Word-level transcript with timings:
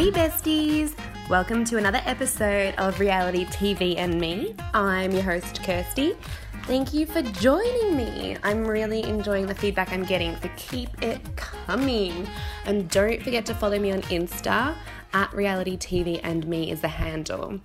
Hey, 0.00 0.10
besties! 0.10 0.96
Welcome 1.28 1.62
to 1.66 1.76
another 1.76 2.00
episode 2.06 2.74
of 2.76 2.98
Reality 3.00 3.44
TV 3.44 3.98
and 3.98 4.18
Me. 4.18 4.56
I'm 4.72 5.10
your 5.10 5.22
host, 5.22 5.62
Kirsty. 5.62 6.16
Thank 6.62 6.94
you 6.94 7.04
for 7.04 7.20
joining 7.20 7.98
me. 7.98 8.38
I'm 8.42 8.66
really 8.66 9.02
enjoying 9.02 9.44
the 9.44 9.54
feedback 9.54 9.92
I'm 9.92 10.04
getting, 10.04 10.40
so 10.40 10.48
keep 10.56 11.02
it 11.02 11.20
coming. 11.36 12.26
And 12.64 12.88
don't 12.88 13.22
forget 13.22 13.44
to 13.44 13.54
follow 13.54 13.78
me 13.78 13.92
on 13.92 14.00
Insta 14.04 14.74
at 15.12 15.32
Reality 15.34 15.76
TV 15.76 16.18
and 16.22 16.46
Me 16.46 16.70
is 16.70 16.80
the 16.80 16.88
handle. 16.88 17.60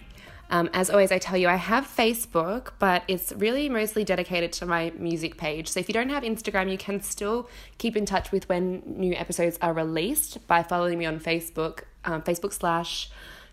Um, 0.50 0.70
as 0.74 0.90
always, 0.90 1.14
I 1.14 1.20
tell 1.20 1.38
you, 1.38 1.48
I 1.48 1.56
have 1.56 1.88
Facebook, 1.88 2.74
but 2.80 3.04
it's 3.08 3.32
really 3.32 3.70
mostly 3.70 4.04
dedicated 4.04 4.52
to 4.54 4.66
my 4.66 4.92
music 4.98 5.38
page. 5.38 5.70
So 5.70 5.80
if 5.80 5.88
you 5.88 5.94
don't 5.94 6.10
have 6.10 6.24
Instagram, 6.24 6.70
you 6.70 6.78
can 6.78 7.00
still 7.02 7.50
keep 7.78 7.96
in 7.96 8.06
touch 8.06 8.34
with 8.34 8.50
when 8.50 8.84
new 8.86 9.14
episodes 9.16 9.58
are 9.62 9.72
released 9.74 10.46
by 10.48 10.64
following 10.64 11.00
me 11.00 11.06
on 11.06 11.20
Facebook, 11.20 11.84
um, 12.06 12.22
Facebook 12.22 12.54
slash 12.54 13.10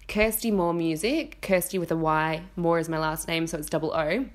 Kirsty 0.08 0.50
Moore 0.50 0.74
Music. 0.74 1.38
Kirsty 1.42 1.78
with 1.78 1.90
a 1.90 1.96
Y, 1.96 2.42
Moore 2.56 2.78
is 2.78 2.88
my 2.88 2.98
last 2.98 3.28
name, 3.28 3.46
so 3.46 3.58
it's 3.58 3.68
double 3.68 3.92
O. 3.92 4.26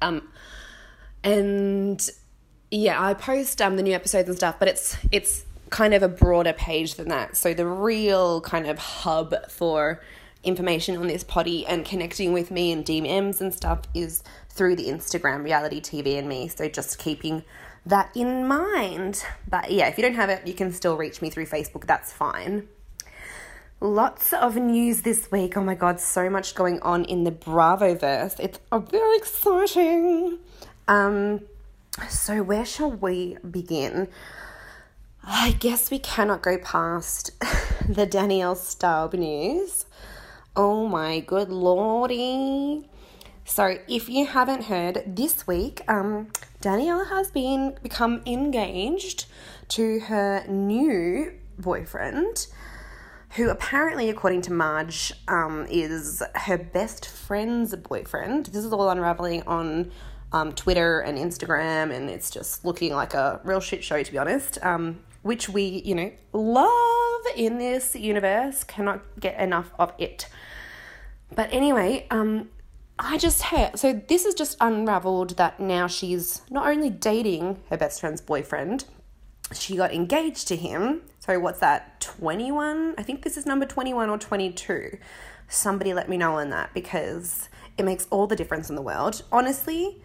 Um, 0.00 0.28
and 1.22 2.08
yeah, 2.70 3.02
I 3.02 3.14
post 3.14 3.60
um, 3.60 3.76
the 3.76 3.82
new 3.82 3.94
episodes 3.94 4.28
and 4.28 4.36
stuff, 4.36 4.56
but 4.58 4.68
it's 4.68 4.96
it's 5.10 5.44
kind 5.70 5.94
of 5.94 6.02
a 6.02 6.08
broader 6.08 6.52
page 6.52 6.94
than 6.94 7.08
that. 7.08 7.36
So 7.36 7.54
the 7.54 7.66
real 7.66 8.40
kind 8.42 8.66
of 8.66 8.78
hub 8.78 9.34
for 9.48 10.00
information 10.44 10.96
on 10.96 11.06
this 11.06 11.24
potty 11.24 11.66
and 11.66 11.84
connecting 11.84 12.32
with 12.32 12.50
me 12.50 12.72
and 12.72 12.84
DMs 12.84 13.40
and 13.40 13.54
stuff 13.54 13.82
is 13.94 14.22
through 14.50 14.76
the 14.76 14.86
Instagram 14.88 15.44
reality 15.44 15.80
TV 15.80 16.18
and 16.18 16.28
me. 16.28 16.48
So 16.48 16.68
just 16.68 16.98
keeping 16.98 17.44
that 17.86 18.10
in 18.14 18.46
mind. 18.46 19.24
But 19.48 19.70
yeah, 19.70 19.88
if 19.88 19.96
you 19.96 20.02
don't 20.02 20.14
have 20.14 20.30
it, 20.30 20.46
you 20.46 20.54
can 20.54 20.72
still 20.72 20.96
reach 20.96 21.22
me 21.22 21.30
through 21.30 21.46
Facebook. 21.46 21.86
That's 21.86 22.12
fine. 22.12 22.68
Lots 23.82 24.32
of 24.32 24.54
news 24.54 25.02
this 25.02 25.28
week. 25.32 25.56
Oh 25.56 25.64
my 25.64 25.74
god, 25.74 25.98
so 25.98 26.30
much 26.30 26.54
going 26.54 26.80
on 26.82 27.04
in 27.04 27.24
the 27.24 27.32
Bravo 27.32 27.96
verse. 27.96 28.36
It's 28.38 28.60
very 28.70 29.16
exciting. 29.16 30.38
Um, 30.86 31.40
so 32.08 32.44
where 32.44 32.64
shall 32.64 32.92
we 32.92 33.38
begin? 33.38 34.06
I 35.24 35.56
guess 35.58 35.90
we 35.90 35.98
cannot 35.98 36.42
go 36.42 36.58
past 36.58 37.32
the 37.88 38.06
Danielle 38.06 38.54
Staub 38.54 39.14
news. 39.14 39.86
Oh 40.54 40.86
my 40.86 41.18
good 41.18 41.48
lordy. 41.48 42.88
So, 43.44 43.78
if 43.88 44.08
you 44.08 44.26
haven't 44.26 44.66
heard, 44.66 45.02
this 45.04 45.48
week, 45.48 45.80
um, 45.88 46.28
Danielle 46.60 47.06
has 47.06 47.32
been 47.32 47.76
become 47.82 48.22
engaged 48.26 49.26
to 49.70 49.98
her 49.98 50.44
new 50.46 51.32
boyfriend, 51.58 52.46
who 53.36 53.48
apparently, 53.48 54.10
according 54.10 54.42
to 54.42 54.52
Marge, 54.52 55.12
um, 55.28 55.66
is 55.70 56.22
her 56.34 56.58
best 56.58 57.08
friend's 57.08 57.74
boyfriend. 57.76 58.46
This 58.46 58.64
is 58.64 58.72
all 58.72 58.90
unraveling 58.90 59.42
on 59.46 59.90
um, 60.32 60.52
Twitter 60.52 61.00
and 61.00 61.18
Instagram, 61.18 61.94
and 61.94 62.10
it's 62.10 62.30
just 62.30 62.64
looking 62.64 62.92
like 62.92 63.14
a 63.14 63.40
real 63.44 63.60
shit 63.60 63.82
show, 63.82 64.02
to 64.02 64.12
be 64.12 64.18
honest. 64.18 64.58
Um, 64.62 65.00
which 65.22 65.48
we, 65.48 65.82
you 65.84 65.94
know, 65.94 66.12
love 66.32 67.22
in 67.36 67.58
this 67.58 67.94
universe, 67.94 68.64
cannot 68.64 69.02
get 69.20 69.38
enough 69.40 69.70
of 69.78 69.92
it. 69.98 70.28
But 71.34 71.52
anyway, 71.52 72.06
um, 72.10 72.50
I 72.98 73.18
just 73.18 73.42
heard 73.42 73.78
so 73.78 73.92
this 73.92 74.24
has 74.24 74.34
just 74.34 74.56
unraveled 74.60 75.36
that 75.36 75.58
now 75.58 75.86
she's 75.86 76.42
not 76.50 76.68
only 76.68 76.90
dating 76.90 77.60
her 77.70 77.76
best 77.76 78.00
friend's 78.00 78.20
boyfriend, 78.20 78.84
she 79.52 79.76
got 79.76 79.92
engaged 79.92 80.48
to 80.48 80.56
him. 80.56 81.02
So 81.18 81.38
what's 81.38 81.60
that? 81.60 82.00
21? 82.00 82.94
I 82.98 83.02
think 83.02 83.22
this 83.22 83.36
is 83.36 83.46
number 83.46 83.66
21 83.66 84.10
or 84.10 84.18
22. 84.18 84.98
Somebody 85.48 85.94
let 85.94 86.08
me 86.08 86.16
know 86.16 86.38
on 86.38 86.50
that 86.50 86.72
because 86.74 87.48
it 87.78 87.84
makes 87.84 88.06
all 88.10 88.26
the 88.26 88.36
difference 88.36 88.70
in 88.70 88.76
the 88.76 88.82
world. 88.82 89.22
Honestly, 89.30 90.00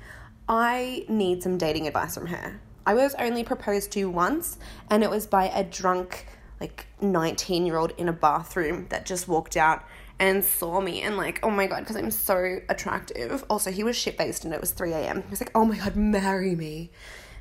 I 0.47 1.05
need 1.07 1.43
some 1.43 1.57
dating 1.57 1.87
advice 1.87 2.15
from 2.15 2.27
her. 2.27 2.59
I 2.85 2.93
was 2.93 3.15
only 3.15 3.43
proposed 3.43 3.91
to 3.93 4.05
once 4.05 4.57
and 4.89 5.03
it 5.03 5.09
was 5.09 5.27
by 5.27 5.45
a 5.49 5.63
drunk 5.63 6.25
like 6.59 6.87
19 7.01 7.65
year 7.65 7.77
old 7.77 7.93
in 7.97 8.07
a 8.09 8.13
bathroom 8.13 8.87
that 8.89 9.05
just 9.05 9.27
walked 9.27 9.57
out 9.57 9.83
and 10.19 10.43
saw 10.43 10.81
me 10.81 11.01
and 11.01 11.17
like, 11.17 11.39
oh 11.43 11.49
my 11.49 11.67
god, 11.67 11.79
because 11.79 11.95
I'm 11.95 12.11
so 12.11 12.59
attractive. 12.69 13.43
Also, 13.49 13.71
he 13.71 13.83
was 13.83 13.95
shit 13.95 14.17
faced 14.17 14.45
and 14.45 14.53
it 14.53 14.61
was 14.61 14.71
3 14.71 14.93
a.m. 14.93 15.21
He 15.21 15.29
was 15.29 15.41
like, 15.41 15.51
oh 15.53 15.65
my 15.65 15.77
god, 15.77 15.95
marry 15.95 16.55
me. 16.55 16.91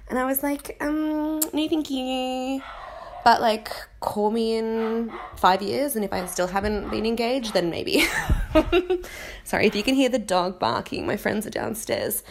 And 0.08 0.18
I 0.18 0.24
was 0.24 0.42
like, 0.42 0.76
um, 0.80 1.40
no, 1.52 1.68
thank 1.68 1.90
you. 1.90 2.62
But 3.24 3.40
like, 3.40 3.70
call 3.98 4.30
me 4.30 4.54
in 4.54 5.12
five 5.36 5.60
years, 5.60 5.96
and 5.96 6.04
if 6.04 6.12
I 6.12 6.24
still 6.26 6.46
haven't 6.46 6.90
been 6.90 7.04
engaged, 7.04 7.54
then 7.54 7.70
maybe. 7.70 8.04
Sorry, 9.44 9.66
if 9.66 9.74
you 9.74 9.82
can 9.82 9.96
hear 9.96 10.08
the 10.08 10.18
dog 10.20 10.60
barking, 10.60 11.06
my 11.06 11.16
friends 11.16 11.44
are 11.44 11.50
downstairs, 11.50 12.22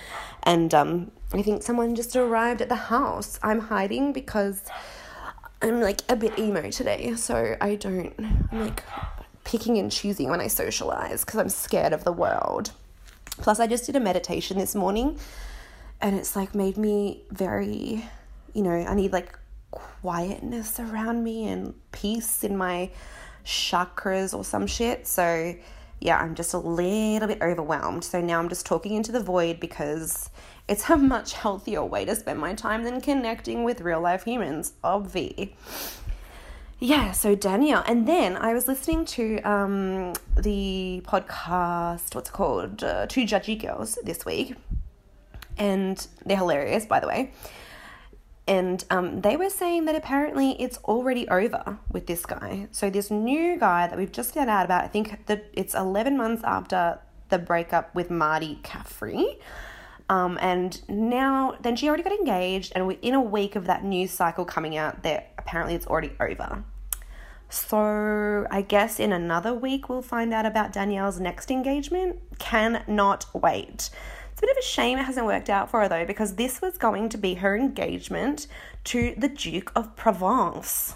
and 0.43 0.73
um, 0.73 1.11
I 1.33 1.41
think 1.41 1.63
someone 1.63 1.95
just 1.95 2.15
arrived 2.15 2.61
at 2.61 2.69
the 2.69 2.75
house. 2.75 3.37
I'm 3.43 3.59
hiding 3.59 4.13
because 4.13 4.63
I'm 5.61 5.81
like 5.81 5.99
a 6.07 6.15
bit 6.15 6.39
emo 6.39 6.71
today, 6.71 7.13
so 7.15 7.57
I 7.59 7.75
don't. 7.75 8.13
I'm 8.53 8.61
like 8.61 8.83
picking 9.43 9.77
and 9.77 9.91
choosing 9.91 10.29
when 10.29 10.39
I 10.39 10.47
socialize 10.47 11.25
because 11.25 11.41
I'm 11.41 11.49
scared 11.49 11.91
of 11.91 12.05
the 12.05 12.13
world. 12.13 12.71
Plus, 13.37 13.59
I 13.59 13.67
just 13.67 13.85
did 13.85 13.97
a 13.97 13.99
meditation 13.99 14.57
this 14.57 14.75
morning 14.75 15.19
and 16.05 16.15
it's 16.15 16.35
like 16.35 16.53
made 16.53 16.77
me 16.77 17.23
very, 17.31 18.05
you 18.53 18.61
know, 18.61 18.69
I 18.69 18.93
need 18.93 19.11
like 19.11 19.35
quietness 19.71 20.79
around 20.79 21.23
me 21.23 21.47
and 21.47 21.73
peace 21.91 22.43
in 22.43 22.55
my 22.55 22.91
chakras 23.43 24.31
or 24.37 24.43
some 24.43 24.67
shit. 24.67 25.07
So, 25.07 25.55
yeah, 25.99 26.19
I'm 26.19 26.35
just 26.35 26.53
a 26.53 26.59
little 26.59 27.27
bit 27.27 27.41
overwhelmed. 27.41 28.03
So 28.03 28.21
now 28.21 28.37
I'm 28.37 28.49
just 28.49 28.67
talking 28.67 28.93
into 28.93 29.11
the 29.11 29.19
void 29.19 29.59
because 29.59 30.29
it's 30.67 30.87
a 30.91 30.95
much 30.95 31.33
healthier 31.33 31.83
way 31.83 32.05
to 32.05 32.15
spend 32.15 32.39
my 32.39 32.53
time 32.53 32.83
than 32.83 33.01
connecting 33.01 33.63
with 33.63 33.81
real 33.81 33.99
life 33.99 34.25
humans, 34.25 34.73
obvi 34.83 35.53
yeah, 36.77 37.13
so 37.13 37.35
Danielle. 37.35 37.83
And 37.87 38.05
then 38.05 38.35
I 38.35 38.53
was 38.53 38.67
listening 38.67 39.05
to 39.05 39.41
um, 39.41 40.13
the 40.37 41.01
podcast, 41.05 42.13
what's 42.13 42.29
it 42.29 42.33
called? 42.33 42.83
Uh, 42.83 43.07
Two 43.07 43.21
Judgy 43.21 43.59
Girls 43.59 43.97
this 44.03 44.25
week. 44.25 44.55
And 45.57 46.05
they're 46.25 46.37
hilarious, 46.37 46.85
by 46.85 46.99
the 46.99 47.07
way. 47.07 47.31
And 48.47 48.83
um, 48.91 49.21
they 49.21 49.37
were 49.37 49.49
saying 49.49 49.85
that 49.85 49.95
apparently 49.95 50.51
it's 50.61 50.77
already 50.79 51.27
over 51.29 51.79
with 51.91 52.05
this 52.05 52.25
guy. 52.25 52.67
So, 52.71 52.89
this 52.89 53.09
new 53.09 53.57
guy 53.57 53.87
that 53.87 53.97
we've 53.97 54.11
just 54.11 54.35
found 54.35 54.49
out 54.49 54.65
about, 54.65 54.83
I 54.83 54.87
think 54.87 55.25
that 55.25 55.45
it's 55.53 55.73
11 55.73 56.15
months 56.15 56.43
after 56.43 56.99
the 57.29 57.39
breakup 57.39 57.95
with 57.95 58.11
Marty 58.11 58.59
Caffrey. 58.61 59.39
Um, 60.09 60.37
and 60.39 60.87
now, 60.87 61.57
then 61.61 61.75
she 61.75 61.87
already 61.87 62.03
got 62.03 62.11
engaged, 62.11 62.73
and 62.75 62.91
in 63.01 63.15
a 63.15 63.21
week 63.21 63.55
of 63.55 63.65
that 63.65 63.83
news 63.83 64.11
cycle 64.11 64.45
coming 64.45 64.77
out, 64.77 65.01
that 65.01 65.31
apparently 65.39 65.73
it's 65.73 65.87
already 65.87 66.11
over. 66.19 66.63
So 67.49 68.47
I 68.51 68.61
guess 68.61 68.99
in 68.99 69.11
another 69.11 69.53
week 69.53 69.87
we'll 69.87 70.01
find 70.01 70.33
out 70.33 70.45
about 70.45 70.73
Danielle's 70.73 71.19
next 71.19 71.49
engagement. 71.49 72.17
Cannot 72.37 73.25
wait. 73.33 73.89
It's 74.35 74.41
a 74.41 74.45
bit 74.47 74.51
of 74.51 74.57
a 74.57 74.65
shame 74.65 74.97
it 74.97 75.05
hasn't 75.05 75.25
worked 75.25 75.49
out 75.49 75.71
for 75.71 75.79
her 75.79 75.87
though, 75.87 76.05
because 76.05 76.35
this 76.35 76.61
was 76.61 76.77
going 76.77 77.07
to 77.09 77.17
be 77.17 77.35
her 77.35 77.55
engagement 77.55 78.47
to 78.85 79.15
the 79.17 79.29
Duke 79.29 79.71
of 79.75 79.95
Provence. 79.95 80.93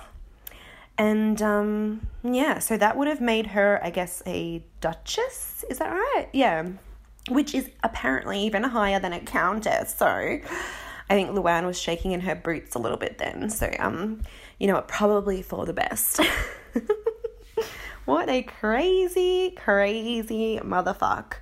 And 0.98 1.42
um, 1.42 2.08
yeah, 2.22 2.60
so 2.60 2.76
that 2.76 2.98
would 2.98 3.08
have 3.08 3.22
made 3.22 3.48
her, 3.48 3.80
I 3.82 3.90
guess, 3.90 4.22
a 4.26 4.62
duchess. 4.82 5.64
Is 5.70 5.80
that 5.80 5.90
right? 5.90 6.28
Yeah 6.34 6.68
which 7.30 7.54
is 7.54 7.70
apparently 7.84 8.40
even 8.42 8.64
higher 8.64 9.00
than 9.00 9.14
a 9.14 9.20
countess. 9.20 9.96
So 9.96 10.08
I 10.08 10.42
think 11.10 11.30
Luann 11.32 11.66
was 11.66 11.80
shaking 11.80 12.12
in 12.12 12.22
her 12.22 12.36
boots 12.36 12.76
a 12.76 12.80
little 12.80 12.98
bit 12.98 13.18
then. 13.18 13.50
So, 13.50 13.72
um, 13.80 14.22
you 14.60 14.68
know, 14.68 14.82
probably 14.88 15.42
for 15.42 15.66
the 15.66 15.74
best. 15.74 16.20
what 18.06 18.30
a 18.30 18.42
crazy, 18.44 19.52
crazy 19.52 20.60
motherfuck. 20.64 21.34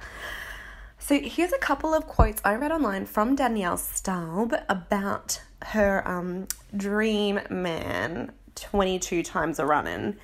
So 0.99 1.19
here's 1.19 1.53
a 1.53 1.57
couple 1.57 1.93
of 1.93 2.07
quotes 2.07 2.41
I 2.43 2.55
read 2.55 2.71
online 2.71 3.05
from 3.05 3.35
Danielle 3.35 3.77
Staub 3.77 4.53
about 4.67 5.41
her 5.63 6.05
um, 6.07 6.47
dream 6.75 7.39
man 7.49 8.31
22 8.55 9.23
times 9.23 9.59
a 9.59 9.65
running. 9.65 10.17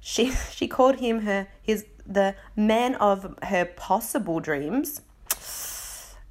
She 0.00 0.30
she 0.52 0.68
called 0.68 0.96
him 0.96 1.20
her 1.20 1.48
his 1.62 1.86
the 2.06 2.34
man 2.54 2.94
of 2.96 3.34
her 3.42 3.64
possible 3.64 4.40
dreams. 4.40 5.00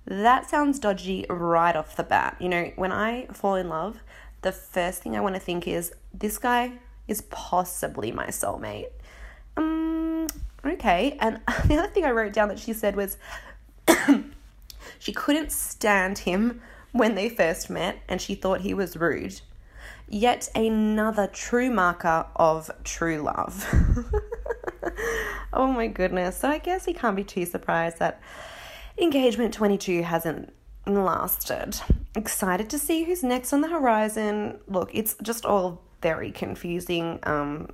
That 0.07 0.49
sounds 0.49 0.77
dodgy 0.77 1.25
right 1.29 1.75
off 1.75 1.95
the 1.95 2.03
bat. 2.03 2.37
You 2.39 2.49
know, 2.49 2.71
when 2.75 2.91
I 2.91 3.25
fall 3.33 3.55
in 3.55 3.69
love, 3.69 3.99
the 4.41 4.51
first 4.51 5.01
thing 5.01 5.15
I 5.15 5.21
want 5.21 5.33
to 5.35 5.41
think 5.41 5.67
is 5.67 5.93
this 6.13 6.37
guy 6.37 6.73
is 7.07 7.21
possibly 7.29 8.11
my 8.11 8.27
soulmate. 8.27 8.89
Um, 9.57 10.27
okay. 10.63 11.17
And 11.19 11.41
the 11.65 11.77
other 11.77 11.87
thing 11.87 12.05
I 12.05 12.11
wrote 12.11 12.33
down 12.33 12.49
that 12.49 12.59
she 12.59 12.71
said 12.73 12.95
was 12.95 13.17
she 14.99 15.11
couldn't 15.11 15.51
stand 15.51 16.19
him 16.19 16.61
when 16.91 17.15
they 17.15 17.29
first 17.29 17.69
met 17.69 17.99
and 18.07 18.21
she 18.21 18.35
thought 18.35 18.61
he 18.61 18.73
was 18.73 18.97
rude. 18.97 19.41
Yet 20.07 20.49
another 20.55 21.27
true 21.27 21.71
marker 21.71 22.27
of 22.35 22.69
true 22.83 23.17
love. 23.17 23.67
oh 25.53 25.67
my 25.67 25.87
goodness. 25.87 26.37
So 26.37 26.49
I 26.49 26.59
guess 26.59 26.85
we 26.85 26.93
can't 26.93 27.15
be 27.15 27.23
too 27.23 27.45
surprised 27.45 27.99
that 27.99 28.21
engagement 28.97 29.53
22 29.53 30.03
hasn't 30.03 30.53
lasted. 30.85 31.79
Excited 32.15 32.69
to 32.69 32.79
see 32.79 33.03
who's 33.03 33.23
next 33.23 33.51
on 33.51 33.61
the 33.61 33.67
horizon. 33.67 34.59
Look, 34.67 34.91
it's 34.93 35.15
just 35.21 35.45
all 35.45 35.81
very 36.01 36.31
confusing. 36.31 37.19
Um, 37.23 37.69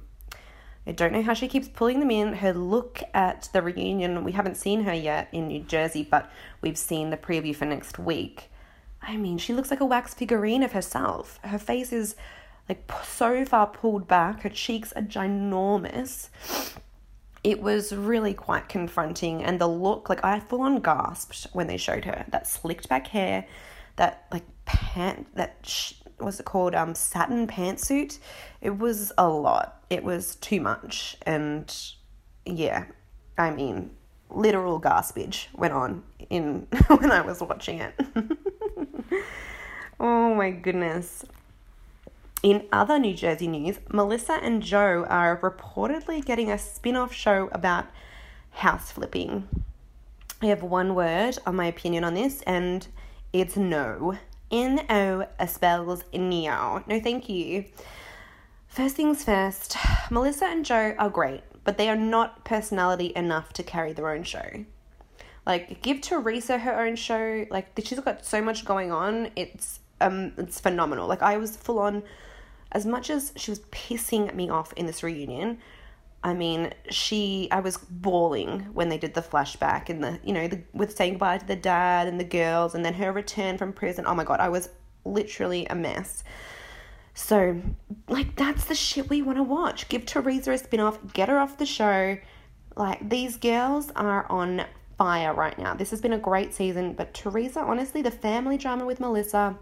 I 0.85 0.91
don't 0.93 1.13
know 1.13 1.21
how 1.21 1.33
she 1.33 1.47
keeps 1.47 1.67
pulling 1.67 1.99
them 1.99 2.11
in. 2.11 2.33
Her 2.33 2.53
look 2.53 3.01
at 3.13 3.49
the 3.53 3.61
reunion, 3.61 4.23
we 4.23 4.31
haven't 4.31 4.57
seen 4.57 4.83
her 4.83 4.93
yet 4.93 5.29
in 5.31 5.47
New 5.47 5.61
Jersey, 5.61 6.07
but 6.09 6.31
we've 6.61 6.77
seen 6.77 7.11
the 7.11 7.17
preview 7.17 7.55
for 7.55 7.65
next 7.65 7.99
week. 7.99 8.49
I 9.01 9.17
mean, 9.17 9.37
she 9.37 9.53
looks 9.53 9.71
like 9.71 9.79
a 9.79 9.85
wax 9.85 10.13
figurine 10.13 10.63
of 10.63 10.71
herself. 10.71 11.39
Her 11.43 11.59
face 11.59 11.91
is 11.91 12.15
like 12.67 12.91
so 13.03 13.45
far 13.45 13.67
pulled 13.67 14.07
back, 14.07 14.41
her 14.41 14.49
cheeks 14.49 14.93
are 14.93 15.01
ginormous. 15.01 16.29
It 17.43 17.61
was 17.61 17.93
really 17.93 18.33
quite 18.33 18.69
confronting, 18.69 19.43
and 19.43 19.59
the 19.59 19.67
look, 19.67 20.09
like, 20.09 20.23
I 20.23 20.39
full 20.39 20.61
on 20.61 20.79
gasped 20.79 21.47
when 21.53 21.65
they 21.67 21.77
showed 21.77 22.05
her 22.05 22.25
that 22.29 22.47
slicked 22.47 22.87
back 22.87 23.07
hair, 23.07 23.45
that 23.95 24.27
like 24.31 24.45
pant, 24.65 25.27
that 25.35 25.57
sh- 25.63 25.93
was 26.19 26.39
it 26.39 26.45
called 26.45 26.75
um 26.75 26.93
satin 26.93 27.47
pantsuit. 27.47 28.19
It 28.61 28.77
was 28.77 29.11
a 29.17 29.27
lot. 29.27 29.80
It 29.91 30.05
was 30.05 30.35
too 30.37 30.61
much, 30.61 31.17
and 31.23 31.69
yeah, 32.45 32.85
I 33.37 33.51
mean, 33.51 33.91
literal 34.29 34.79
gaspage 34.79 35.47
went 35.53 35.73
on 35.73 36.03
in 36.29 36.65
when 36.87 37.11
I 37.11 37.19
was 37.19 37.41
watching 37.41 37.79
it. 37.79 37.93
oh 39.99 40.33
my 40.33 40.51
goodness. 40.51 41.25
In 42.41 42.69
other 42.71 42.99
New 42.99 43.13
Jersey 43.13 43.47
news, 43.49 43.79
Melissa 43.91 44.39
and 44.41 44.63
Joe 44.63 45.05
are 45.09 45.35
reportedly 45.35 46.23
getting 46.23 46.49
a 46.49 46.57
spin 46.57 46.95
off 46.95 47.13
show 47.13 47.49
about 47.51 47.87
house 48.51 48.91
flipping. 48.91 49.49
I 50.41 50.45
have 50.45 50.63
one 50.63 50.95
word 50.95 51.37
on 51.45 51.57
my 51.57 51.65
opinion 51.65 52.05
on 52.05 52.13
this, 52.13 52.41
and 52.43 52.87
it's 53.33 53.57
no. 53.57 54.17
N 54.49 54.85
O 54.89 55.27
spells 55.45 56.05
no. 56.13 56.81
No, 56.87 56.99
thank 57.01 57.27
you. 57.27 57.65
First 58.71 58.95
things 58.95 59.25
first, 59.25 59.75
Melissa 60.09 60.45
and 60.45 60.63
Joe 60.63 60.95
are 60.97 61.09
great, 61.09 61.43
but 61.65 61.77
they 61.77 61.89
are 61.89 61.95
not 61.97 62.45
personality 62.45 63.11
enough 63.17 63.51
to 63.53 63.63
carry 63.63 63.91
their 63.91 64.09
own 64.09 64.23
show. 64.23 64.63
Like, 65.45 65.81
give 65.81 65.99
Teresa 65.99 66.57
her 66.57 66.79
own 66.79 66.95
show. 66.95 67.45
Like, 67.49 67.77
she's 67.83 67.99
got 67.99 68.25
so 68.25 68.41
much 68.41 68.63
going 68.63 68.93
on. 68.93 69.29
It's 69.35 69.81
um, 69.99 70.31
it's 70.37 70.61
phenomenal. 70.61 71.05
Like, 71.05 71.21
I 71.21 71.35
was 71.35 71.57
full 71.57 71.79
on. 71.79 72.01
As 72.71 72.85
much 72.85 73.09
as 73.09 73.33
she 73.35 73.51
was 73.51 73.59
pissing 73.71 74.33
me 74.33 74.49
off 74.49 74.71
in 74.77 74.85
this 74.85 75.03
reunion, 75.03 75.57
I 76.23 76.33
mean, 76.33 76.73
she, 76.89 77.49
I 77.51 77.59
was 77.59 77.75
bawling 77.75 78.61
when 78.71 78.87
they 78.87 78.97
did 78.97 79.13
the 79.13 79.21
flashback 79.21 79.89
and 79.89 80.01
the, 80.01 80.17
you 80.23 80.31
know, 80.31 80.47
the, 80.47 80.61
with 80.71 80.95
saying 80.95 81.15
goodbye 81.15 81.39
to 81.39 81.45
the 81.45 81.57
dad 81.57 82.07
and 82.07 82.17
the 82.17 82.23
girls 82.23 82.73
and 82.73 82.85
then 82.85 82.93
her 82.93 83.11
return 83.11 83.57
from 83.57 83.73
prison. 83.73 84.05
Oh 84.07 84.15
my 84.15 84.23
God, 84.23 84.39
I 84.39 84.47
was 84.47 84.69
literally 85.03 85.65
a 85.65 85.75
mess. 85.75 86.23
So, 87.13 87.61
like, 88.07 88.35
that's 88.35 88.65
the 88.65 88.75
shit 88.75 89.09
we 89.09 89.21
want 89.21 89.37
to 89.37 89.43
watch. 89.43 89.89
Give 89.89 90.05
Teresa 90.05 90.51
a 90.51 90.57
spin 90.57 90.79
off, 90.79 90.99
get 91.13 91.29
her 91.29 91.37
off 91.39 91.57
the 91.57 91.65
show. 91.65 92.17
Like, 92.75 93.09
these 93.09 93.37
girls 93.37 93.91
are 93.95 94.25
on 94.31 94.65
fire 94.97 95.33
right 95.33 95.57
now. 95.57 95.73
This 95.73 95.89
has 95.91 95.99
been 95.99 96.13
a 96.13 96.19
great 96.19 96.53
season, 96.53 96.93
but 96.93 97.13
Teresa, 97.13 97.59
honestly, 97.59 98.01
the 98.01 98.11
family 98.11 98.57
drama 98.57 98.85
with 98.85 98.99
Melissa, 98.99 99.57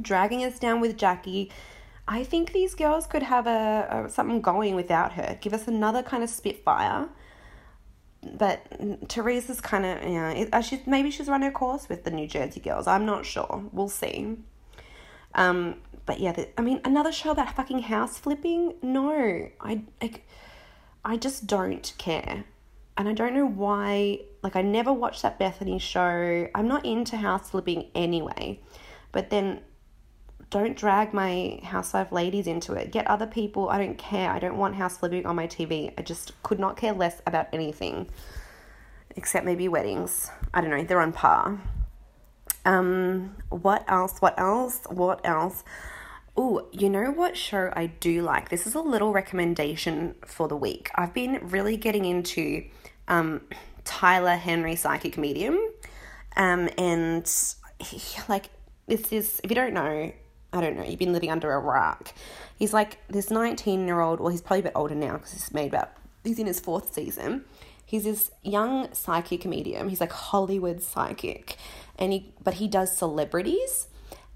dragging 0.00 0.44
us 0.44 0.58
down 0.58 0.80
with 0.80 0.96
Jackie, 0.96 1.52
I 2.08 2.24
think 2.24 2.52
these 2.52 2.74
girls 2.74 3.06
could 3.06 3.22
have 3.22 3.46
a, 3.46 4.06
a 4.06 4.10
something 4.10 4.40
going 4.40 4.74
without 4.74 5.12
her. 5.12 5.38
Give 5.40 5.52
us 5.52 5.68
another 5.68 6.02
kind 6.02 6.24
of 6.24 6.30
spitfire. 6.30 7.08
But 8.32 9.08
Teresa's 9.08 9.60
kind 9.60 9.86
of, 9.86 10.02
you 10.02 10.14
know, 10.14 10.28
it, 10.28 10.48
uh, 10.52 10.60
she's, 10.60 10.80
maybe 10.86 11.10
she's 11.10 11.28
run 11.28 11.42
her 11.42 11.52
course 11.52 11.88
with 11.88 12.04
the 12.04 12.10
New 12.10 12.26
Jersey 12.26 12.60
girls. 12.60 12.86
I'm 12.86 13.06
not 13.06 13.24
sure. 13.24 13.62
We'll 13.72 13.88
see. 13.88 14.36
Um, 15.34 15.76
but 16.08 16.20
yeah, 16.20 16.32
the, 16.32 16.48
I 16.58 16.62
mean, 16.62 16.80
another 16.86 17.12
show 17.12 17.32
about 17.32 17.54
fucking 17.54 17.80
house 17.80 18.16
flipping? 18.16 18.76
No, 18.80 19.50
I, 19.60 19.82
I, 20.00 20.14
I 21.04 21.18
just 21.18 21.46
don't 21.46 21.92
care. 21.98 22.44
And 22.96 23.10
I 23.10 23.12
don't 23.12 23.34
know 23.34 23.46
why, 23.46 24.20
like, 24.42 24.56
I 24.56 24.62
never 24.62 24.90
watched 24.90 25.20
that 25.20 25.38
Bethany 25.38 25.78
show. 25.78 26.48
I'm 26.54 26.66
not 26.66 26.86
into 26.86 27.18
house 27.18 27.50
flipping 27.50 27.90
anyway. 27.94 28.58
But 29.12 29.28
then 29.28 29.60
don't 30.48 30.74
drag 30.74 31.12
my 31.12 31.60
housewife 31.62 32.10
ladies 32.10 32.46
into 32.46 32.72
it. 32.72 32.90
Get 32.90 33.06
other 33.06 33.26
people. 33.26 33.68
I 33.68 33.76
don't 33.76 33.98
care. 33.98 34.30
I 34.30 34.38
don't 34.38 34.56
want 34.56 34.76
house 34.76 34.96
flipping 34.96 35.26
on 35.26 35.36
my 35.36 35.46
TV. 35.46 35.92
I 35.98 36.00
just 36.00 36.42
could 36.42 36.58
not 36.58 36.78
care 36.78 36.94
less 36.94 37.20
about 37.26 37.48
anything 37.52 38.08
except 39.14 39.44
maybe 39.44 39.68
weddings. 39.68 40.30
I 40.54 40.62
don't 40.62 40.70
know. 40.70 40.82
They're 40.82 41.02
on 41.02 41.12
par. 41.12 41.60
Um, 42.64 43.36
what 43.50 43.84
else? 43.88 44.22
What 44.22 44.38
else? 44.38 44.86
What 44.88 45.20
else? 45.26 45.64
Oh, 46.40 46.68
you 46.70 46.88
know 46.88 47.10
what 47.10 47.36
show 47.36 47.72
I 47.74 47.86
do 47.86 48.22
like? 48.22 48.48
This 48.48 48.64
is 48.64 48.76
a 48.76 48.80
little 48.80 49.12
recommendation 49.12 50.14
for 50.24 50.46
the 50.46 50.54
week. 50.54 50.88
I've 50.94 51.12
been 51.12 51.40
really 51.42 51.76
getting 51.76 52.04
into 52.04 52.64
um, 53.08 53.40
Tyler 53.82 54.36
Henry 54.36 54.76
Psychic 54.76 55.18
Medium. 55.18 55.58
Um, 56.36 56.68
and 56.78 57.28
he, 57.80 58.00
like, 58.28 58.50
this 58.86 59.12
is, 59.12 59.40
if 59.42 59.50
you 59.50 59.56
don't 59.56 59.74
know, 59.74 60.12
I 60.52 60.60
don't 60.60 60.76
know, 60.76 60.84
you've 60.84 61.00
been 61.00 61.12
living 61.12 61.32
under 61.32 61.52
a 61.52 61.58
rock. 61.58 62.14
He's 62.56 62.72
like 62.72 62.98
this 63.08 63.32
19 63.32 63.88
year 63.88 64.00
old, 64.00 64.20
well, 64.20 64.28
he's 64.28 64.40
probably 64.40 64.60
a 64.60 64.62
bit 64.62 64.72
older 64.76 64.94
now 64.94 65.14
because 65.14 65.32
he's 65.32 65.52
made 65.52 65.66
about, 65.66 65.90
he's 66.22 66.38
in 66.38 66.46
his 66.46 66.60
fourth 66.60 66.94
season. 66.94 67.46
He's 67.84 68.04
this 68.04 68.30
young 68.44 68.94
psychic 68.94 69.44
medium. 69.44 69.88
He's 69.88 70.00
like 70.00 70.12
Hollywood 70.12 70.84
psychic. 70.84 71.56
And 71.98 72.12
he, 72.12 72.32
but 72.44 72.54
he 72.54 72.68
does 72.68 72.96
celebrities. 72.96 73.88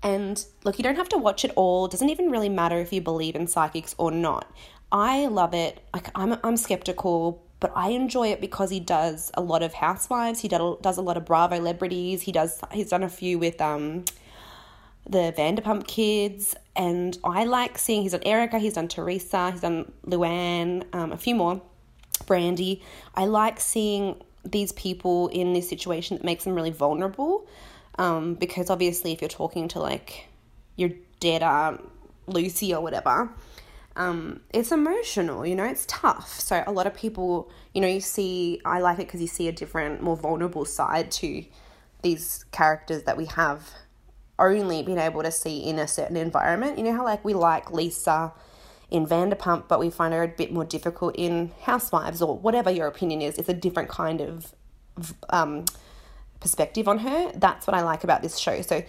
And 0.03 0.45
look, 0.65 0.79
you 0.79 0.83
don't 0.83 0.97
have 0.97 1.09
to 1.11 1.19
watch 1.19 1.45
it 1.45 1.53
all. 1.55 1.87
It 1.87 1.93
doesn't 1.93 2.11
even 2.11 2.31
really 2.31 2.49
matter 2.49 2.79
if 2.79 2.93
you 2.93 3.01
believe 3.01 3.37
in 3.37 3.47
psychics 3.47 3.95
or 3.99 4.11
not. 4.11 4.51
I 4.91 5.27
love 5.27 5.55
it. 5.55 5.81
Like 5.95 6.11
I'm, 6.15 6.37
I'm 6.43 6.57
skeptical, 6.57 7.43
but 7.61 7.73
I 7.77 7.91
enjoy 7.91 8.29
it 8.29 8.41
because 8.41 8.71
he 8.71 8.81
does 8.81 9.31
a 9.35 9.41
lot 9.41 9.63
of 9.63 9.73
housewives. 9.75 10.41
He 10.41 10.49
does 10.49 10.97
a 10.97 11.03
lot 11.03 11.17
of 11.17 11.25
Bravo 11.25 11.57
celebrities. 11.57 12.23
He 12.23 12.33
does. 12.33 12.61
He's 12.73 12.91
done 12.91 13.03
a 13.03 13.09
few 13.09 13.39
with 13.39 13.61
um, 13.61 14.05
the 15.09 15.35
Vanderpump 15.37 15.87
Kids, 15.87 16.55
and 16.77 17.19
I 17.25 17.45
like 17.45 17.79
seeing 17.79 18.03
he's 18.03 18.13
done 18.13 18.23
Erica, 18.25 18.59
he's 18.59 18.75
done 18.75 18.89
Teresa, 18.89 19.51
he's 19.51 19.61
done 19.61 19.91
Luann, 20.07 20.85
um, 20.95 21.13
a 21.13 21.17
few 21.17 21.35
more, 21.35 21.61
Brandi. 22.25 22.83
I 23.15 23.27
like 23.27 23.61
seeing 23.61 24.23
these 24.45 24.73
people 24.73 25.29
in 25.29 25.53
this 25.53 25.69
situation 25.69 26.17
that 26.17 26.25
makes 26.25 26.45
them 26.45 26.55
really 26.55 26.71
vulnerable, 26.71 27.47
um, 27.99 28.35
because 28.35 28.71
obviously 28.71 29.13
if 29.13 29.21
you're 29.21 29.29
talking 29.29 29.69
to 29.69 29.81
like 29.81 30.27
your 30.77 30.91
dead 31.21 31.43
aunt 31.43 31.81
Lucy 32.27 32.75
or 32.75 32.81
whatever, 32.81 33.31
um, 33.97 34.41
it's 34.55 34.73
emotional, 34.73 35.45
you 35.45 35.55
know, 35.55 35.65
it's 35.65 35.85
tough. 35.87 36.41
So 36.41 36.63
a 36.67 36.73
lot 36.73 36.87
of 36.87 36.95
people, 36.95 37.51
you 37.75 37.81
know, 37.81 37.89
you 37.89 38.01
see, 38.01 38.61
I 38.65 38.81
like 38.81 38.99
it 38.99 39.07
because 39.07 39.21
you 39.21 39.27
see 39.27 39.49
a 39.49 39.53
different, 39.53 40.03
more 40.03 40.17
vulnerable 40.17 40.65
side 40.65 41.11
to 41.13 41.45
these 42.03 42.45
characters 42.53 43.03
that 43.05 43.17
we 43.17 43.27
have 43.27 43.71
only 44.39 44.83
been 44.83 44.99
able 44.99 45.23
to 45.23 45.31
see 45.31 45.59
in 45.59 45.79
a 45.79 45.87
certain 45.87 46.17
environment. 46.17 46.79
You 46.79 46.85
know 46.85 46.97
how 46.97 47.05
like 47.05 47.25
we 47.25 47.35
like 47.35 47.71
Lisa 47.71 48.33
in 48.91 49.07
Vanderpump, 49.07 49.69
but 49.69 49.79
we 49.79 49.91
find 49.91 50.13
her 50.13 50.23
a 50.23 50.29
bit 50.29 50.53
more 50.53 50.65
difficult 50.65 51.15
in 51.17 51.53
Housewives 51.63 52.21
or 52.21 52.37
whatever 52.37 52.71
your 52.71 52.87
opinion 52.87 53.23
is. 53.23 53.39
It's 53.39 53.49
a 53.49 53.55
different 53.55 53.89
kind 53.89 54.21
of 54.21 54.55
um, 55.31 55.65
perspective 56.43 56.89
on 56.89 56.99
her. 56.99 57.33
That's 57.35 57.67
what 57.67 57.75
I 57.75 57.83
like 57.83 58.05
about 58.05 58.23
this 58.23 58.37
show. 58.39 58.61
So, 58.61 58.83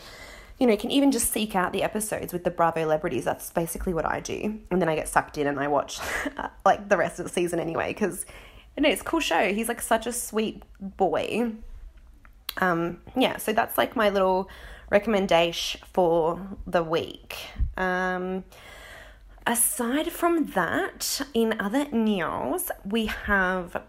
you 0.60 0.68
know, 0.68 0.74
you 0.74 0.78
can 0.78 0.92
even 0.92 1.12
just 1.12 1.32
seek 1.32 1.56
out 1.56 1.72
the 1.72 1.84
episodes 1.84 2.34
with 2.34 2.44
the 2.44 2.52
Bravo 2.52 2.82
celebrities. 2.82 3.24
That's 3.24 3.50
basically 3.52 3.94
what 3.94 4.06
I 4.06 4.20
do. 4.20 4.60
And 4.70 4.82
then 4.82 4.90
I 4.90 4.96
get 4.96 5.08
sucked 5.08 5.38
in 5.38 5.48
and 5.48 5.60
I 5.60 5.68
watch 5.68 6.00
like 6.66 6.90
the 6.90 6.98
rest 6.98 7.20
of 7.20 7.26
the 7.26 7.32
season 7.32 7.60
anyway 7.60 7.94
because 7.94 8.26
you 8.76 8.84
know, 8.84 8.90
it's 8.90 9.02
a 9.02 9.06
cool 9.06 9.20
show. 9.20 9.54
He's 9.54 9.68
like 9.68 9.82
such 9.82 10.08
a 10.08 10.12
sweet 10.12 10.64
boy. 10.80 11.54
Um, 12.58 13.02
yeah, 13.16 13.38
so 13.38 13.54
that's 13.54 13.78
like 13.78 13.96
my 13.96 14.10
little 14.10 14.50
recommendation 14.90 15.82
for 15.92 16.40
the 16.68 16.84
week. 16.84 17.38
Um, 17.78 18.44
aside 19.46 20.12
from 20.12 20.48
that, 20.52 21.22
in 21.34 21.60
other 21.60 21.86
news, 21.92 22.72
we 22.86 23.08
have 23.08 23.82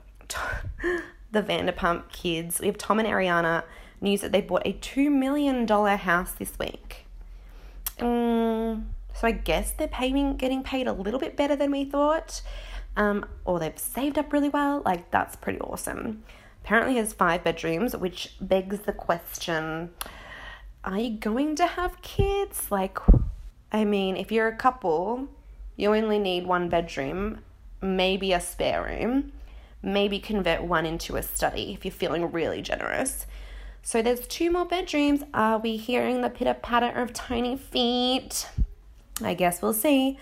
the 1.34 1.42
Vanderpump 1.42 2.10
kids. 2.10 2.60
We 2.60 2.66
have 2.68 2.78
Tom 2.78 2.98
and 2.98 3.08
Ariana 3.08 3.64
news 4.00 4.22
that 4.22 4.32
they 4.32 4.40
bought 4.40 4.62
a 4.64 4.72
$2 4.72 5.10
million 5.10 5.66
house 5.66 6.32
this 6.32 6.58
week. 6.58 7.04
Um, 8.00 8.86
so 9.14 9.26
I 9.26 9.32
guess 9.32 9.72
they're 9.72 9.88
paying, 9.88 10.36
getting 10.36 10.62
paid 10.62 10.86
a 10.86 10.92
little 10.92 11.20
bit 11.20 11.36
better 11.36 11.56
than 11.56 11.70
we 11.70 11.84
thought. 11.84 12.42
Um, 12.96 13.26
or 13.44 13.58
they've 13.58 13.78
saved 13.78 14.18
up 14.18 14.32
really 14.32 14.48
well. 14.48 14.82
Like, 14.84 15.10
that's 15.10 15.36
pretty 15.36 15.60
awesome. 15.60 16.22
Apparently, 16.64 16.96
has 16.96 17.12
five 17.12 17.44
bedrooms, 17.44 17.94
which 17.96 18.34
begs 18.40 18.80
the 18.80 18.92
question 18.92 19.90
are 20.84 20.98
you 20.98 21.16
going 21.16 21.56
to 21.56 21.66
have 21.66 22.02
kids? 22.02 22.70
Like, 22.70 22.98
I 23.72 23.84
mean, 23.84 24.16
if 24.16 24.30
you're 24.30 24.48
a 24.48 24.56
couple, 24.56 25.28
you 25.76 25.94
only 25.94 26.18
need 26.18 26.46
one 26.46 26.68
bedroom, 26.68 27.38
maybe 27.80 28.32
a 28.32 28.40
spare 28.40 28.84
room, 28.84 29.32
maybe 29.84 30.18
convert 30.18 30.62
one 30.62 30.86
into 30.86 31.16
a 31.16 31.22
study 31.22 31.72
if 31.72 31.84
you're 31.84 31.92
feeling 31.92 32.30
really 32.32 32.62
generous. 32.62 33.26
So 33.82 34.00
there's 34.00 34.26
two 34.26 34.50
more 34.50 34.64
bedrooms. 34.64 35.22
Are 35.34 35.58
we 35.58 35.76
hearing 35.76 36.22
the 36.22 36.30
pitter 36.30 36.54
patter 36.54 36.98
of 36.98 37.12
tiny 37.12 37.56
feet? 37.56 38.48
I 39.22 39.34
guess 39.34 39.60
we'll 39.60 39.74
see. 39.74 40.18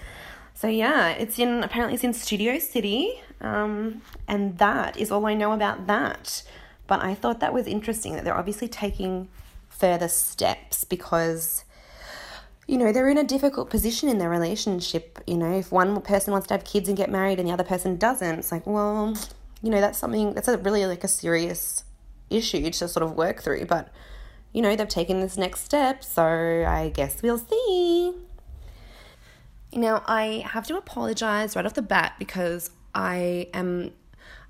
So 0.55 0.67
yeah, 0.67 1.11
it's 1.11 1.39
in 1.39 1.63
apparently 1.63 1.95
it's 1.95 2.05
in 2.05 2.13
Studio 2.13 2.59
City, 2.59 3.23
um, 3.41 4.03
and 4.29 4.59
that 4.59 4.97
is 4.97 5.11
all 5.11 5.27
I 5.27 5.35
know 5.35 5.53
about 5.53 5.87
that. 5.87 6.43
But 6.87 7.03
I 7.03 7.15
thought 7.15 7.41
that 7.41 7.55
was 7.55 7.67
interesting 7.67 8.15
that 8.15 8.25
they're 8.25 8.37
obviously 8.37 8.69
taking 8.69 9.29
further 9.69 10.09
steps 10.09 10.85
because 10.85 11.65
you 12.67 12.79
know, 12.79 12.93
they're 12.93 13.09
in 13.09 13.19
a 13.19 13.25
difficult 13.25 13.71
position 13.71 14.09
in 14.09 14.19
their 14.19 14.31
relationship. 14.31 15.19
You 15.27 15.37
know, 15.37 15.59
if 15.59 15.73
one 15.73 16.01
person 16.01 16.33
wants 16.33 16.47
to 16.49 16.55
have 16.55 16.65
kids 16.65 16.89
and 16.89 16.97
get 16.97 17.11
married 17.11 17.39
and 17.39 17.49
the 17.49 17.53
other 17.53 17.65
person 17.65 17.97
doesn't, 17.97 18.39
it's 18.39 18.53
like, 18.53 18.67
well, 18.67 19.17
you 19.63 19.71
know, 19.71 19.81
that's 19.81 19.99
something 19.99 20.35
that's 20.35 20.49
a 20.49 20.59
really 20.59 20.87
like 20.87 21.05
a 21.05 21.09
serious 21.09 21.85
issue 22.31 22.71
to 22.71 22.89
sort 22.89 23.03
of 23.03 23.13
work 23.17 23.43
through. 23.43 23.67
But, 23.67 23.89
you 24.53 24.63
know, 24.63 24.75
they've 24.75 24.89
taken 24.89 25.21
this 25.21 25.37
next 25.37 25.65
step, 25.65 26.05
so 26.05 26.23
I 26.23 26.91
guess 26.95 27.23
we'll 27.23 27.39
see. 27.39 28.15
Now, 29.75 30.03
I 30.07 30.45
have 30.47 30.67
to 30.67 30.77
apologize 30.77 31.57
right 31.57 31.65
off 31.65 31.75
the 31.75 31.83
bat 31.83 32.15
because 32.19 32.71
I 32.95 33.49
am 33.55 33.93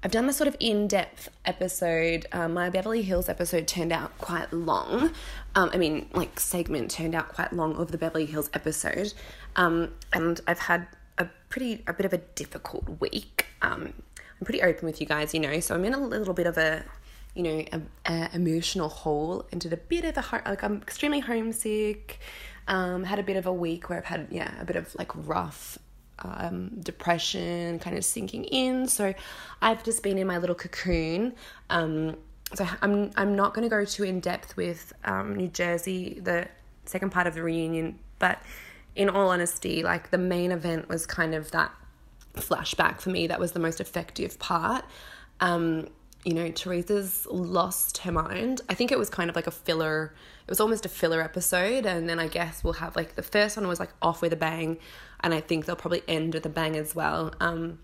I've 0.05 0.11
done 0.11 0.27
this 0.27 0.37
sort 0.37 0.49
of 0.49 0.57
in 0.59 0.89
depth 0.89 1.29
episode. 1.45 2.27
Um, 2.33 2.55
my 2.55 2.71
Beverly 2.71 3.03
Hills 3.03 3.29
episode 3.29 3.69
turned 3.69 3.93
out 3.93 4.17
quite 4.19 4.53
long. 4.53 5.13
Um, 5.55 5.71
I 5.73 5.77
mean, 5.77 6.09
like, 6.13 6.41
segment 6.41 6.91
turned 6.91 7.15
out 7.15 7.29
quite 7.29 7.53
long 7.53 7.77
of 7.77 7.93
the 7.93 7.99
Beverly 7.99 8.27
Hills 8.27 8.51
episode. 8.53 9.15
Um, 9.55 9.93
and 10.13 10.41
I've 10.49 10.59
had 10.59 10.89
a 11.19 11.29
pretty, 11.51 11.85
a 11.87 11.93
bit 11.93 12.05
of 12.05 12.13
a 12.13 12.19
difficult 12.19 13.01
week. 13.01 13.47
Um, 13.63 13.93
I'm 14.43 14.45
pretty 14.45 14.63
open 14.63 14.87
with 14.87 15.01
you 15.01 15.07
guys, 15.07 15.33
you 15.33 15.39
know, 15.39 15.61
so 15.61 15.73
I'm 15.73 15.85
in 15.85 15.95
a 15.95 16.01
little 16.01 16.35
bit 16.35 16.49
of 16.49 16.59
a, 16.59 16.83
you 17.33 17.45
know, 17.45 17.65
a, 17.73 17.81
a 18.07 18.29
emotional 18.35 18.89
hole 18.89 19.47
into 19.53 19.73
a 19.73 19.77
bit 19.77 20.05
of 20.05 20.17
a, 20.17 20.43
like, 20.45 20.65
I'm 20.65 20.79
extremely 20.83 21.21
homesick. 21.21 22.19
Um, 22.67 23.05
had 23.05 23.21
a 23.21 23.23
bit 23.23 23.37
of 23.37 23.47
a 23.47 23.53
week 23.53 23.89
where 23.89 23.99
I've 23.99 24.05
had, 24.05 24.27
yeah, 24.33 24.53
a 24.61 24.65
bit 24.65 24.75
of 24.75 24.93
like 24.97 25.13
rough 25.29 25.79
um, 26.19 26.71
depression 26.81 27.79
kind 27.79 27.97
of 27.97 28.05
sinking 28.05 28.47
in. 28.47 28.89
So 28.89 29.15
I've 29.61 29.85
just 29.85 30.03
been 30.03 30.19
in 30.19 30.27
my 30.27 30.39
little 30.39 30.57
cocoon. 30.57 31.35
Um, 31.71 32.17
so 32.53 32.67
I'm 32.81 33.13
I'm 33.17 33.37
not 33.37 33.55
going 33.55 33.63
to 33.63 33.71
go 33.71 33.85
too 33.85 34.03
in 34.03 34.19
depth 34.19 34.57
with 34.57 34.93
um, 35.05 35.37
New 35.37 35.49
Jersey, 35.49 36.19
the 36.21 36.49
second 36.85 37.11
part 37.11 37.29
of 37.29 37.35
the 37.35 37.45
reunion, 37.45 38.01
but 38.19 38.43
in 38.97 39.09
all 39.09 39.29
honesty, 39.29 39.85
like 39.85 40.11
the 40.11 40.19
main 40.19 40.51
event 40.51 40.89
was 40.89 41.07
kind 41.07 41.33
of 41.33 41.53
that 41.53 41.73
flashback 42.35 43.01
for 43.01 43.11
me. 43.11 43.27
That 43.27 43.41
was 43.41 43.53
the 43.53 43.61
most 43.61 43.81
effective 43.81 44.39
part. 44.39 44.85
Um, 45.41 45.89
you 46.25 46.35
know, 46.35 46.51
Teresa's 46.51 47.27
lost 47.27 47.99
her 47.99 48.13
mind. 48.13 48.61
I 48.69 48.75
think 48.75 48.93
it 48.93 48.99
was 48.99 49.11
kind 49.11 49.29
of 49.29 49.35
like 49.35 49.47
a 49.47 49.51
filler. 49.51 50.15
It 50.47 50.51
was 50.51 50.61
almost 50.61 50.87
a 50.87 50.89
filler 50.89 51.21
episode, 51.21 51.85
and 51.85 52.09
then 52.09 52.19
I 52.21 52.29
guess 52.29 52.63
we'll 52.63 52.75
have 52.75 52.95
like 52.95 53.17
the 53.17 53.23
first 53.23 53.57
one 53.57 53.67
was 53.67 53.81
like 53.81 53.91
off 54.01 54.23
with 54.23 54.33
a 54.33 54.37
bang, 54.37 54.79
and 55.21 55.35
I 55.35 55.41
think 55.41 55.67
they'll 55.67 55.77
probably 55.77 56.03
end 56.07 56.35
with 56.35 56.47
a 56.47 56.49
bang 56.49 56.77
as 56.77 56.95
well. 56.95 57.35
Um, 57.41 57.81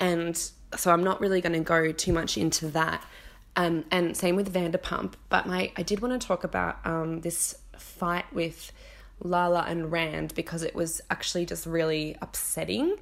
and 0.00 0.36
so 0.76 0.92
I'm 0.92 1.04
not 1.04 1.20
really 1.20 1.40
going 1.40 1.52
to 1.52 1.60
go 1.60 1.92
too 1.92 2.12
much 2.12 2.38
into 2.38 2.68
that. 2.68 3.04
Um, 3.56 3.84
and 3.90 4.16
same 4.16 4.34
with 4.34 4.52
Vanderpump. 4.52 5.14
But 5.28 5.46
my 5.46 5.70
I 5.76 5.82
did 5.82 6.00
want 6.00 6.20
to 6.20 6.26
talk 6.26 6.42
about 6.42 6.84
um, 6.86 7.20
this 7.20 7.54
fight 7.78 8.32
with 8.32 8.72
Lala 9.20 9.64
and 9.68 9.92
Rand 9.92 10.34
because 10.34 10.62
it 10.62 10.74
was 10.74 11.00
actually 11.10 11.46
just 11.46 11.66
really 11.66 12.16
upsetting. 12.20 12.96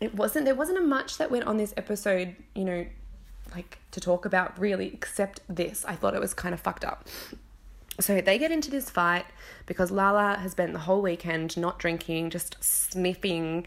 It 0.00 0.14
wasn't 0.14 0.46
there 0.46 0.54
wasn't 0.54 0.78
a 0.78 0.82
much 0.82 1.18
that 1.18 1.30
went 1.30 1.44
on 1.44 1.56
this 1.56 1.74
episode, 1.76 2.34
you 2.54 2.64
know, 2.64 2.86
like 3.54 3.78
to 3.90 4.00
talk 4.00 4.24
about 4.24 4.58
really 4.58 4.88
except 4.88 5.40
this. 5.48 5.84
I 5.84 5.94
thought 5.94 6.14
it 6.14 6.20
was 6.20 6.34
kind 6.34 6.54
of 6.54 6.60
fucked 6.60 6.84
up. 6.84 7.06
So 7.98 8.20
they 8.20 8.38
get 8.38 8.50
into 8.50 8.70
this 8.70 8.88
fight 8.88 9.26
because 9.66 9.90
Lala 9.90 10.38
has 10.38 10.52
spent 10.52 10.72
the 10.72 10.78
whole 10.78 11.02
weekend 11.02 11.56
not 11.56 11.78
drinking, 11.78 12.30
just 12.30 12.56
sniffing 12.62 13.66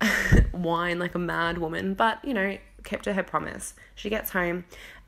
wine 0.52 0.98
like 0.98 1.14
a 1.14 1.18
mad 1.18 1.58
woman, 1.58 1.94
but 1.94 2.24
you 2.24 2.34
know, 2.34 2.58
kept 2.82 3.04
to 3.04 3.12
her 3.12 3.22
promise. 3.22 3.74
She 3.94 4.10
gets 4.10 4.30
home 4.30 4.64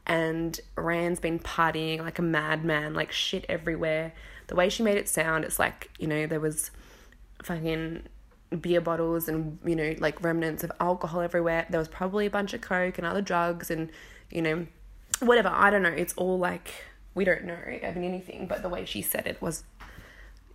and 0.06 0.58
Rand's 0.76 1.20
been 1.20 1.38
partying 1.38 2.00
like 2.00 2.18
a 2.18 2.22
madman, 2.22 2.94
like 2.94 3.12
shit 3.12 3.44
everywhere. 3.48 4.12
The 4.46 4.54
way 4.54 4.68
she 4.68 4.82
made 4.82 4.96
it 4.96 5.08
sound, 5.08 5.44
it's 5.44 5.58
like, 5.58 5.90
you 5.98 6.06
know, 6.06 6.26
there 6.26 6.40
was 6.40 6.70
fucking 7.42 8.04
beer 8.60 8.80
bottles 8.80 9.28
and 9.28 9.58
you 9.64 9.76
know 9.76 9.94
like 9.98 10.22
remnants 10.22 10.64
of 10.64 10.72
alcohol 10.80 11.20
everywhere. 11.20 11.66
There 11.68 11.78
was 11.78 11.88
probably 11.88 12.26
a 12.26 12.30
bunch 12.30 12.54
of 12.54 12.60
coke 12.60 12.98
and 12.98 13.06
other 13.06 13.22
drugs 13.22 13.70
and 13.70 13.90
you 14.30 14.42
know 14.42 14.66
whatever. 15.20 15.48
I 15.48 15.70
don't 15.70 15.82
know. 15.82 15.90
It's 15.90 16.14
all 16.14 16.38
like 16.38 16.72
we 17.18 17.24
don't 17.24 17.42
know 17.42 17.58
i 17.82 17.92
mean 17.94 18.04
anything 18.04 18.46
but 18.46 18.62
the 18.62 18.68
way 18.68 18.84
she 18.84 19.02
said 19.02 19.26
it 19.26 19.42
was 19.42 19.64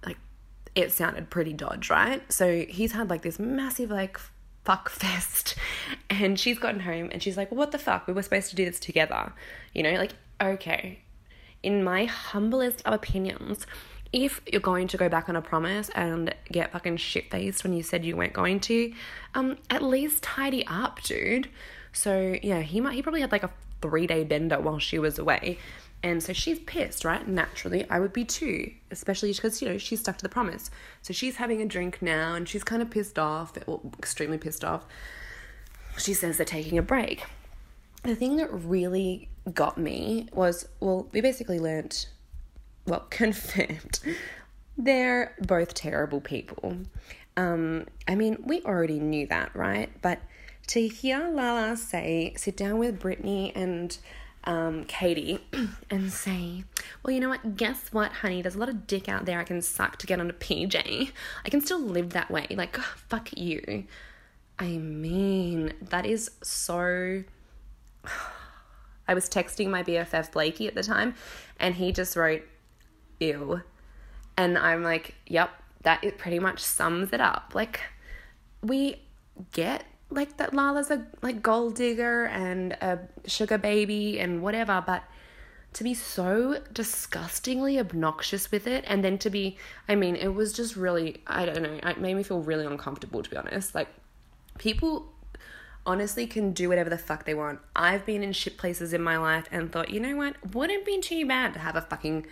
like 0.05 0.17
it 0.75 0.93
sounded 0.93 1.29
pretty 1.29 1.51
dodge 1.51 1.89
right? 1.89 2.31
So 2.31 2.65
he's 2.69 2.93
had 2.93 3.09
like 3.09 3.21
this 3.21 3.37
massive 3.37 3.91
like 3.91 4.17
fuck 4.63 4.89
fest 4.89 5.55
and 6.09 6.39
she's 6.39 6.57
gotten 6.57 6.79
home 6.79 7.09
and 7.11 7.21
she's 7.21 7.35
like 7.35 7.51
what 7.51 7.71
the 7.71 7.77
fuck? 7.77 8.07
We 8.07 8.13
were 8.13 8.23
supposed 8.23 8.49
to 8.51 8.55
do 8.55 8.63
this 8.63 8.79
together. 8.79 9.33
You 9.73 9.83
know 9.83 9.91
like 9.95 10.13
okay. 10.41 10.99
In 11.61 11.83
my 11.83 12.05
humblest 12.05 12.81
of 12.85 12.93
opinions 12.93 13.67
if 14.13 14.41
you're 14.51 14.61
going 14.61 14.87
to 14.89 14.97
go 14.97 15.09
back 15.09 15.27
on 15.27 15.35
a 15.35 15.41
promise 15.41 15.89
and 15.95 16.33
get 16.51 16.71
fucking 16.71 16.97
shit 16.97 17.31
faced 17.31 17.63
when 17.63 17.73
you 17.73 17.81
said 17.81 18.05
you 18.05 18.15
weren't 18.15 18.33
going 18.33 18.59
to, 18.61 18.93
um, 19.33 19.57
at 19.69 19.81
least 19.81 20.21
tidy 20.21 20.65
up, 20.67 21.01
dude. 21.01 21.49
So 21.91 22.35
yeah, 22.41 22.61
he 22.61 22.79
might 22.79 22.93
he 22.93 23.01
probably 23.01 23.21
had 23.21 23.31
like 23.31 23.43
a 23.43 23.49
three 23.81 24.07
day 24.07 24.23
bender 24.23 24.59
while 24.59 24.79
she 24.79 24.99
was 24.99 25.19
away. 25.19 25.57
And 26.03 26.21
so 26.21 26.33
she's 26.33 26.59
pissed, 26.59 27.05
right? 27.05 27.25
Naturally, 27.25 27.89
I 27.89 27.99
would 27.99 28.11
be 28.11 28.25
too, 28.25 28.71
especially 28.91 29.31
because, 29.31 29.61
you 29.61 29.69
know, 29.69 29.77
she's 29.77 30.01
stuck 30.01 30.17
to 30.17 30.23
the 30.23 30.29
promise. 30.29 30.69
So 31.01 31.13
she's 31.13 31.37
having 31.37 31.61
a 31.61 31.65
drink 31.65 32.01
now 32.01 32.35
and 32.35 32.47
she's 32.47 32.63
kind 32.63 32.81
of 32.81 32.89
pissed 32.91 33.17
off, 33.17 33.53
well, 33.65 33.81
extremely 33.97 34.37
pissed 34.37 34.65
off. 34.65 34.85
She 35.97 36.13
says 36.13 36.35
they're 36.35 36.45
taking 36.45 36.77
a 36.77 36.81
break. 36.81 37.23
The 38.03 38.15
thing 38.15 38.35
that 38.35 38.51
really 38.51 39.29
got 39.53 39.77
me 39.77 40.27
was, 40.33 40.67
well, 40.81 41.07
we 41.13 41.21
basically 41.21 41.59
learnt 41.59 42.09
well, 42.85 43.05
confirmed. 43.09 43.99
They're 44.77 45.35
both 45.39 45.73
terrible 45.73 46.21
people. 46.21 46.77
Um, 47.37 47.87
I 48.07 48.15
mean, 48.15 48.37
we 48.45 48.61
already 48.61 48.99
knew 48.99 49.27
that, 49.27 49.55
right? 49.55 49.89
But 50.01 50.19
to 50.67 50.87
hear 50.87 51.29
Lala 51.29 51.77
say, 51.77 52.33
sit 52.37 52.57
down 52.57 52.77
with 52.77 52.99
Brittany 52.99 53.51
and 53.55 53.97
um, 54.45 54.83
Katie 54.85 55.39
and 55.89 56.11
say, 56.11 56.63
well, 57.03 57.13
you 57.13 57.19
know 57.19 57.29
what? 57.29 57.55
Guess 57.55 57.89
what, 57.91 58.11
honey? 58.11 58.41
There's 58.41 58.55
a 58.55 58.59
lot 58.59 58.69
of 58.69 58.87
dick 58.87 59.09
out 59.09 59.25
there 59.25 59.39
I 59.39 59.43
can 59.43 59.61
suck 59.61 59.97
to 59.97 60.07
get 60.07 60.19
on 60.19 60.29
a 60.29 60.33
PJ. 60.33 61.11
I 61.45 61.49
can 61.49 61.61
still 61.61 61.79
live 61.79 62.11
that 62.11 62.29
way. 62.29 62.47
Like, 62.51 62.77
fuck 62.77 63.29
you. 63.37 63.85
I 64.59 64.77
mean, 64.77 65.73
that 65.81 66.05
is 66.05 66.31
so. 66.41 67.23
I 69.05 69.13
was 69.13 69.29
texting 69.29 69.69
my 69.69 69.83
BFF 69.83 70.31
Blakey 70.31 70.67
at 70.67 70.75
the 70.75 70.83
time, 70.83 71.15
and 71.59 71.75
he 71.75 71.91
just 71.91 72.15
wrote, 72.15 72.41
ew. 73.27 73.61
And 74.37 74.57
I'm 74.57 74.83
like, 74.83 75.15
yep, 75.27 75.51
that 75.83 76.03
it 76.03 76.17
pretty 76.17 76.39
much 76.39 76.59
sums 76.59 77.13
it 77.13 77.21
up. 77.21 77.51
Like, 77.53 77.81
we 78.61 79.01
get 79.51 79.83
like 80.09 80.37
that 80.37 80.53
Lala's 80.53 80.91
a 80.91 81.05
like 81.21 81.41
gold 81.41 81.75
digger 81.75 82.25
and 82.25 82.73
a 82.73 82.99
sugar 83.25 83.57
baby 83.57 84.19
and 84.19 84.41
whatever, 84.41 84.83
but 84.85 85.03
to 85.73 85.83
be 85.83 85.93
so 85.93 86.61
disgustingly 86.71 87.79
obnoxious 87.79 88.51
with 88.51 88.67
it 88.67 88.83
and 88.87 89.03
then 89.03 89.17
to 89.17 89.29
be 89.29 89.57
I 89.89 89.95
mean, 89.95 90.15
it 90.15 90.29
was 90.29 90.53
just 90.53 90.75
really 90.75 91.21
I 91.27 91.45
don't 91.45 91.63
know, 91.63 91.79
it 91.83 91.99
made 91.99 92.15
me 92.15 92.23
feel 92.23 92.41
really 92.41 92.65
uncomfortable 92.65 93.23
to 93.23 93.29
be 93.29 93.37
honest. 93.37 93.73
Like 93.73 93.89
people 94.57 95.11
honestly 95.85 96.27
can 96.27 96.53
do 96.53 96.69
whatever 96.69 96.89
the 96.89 96.97
fuck 96.97 97.25
they 97.25 97.33
want. 97.33 97.59
I've 97.75 98.05
been 98.05 98.23
in 98.23 98.33
shit 98.33 98.57
places 98.57 98.93
in 98.93 99.01
my 99.01 99.17
life 99.17 99.47
and 99.51 99.71
thought, 99.71 99.89
you 99.89 99.99
know 99.99 100.15
what, 100.15 100.53
wouldn't 100.53 100.85
be 100.85 101.01
too 101.01 101.25
bad 101.25 101.53
to 101.53 101.59
have 101.59 101.75
a 101.75 101.81
fucking 101.81 102.25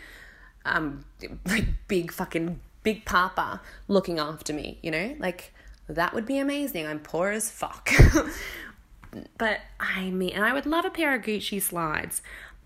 um 0.66 1.06
like 1.46 1.66
big 1.88 2.12
fucking 2.12 2.60
big 2.84 3.06
papa 3.06 3.62
looking 3.88 4.20
after 4.20 4.54
me, 4.54 4.80
you 4.82 4.92
know? 4.92 5.16
Like 5.20 5.54
that 5.88 6.14
would 6.14 6.26
be 6.26 6.38
amazing. 6.38 6.88
I'm 6.88 7.00
poor 7.00 7.30
as 7.30 7.52
fuck. 7.52 7.90
but 9.38 9.60
I 9.80 10.10
mean, 10.10 10.32
and 10.32 10.44
I 10.44 10.54
would 10.54 10.66
love 10.66 10.86
a 10.86 10.90
pair 10.90 11.16
of 11.16 11.24
Gucci 11.24 11.62
slides. 11.62 12.22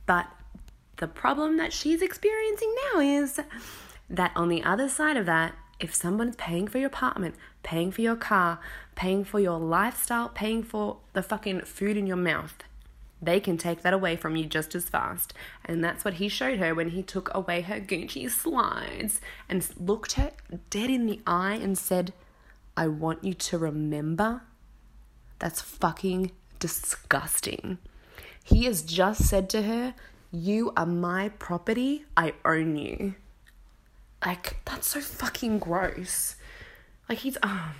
But 0.05 0.27
the 0.97 1.07
problem 1.07 1.57
that 1.57 1.73
she's 1.73 2.01
experiencing 2.01 2.73
now 2.93 2.99
is 2.99 3.39
that 4.09 4.31
on 4.35 4.49
the 4.49 4.63
other 4.63 4.87
side 4.87 5.17
of 5.17 5.25
that, 5.25 5.55
if 5.79 5.93
someone's 5.93 6.35
paying 6.37 6.67
for 6.67 6.77
your 6.77 6.87
apartment, 6.87 7.35
paying 7.63 7.91
for 7.91 8.01
your 8.01 8.15
car, 8.15 8.59
paying 8.95 9.25
for 9.25 9.39
your 9.39 9.59
lifestyle, 9.59 10.29
paying 10.29 10.63
for 10.63 10.97
the 11.13 11.21
fucking 11.21 11.61
food 11.61 11.97
in 11.97 12.07
your 12.07 12.15
mouth, 12.15 12.55
they 13.25 13.39
can 13.39 13.57
take 13.57 13.81
that 13.81 13.93
away 13.93 14.15
from 14.15 14.35
you 14.35 14.45
just 14.45 14.75
as 14.75 14.89
fast. 14.89 15.33
And 15.63 15.83
that's 15.83 16.05
what 16.05 16.15
he 16.15 16.29
showed 16.29 16.59
her 16.59 16.73
when 16.73 16.89
he 16.89 17.03
took 17.03 17.33
away 17.33 17.61
her 17.61 17.79
Gucci 17.79 18.29
slides 18.29 19.21
and 19.49 19.67
looked 19.79 20.13
her 20.13 20.31
dead 20.69 20.89
in 20.89 21.05
the 21.05 21.19
eye 21.25 21.55
and 21.55 21.77
said, 21.77 22.13
I 22.77 22.87
want 22.87 23.23
you 23.23 23.33
to 23.33 23.57
remember. 23.57 24.41
That's 25.39 25.61
fucking 25.61 26.31
disgusting. 26.59 27.77
He 28.43 28.65
has 28.65 28.81
just 28.81 29.25
said 29.25 29.49
to 29.49 29.63
her, 29.63 29.95
You 30.31 30.71
are 30.77 30.85
my 30.85 31.29
property. 31.29 32.05
I 32.15 32.33
own 32.43 32.75
you. 32.75 33.15
Like, 34.25 34.57
that's 34.65 34.87
so 34.87 35.01
fucking 35.01 35.59
gross. 35.59 36.35
Like, 37.07 37.19
he's 37.19 37.37
oh, 37.43 37.73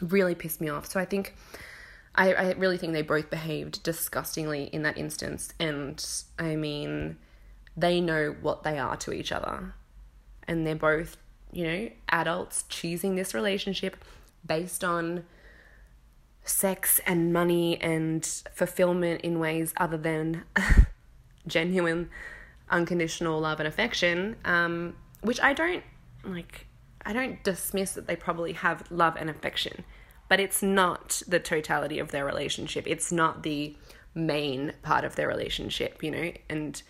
really 0.00 0.34
pissed 0.34 0.60
me 0.60 0.68
off. 0.68 0.86
So 0.86 1.00
I 1.00 1.04
think, 1.04 1.34
I, 2.16 2.32
I 2.32 2.50
really 2.52 2.78
think 2.78 2.92
they 2.92 3.02
both 3.02 3.30
behaved 3.30 3.82
disgustingly 3.82 4.64
in 4.64 4.82
that 4.82 4.96
instance. 4.96 5.52
And 5.60 6.04
I 6.38 6.56
mean, 6.56 7.18
they 7.76 8.00
know 8.00 8.34
what 8.40 8.62
they 8.62 8.78
are 8.78 8.96
to 8.98 9.12
each 9.12 9.32
other. 9.32 9.74
And 10.48 10.66
they're 10.66 10.74
both, 10.74 11.16
you 11.52 11.66
know, 11.66 11.90
adults 12.08 12.64
choosing 12.68 13.16
this 13.16 13.34
relationship 13.34 13.96
based 14.46 14.82
on 14.82 15.24
sex 16.46 17.00
and 17.06 17.32
money 17.32 17.80
and 17.80 18.24
fulfillment 18.54 19.20
in 19.22 19.38
ways 19.38 19.74
other 19.76 19.96
than 19.96 20.44
genuine 21.46 22.08
unconditional 22.70 23.40
love 23.40 23.60
and 23.60 23.66
affection 23.66 24.36
um, 24.44 24.94
which 25.22 25.40
i 25.40 25.52
don't 25.52 25.82
like 26.24 26.66
i 27.04 27.12
don't 27.12 27.42
dismiss 27.42 27.92
that 27.92 28.06
they 28.06 28.16
probably 28.16 28.52
have 28.52 28.88
love 28.90 29.16
and 29.18 29.28
affection 29.28 29.84
but 30.28 30.40
it's 30.40 30.62
not 30.62 31.22
the 31.28 31.40
totality 31.40 31.98
of 31.98 32.10
their 32.10 32.24
relationship 32.24 32.86
it's 32.86 33.12
not 33.12 33.42
the 33.42 33.74
main 34.14 34.72
part 34.82 35.04
of 35.04 35.16
their 35.16 35.28
relationship 35.28 36.02
you 36.02 36.10
know 36.10 36.32
and 36.48 36.82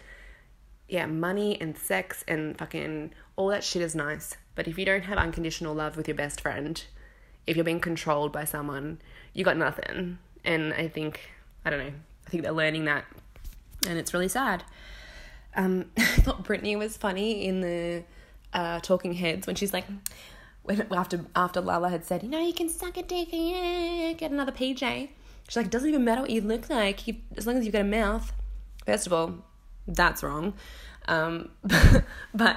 yeah 0.88 1.06
money 1.06 1.60
and 1.60 1.76
sex 1.76 2.24
and 2.28 2.56
fucking 2.56 3.12
all 3.34 3.48
that 3.48 3.64
shit 3.64 3.82
is 3.82 3.94
nice 3.94 4.36
but 4.54 4.68
if 4.68 4.78
you 4.78 4.84
don't 4.84 5.02
have 5.04 5.18
unconditional 5.18 5.74
love 5.74 5.96
with 5.96 6.06
your 6.06 6.16
best 6.16 6.40
friend 6.40 6.84
if 7.46 7.56
you're 7.56 7.64
being 7.64 7.80
controlled 7.80 8.32
by 8.32 8.44
someone, 8.44 8.98
you 9.32 9.44
got 9.44 9.56
nothing. 9.56 10.18
And 10.44 10.74
I 10.74 10.88
think, 10.88 11.20
I 11.64 11.70
don't 11.70 11.78
know, 11.78 11.92
I 12.26 12.30
think 12.30 12.42
they're 12.42 12.52
learning 12.52 12.86
that. 12.86 13.04
And 13.88 13.98
it's 13.98 14.12
really 14.12 14.28
sad. 14.28 14.64
Um, 15.54 15.90
I 15.96 16.02
thought 16.02 16.44
Brittany 16.44 16.76
was 16.76 16.96
funny 16.96 17.46
in 17.46 17.60
the 17.60 18.04
uh, 18.52 18.80
Talking 18.80 19.14
Heads 19.14 19.46
when 19.46 19.56
she's 19.56 19.72
like, 19.72 19.84
when, 20.66 20.86
after 20.92 21.24
after 21.34 21.60
Lala 21.60 21.88
had 21.88 22.04
said, 22.04 22.22
you 22.22 22.28
know, 22.28 22.40
you 22.40 22.52
can 22.52 22.68
suck 22.68 22.96
a 22.96 23.02
dick 23.02 23.32
and 23.32 24.18
get 24.18 24.30
another 24.30 24.52
PJ. 24.52 25.08
She's 25.48 25.56
like, 25.56 25.66
it 25.66 25.72
doesn't 25.72 25.88
even 25.88 26.04
matter 26.04 26.22
what 26.22 26.30
you 26.30 26.40
look 26.40 26.68
like, 26.68 27.06
you, 27.06 27.16
as 27.36 27.46
long 27.46 27.56
as 27.56 27.64
you've 27.64 27.72
got 27.72 27.82
a 27.82 27.84
mouth. 27.84 28.32
First 28.84 29.06
of 29.06 29.12
all, 29.12 29.34
that's 29.86 30.22
wrong. 30.22 30.54
Um, 31.06 31.50
but 32.34 32.56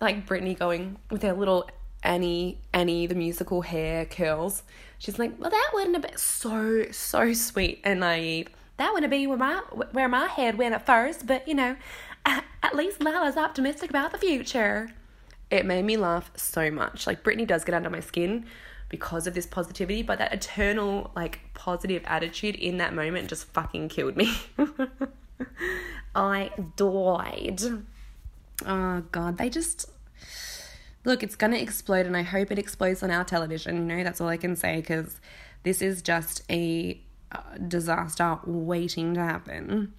like 0.00 0.26
Brittany 0.26 0.54
going 0.54 0.98
with 1.10 1.22
her 1.22 1.32
little 1.32 1.68
Annie, 2.02 2.58
Annie, 2.72 3.06
the 3.06 3.14
musical 3.14 3.62
hair 3.62 4.04
curls. 4.06 4.62
She's 4.98 5.18
like, 5.18 5.38
well, 5.38 5.50
that 5.50 5.70
wouldn't 5.72 5.94
have 5.94 6.02
been 6.02 6.16
so, 6.18 6.86
so 6.90 7.32
sweet 7.32 7.80
and 7.84 8.00
naive. 8.00 8.48
That 8.76 8.92
wouldn't 8.92 9.10
be 9.10 9.26
where 9.26 9.38
my, 9.38 9.62
where 9.92 10.08
my 10.08 10.26
head 10.26 10.58
went 10.58 10.74
at 10.74 10.86
first, 10.86 11.26
but 11.26 11.46
you 11.46 11.54
know, 11.54 11.76
at 12.26 12.74
least 12.74 13.02
Lala's 13.02 13.36
optimistic 13.36 13.90
about 13.90 14.12
the 14.12 14.18
future. 14.18 14.90
It 15.50 15.66
made 15.66 15.84
me 15.84 15.96
laugh 15.96 16.30
so 16.36 16.70
much. 16.70 17.06
Like, 17.06 17.22
Brittany 17.22 17.46
does 17.46 17.64
get 17.64 17.74
under 17.74 17.90
my 17.90 18.00
skin 18.00 18.46
because 18.88 19.26
of 19.26 19.34
this 19.34 19.46
positivity, 19.46 20.02
but 20.02 20.18
that 20.18 20.32
eternal, 20.32 21.10
like, 21.16 21.40
positive 21.54 22.02
attitude 22.06 22.56
in 22.56 22.78
that 22.78 22.94
moment 22.94 23.28
just 23.28 23.46
fucking 23.46 23.88
killed 23.88 24.16
me. 24.16 24.32
I 26.14 26.50
died. 26.76 27.60
Oh, 28.66 29.02
God. 29.10 29.38
They 29.38 29.48
just 29.48 29.90
look, 31.04 31.22
it's 31.22 31.36
going 31.36 31.52
to 31.52 31.60
explode 31.60 32.06
and 32.06 32.16
I 32.16 32.22
hope 32.22 32.50
it 32.50 32.58
explodes 32.58 33.02
on 33.02 33.10
our 33.10 33.24
television. 33.24 33.88
You 33.88 33.96
know, 33.96 34.04
that's 34.04 34.20
all 34.20 34.28
I 34.28 34.36
can 34.36 34.56
say 34.56 34.76
because 34.76 35.20
this 35.62 35.82
is 35.82 36.02
just 36.02 36.42
a 36.50 37.00
uh, 37.32 37.40
disaster 37.66 38.38
waiting 38.44 39.14
to 39.14 39.20
happen. 39.20 39.94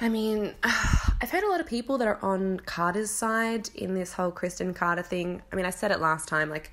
I 0.00 0.08
mean, 0.08 0.54
I've 0.62 1.30
heard 1.30 1.44
a 1.44 1.48
lot 1.48 1.60
of 1.60 1.66
people 1.66 1.98
that 1.98 2.08
are 2.08 2.22
on 2.22 2.60
Carter's 2.60 3.10
side 3.10 3.70
in 3.74 3.94
this 3.94 4.12
whole 4.12 4.30
Kristen 4.30 4.74
Carter 4.74 5.02
thing. 5.02 5.42
I 5.52 5.56
mean, 5.56 5.66
I 5.66 5.70
said 5.70 5.90
it 5.90 6.00
last 6.00 6.28
time, 6.28 6.50
like, 6.50 6.72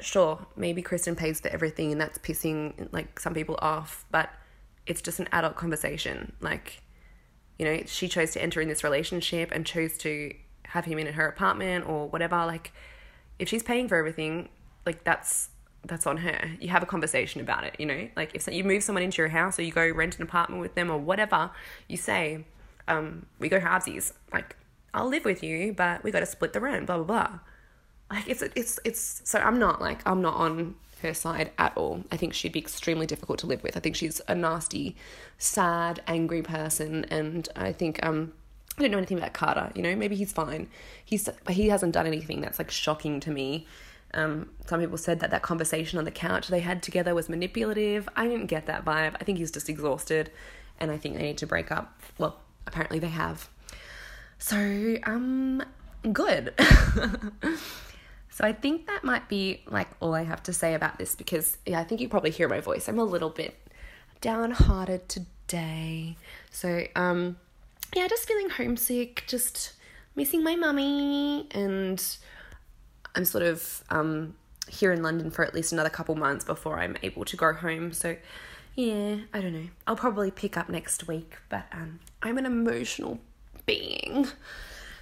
sure, 0.00 0.46
maybe 0.56 0.82
Kristen 0.82 1.16
pays 1.16 1.40
for 1.40 1.48
everything 1.48 1.92
and 1.92 2.00
that's 2.00 2.18
pissing 2.18 2.88
like 2.92 3.18
some 3.18 3.34
people 3.34 3.58
off, 3.60 4.04
but 4.10 4.30
it's 4.86 5.02
just 5.02 5.18
an 5.18 5.28
adult 5.32 5.56
conversation. 5.56 6.32
Like, 6.40 6.82
you 7.58 7.64
know, 7.64 7.82
she 7.86 8.08
chose 8.08 8.32
to 8.32 8.42
enter 8.42 8.60
in 8.60 8.68
this 8.68 8.84
relationship 8.84 9.50
and 9.52 9.66
chose 9.66 9.98
to 9.98 10.32
have 10.68 10.84
him 10.84 10.98
in 10.98 11.06
her 11.14 11.26
apartment 11.26 11.86
or 11.88 12.08
whatever 12.08 12.44
like 12.44 12.72
if 13.38 13.48
she's 13.48 13.62
paying 13.62 13.88
for 13.88 13.96
everything 13.96 14.48
like 14.84 15.02
that's 15.04 15.48
that's 15.84 16.06
on 16.06 16.16
her 16.18 16.50
you 16.60 16.68
have 16.68 16.82
a 16.82 16.86
conversation 16.86 17.40
about 17.40 17.64
it 17.64 17.74
you 17.78 17.86
know 17.86 18.08
like 18.16 18.34
if 18.34 18.46
you 18.48 18.64
move 18.64 18.82
someone 18.82 19.02
into 19.02 19.22
your 19.22 19.28
house 19.28 19.58
or 19.58 19.62
you 19.62 19.72
go 19.72 19.88
rent 19.90 20.16
an 20.16 20.22
apartment 20.22 20.60
with 20.60 20.74
them 20.74 20.90
or 20.90 20.98
whatever 20.98 21.50
you 21.86 21.96
say 21.96 22.44
um, 22.88 23.26
we 23.38 23.48
go 23.48 23.60
halvesies 23.60 24.12
like 24.32 24.56
i'll 24.94 25.08
live 25.08 25.24
with 25.24 25.42
you 25.42 25.72
but 25.72 26.02
we 26.02 26.10
got 26.10 26.20
to 26.20 26.26
split 26.26 26.52
the 26.52 26.60
rent 26.60 26.86
blah 26.86 26.96
blah 26.96 27.04
blah 27.04 27.38
like 28.10 28.26
it's 28.28 28.42
it's 28.42 28.80
it's 28.84 29.22
so 29.24 29.38
i'm 29.38 29.58
not 29.58 29.80
like 29.80 30.00
i'm 30.06 30.22
not 30.22 30.34
on 30.34 30.74
her 31.02 31.14
side 31.14 31.52
at 31.58 31.76
all 31.76 32.02
i 32.10 32.16
think 32.16 32.34
she'd 32.34 32.52
be 32.52 32.58
extremely 32.58 33.06
difficult 33.06 33.38
to 33.38 33.46
live 33.46 33.62
with 33.62 33.76
i 33.76 33.80
think 33.80 33.94
she's 33.94 34.20
a 34.26 34.34
nasty 34.34 34.96
sad 35.36 36.02
angry 36.06 36.42
person 36.42 37.04
and 37.06 37.48
i 37.54 37.72
think 37.72 38.04
um 38.04 38.32
I 38.78 38.82
don't 38.82 38.92
know 38.92 38.98
anything 38.98 39.18
about 39.18 39.32
Carter. 39.32 39.72
You 39.74 39.82
know, 39.82 39.96
maybe 39.96 40.14
he's 40.14 40.32
fine. 40.32 40.68
He's 41.04 41.28
he 41.50 41.68
hasn't 41.68 41.92
done 41.92 42.06
anything 42.06 42.40
that's 42.40 42.58
like 42.58 42.70
shocking 42.70 43.18
to 43.20 43.30
me. 43.30 43.66
Um, 44.14 44.50
some 44.66 44.80
people 44.80 44.98
said 44.98 45.20
that 45.20 45.30
that 45.30 45.42
conversation 45.42 45.98
on 45.98 46.04
the 46.04 46.10
couch 46.10 46.48
they 46.48 46.60
had 46.60 46.82
together 46.82 47.14
was 47.14 47.28
manipulative. 47.28 48.08
I 48.16 48.26
didn't 48.26 48.46
get 48.46 48.66
that 48.66 48.84
vibe. 48.84 49.16
I 49.20 49.24
think 49.24 49.38
he's 49.38 49.50
just 49.50 49.68
exhausted, 49.68 50.30
and 50.80 50.90
I 50.90 50.96
think 50.96 51.16
they 51.16 51.22
need 51.22 51.38
to 51.38 51.46
break 51.46 51.70
up. 51.70 52.00
Well, 52.18 52.40
apparently 52.66 52.98
they 52.98 53.08
have. 53.08 53.48
So, 54.38 54.96
um, 55.04 55.62
good. 56.12 56.54
so 58.30 58.44
I 58.44 58.52
think 58.52 58.86
that 58.86 59.04
might 59.04 59.28
be 59.28 59.62
like 59.66 59.88
all 60.00 60.14
I 60.14 60.22
have 60.22 60.42
to 60.44 60.52
say 60.52 60.74
about 60.74 60.98
this 60.98 61.14
because 61.14 61.58
yeah, 61.66 61.80
I 61.80 61.84
think 61.84 62.00
you 62.00 62.08
probably 62.08 62.30
hear 62.30 62.48
my 62.48 62.60
voice. 62.60 62.88
I'm 62.88 62.98
a 62.98 63.04
little 63.04 63.30
bit 63.30 63.56
downhearted 64.20 65.08
today. 65.08 66.16
So, 66.50 66.84
um 66.96 67.36
yeah, 67.94 68.06
just 68.06 68.28
feeling 68.28 68.50
homesick, 68.50 69.24
just 69.26 69.72
missing 70.14 70.42
my 70.44 70.56
mummy, 70.56 71.46
and 71.52 72.04
I'm 73.18 73.24
sort 73.24 73.42
of 73.42 73.82
um, 73.90 74.36
here 74.68 74.92
in 74.92 75.02
London 75.02 75.32
for 75.32 75.44
at 75.44 75.52
least 75.52 75.72
another 75.72 75.90
couple 75.90 76.14
months 76.14 76.44
before 76.44 76.78
I'm 76.78 76.96
able 77.02 77.24
to 77.24 77.36
go 77.36 77.52
home. 77.52 77.92
So, 77.92 78.14
yeah, 78.76 79.16
I 79.34 79.40
don't 79.40 79.52
know. 79.52 79.68
I'll 79.88 79.96
probably 79.96 80.30
pick 80.30 80.56
up 80.56 80.68
next 80.68 81.08
week, 81.08 81.36
but 81.48 81.64
um, 81.72 81.98
I'm 82.22 82.38
an 82.38 82.46
emotional 82.46 83.18
being. 83.66 84.28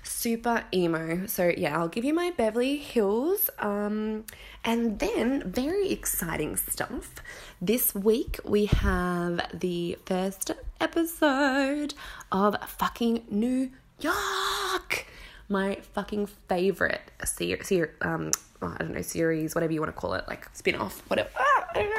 Super 0.03 0.65
emo. 0.73 1.27
So, 1.27 1.53
yeah, 1.59 1.77
I'll 1.77 1.89
give 1.89 2.07
you 2.07 2.15
my 2.15 2.33
Beverly 2.35 2.79
Hills. 2.79 3.51
Um, 3.59 4.25
and 4.65 4.99
then, 4.99 5.43
very 5.45 5.91
exciting 5.91 6.57
stuff. 6.57 7.17
This 7.61 7.95
week 7.95 8.41
we 8.45 8.65
have 8.65 9.47
the 9.53 9.99
first 10.07 10.53
episode 10.81 11.93
of 12.33 12.57
fucking 12.67 13.25
New 13.31 13.73
York. 14.01 15.07
My 15.49 15.77
fucking 15.95 16.27
favorite 16.49 17.03
series, 17.25 17.69
ser- 17.69 17.95
um, 18.03 18.33
I 18.63 18.77
don't 18.79 18.93
know, 18.95 19.03
series, 19.03 19.55
whatever 19.55 19.73
you 19.73 19.81
want 19.81 19.95
to 19.95 20.01
call 20.01 20.15
it, 20.15 20.25
like 20.27 20.49
spin 20.55 20.75
off, 20.75 21.03
whatever, 21.09 21.29
ah, 21.39 21.67
I 21.75 21.83
don't 21.83 21.91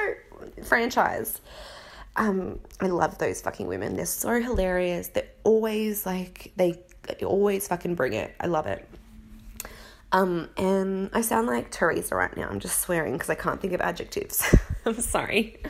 know, 0.58 0.64
franchise. 0.64 1.40
Um, 2.18 2.60
I 2.82 2.88
love 2.88 3.18
those 3.20 3.42
fucking 3.42 3.68
women. 3.68 3.96
They're 3.96 4.06
so 4.06 4.42
hilarious. 4.42 5.10
They're 5.10 5.30
always 5.44 6.06
like, 6.06 6.52
they 6.58 6.82
always 7.24 7.68
fucking 7.68 7.96
bring 7.96 8.14
it. 8.14 8.36
I 8.40 8.48
love 8.48 8.68
it. 8.68 8.88
Um, 10.12 10.50
and 10.56 11.10
I 11.14 11.22
sound 11.22 11.48
like 11.48 11.70
Teresa 11.70 12.16
right 12.16 12.36
now. 12.36 12.48
I'm 12.50 12.60
just 12.60 12.80
swearing 12.80 13.14
because 13.14 13.30
I 13.30 13.36
can't 13.36 13.60
think 13.60 13.74
of 13.74 13.82
adjectives. 13.82 14.56
I'm 14.86 15.02
sorry. 15.02 15.62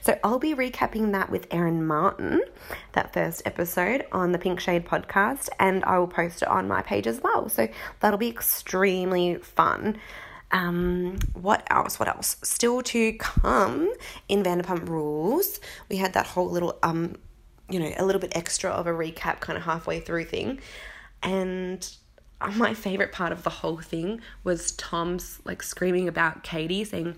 So 0.00 0.18
I'll 0.24 0.38
be 0.38 0.54
recapping 0.54 1.12
that 1.12 1.30
with 1.30 1.46
Erin 1.50 1.86
Martin, 1.86 2.42
that 2.92 3.12
first 3.12 3.42
episode 3.44 4.06
on 4.10 4.32
the 4.32 4.38
Pink 4.38 4.58
Shade 4.58 4.86
podcast, 4.86 5.50
and 5.58 5.84
I 5.84 5.98
will 5.98 6.06
post 6.06 6.42
it 6.42 6.48
on 6.48 6.66
my 6.66 6.80
page 6.80 7.06
as 7.06 7.22
well. 7.22 7.48
So 7.48 7.68
that'll 8.00 8.18
be 8.18 8.28
extremely 8.28 9.36
fun. 9.36 9.98
Um, 10.50 11.18
what 11.34 11.66
else? 11.70 11.98
What 11.98 12.08
else? 12.08 12.36
Still 12.42 12.80
to 12.82 13.12
come 13.14 13.92
in 14.28 14.42
Vanderpump 14.42 14.88
Rules. 14.88 15.60
We 15.90 15.96
had 15.96 16.14
that 16.14 16.26
whole 16.26 16.48
little 16.48 16.78
um, 16.82 17.16
you 17.68 17.80
know, 17.80 17.92
a 17.96 18.04
little 18.04 18.20
bit 18.20 18.36
extra 18.36 18.70
of 18.70 18.86
a 18.86 18.90
recap 18.90 19.40
kind 19.40 19.56
of 19.56 19.64
halfway 19.64 20.00
through 20.00 20.24
thing. 20.24 20.60
And 21.22 21.86
my 22.50 22.74
favorite 22.74 23.12
part 23.12 23.32
of 23.32 23.42
the 23.42 23.50
whole 23.50 23.78
thing 23.78 24.20
was 24.42 24.72
Tom's 24.72 25.40
like 25.44 25.62
screaming 25.62 26.08
about 26.08 26.42
Katie 26.42 26.84
saying, 26.84 27.16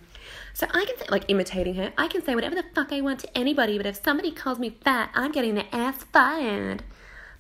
So 0.54 0.66
I 0.70 0.84
can 0.84 0.98
say, 0.98 1.06
like 1.10 1.24
imitating 1.28 1.74
her, 1.74 1.92
I 1.96 2.08
can 2.08 2.24
say 2.24 2.34
whatever 2.34 2.54
the 2.54 2.64
fuck 2.74 2.92
I 2.92 3.00
want 3.00 3.20
to 3.20 3.38
anybody, 3.38 3.76
but 3.76 3.86
if 3.86 4.02
somebody 4.02 4.30
calls 4.30 4.58
me 4.58 4.70
fat, 4.70 5.10
I'm 5.14 5.32
getting 5.32 5.54
their 5.54 5.68
ass 5.72 6.04
fired. 6.12 6.82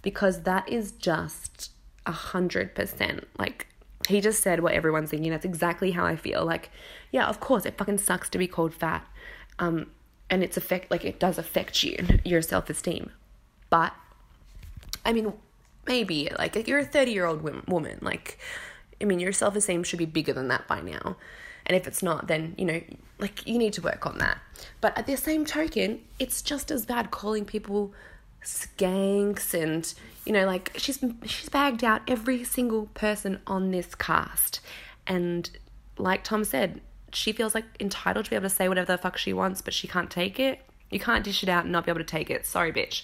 Because 0.02 0.42
that 0.42 0.68
is 0.68 0.92
just 0.92 1.72
a 2.04 2.12
hundred 2.12 2.74
percent 2.74 3.26
like 3.36 3.66
he 4.08 4.20
just 4.20 4.42
said 4.42 4.60
what 4.60 4.72
everyone's 4.72 5.10
thinking. 5.10 5.30
That's 5.30 5.44
exactly 5.44 5.90
how 5.90 6.04
I 6.04 6.16
feel. 6.16 6.44
Like, 6.44 6.70
yeah, 7.10 7.26
of 7.26 7.40
course, 7.40 7.66
it 7.66 7.76
fucking 7.76 7.98
sucks 7.98 8.28
to 8.30 8.38
be 8.38 8.46
called 8.46 8.72
fat. 8.72 9.04
Um, 9.58 9.90
and 10.30 10.42
it's 10.42 10.56
affect 10.56 10.90
like 10.90 11.04
it 11.04 11.18
does 11.18 11.38
affect 11.38 11.82
you, 11.82 11.96
your 12.24 12.42
self 12.42 12.70
esteem. 12.70 13.10
But 13.70 13.92
I 15.04 15.12
mean, 15.12 15.32
maybe 15.86 16.28
like 16.38 16.66
you're 16.66 16.78
a 16.78 16.84
30 16.84 17.12
year 17.12 17.26
old 17.26 17.42
woman 17.68 17.98
like 18.02 18.38
i 19.00 19.04
mean 19.04 19.18
your 19.20 19.32
self-esteem 19.32 19.82
should 19.82 19.98
be 19.98 20.06
bigger 20.06 20.32
than 20.32 20.48
that 20.48 20.66
by 20.66 20.80
now. 20.80 21.16
And 21.68 21.76
if 21.76 21.88
it's 21.88 22.02
not 22.02 22.28
then 22.28 22.54
you 22.56 22.64
know 22.64 22.80
like 23.18 23.46
you 23.46 23.58
need 23.58 23.72
to 23.74 23.82
work 23.82 24.06
on 24.06 24.18
that. 24.18 24.38
But 24.80 24.96
at 24.96 25.06
the 25.06 25.16
same 25.16 25.44
token 25.44 26.00
it's 26.18 26.42
just 26.42 26.70
as 26.70 26.86
bad 26.86 27.10
calling 27.10 27.44
people 27.44 27.92
skanks 28.44 29.52
and 29.52 29.92
you 30.24 30.32
know 30.32 30.46
like 30.46 30.70
she's 30.76 31.02
she's 31.24 31.48
bagged 31.48 31.82
out 31.82 32.02
every 32.06 32.44
single 32.44 32.86
person 32.94 33.40
on 33.46 33.70
this 33.70 33.94
cast. 33.94 34.60
And 35.06 35.50
like 35.98 36.22
tom 36.24 36.44
said 36.44 36.80
she 37.12 37.32
feels 37.32 37.54
like 37.54 37.64
entitled 37.80 38.26
to 38.26 38.30
be 38.30 38.36
able 38.36 38.48
to 38.48 38.54
say 38.54 38.68
whatever 38.68 38.92
the 38.92 38.98
fuck 38.98 39.16
she 39.16 39.32
wants 39.32 39.62
but 39.62 39.74
she 39.74 39.88
can't 39.88 40.10
take 40.10 40.38
it. 40.38 40.60
You 40.90 41.00
can't 41.00 41.24
dish 41.24 41.42
it 41.42 41.48
out 41.48 41.64
and 41.64 41.72
not 41.72 41.84
be 41.84 41.90
able 41.90 42.00
to 42.00 42.04
take 42.04 42.30
it. 42.30 42.46
Sorry 42.46 42.72
bitch 42.72 43.02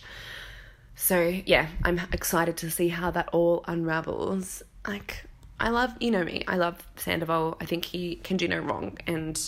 so 0.95 1.21
yeah, 1.47 1.69
I'm 1.83 2.01
excited 2.13 2.57
to 2.59 2.71
see 2.71 2.89
how 2.89 3.11
that 3.11 3.29
all 3.33 3.65
unravels. 3.67 4.63
Like 4.87 5.25
I 5.59 5.69
love, 5.69 5.95
you 6.01 6.11
know 6.11 6.25
me, 6.25 6.45
I 6.47 6.57
love 6.57 6.87
Sandoval. 6.97 7.57
I 7.61 7.65
think 7.67 7.85
he 7.85 8.17
can 8.17 8.37
do 8.37 8.49
no 8.49 8.59
wrong. 8.59 8.99
And 9.07 9.39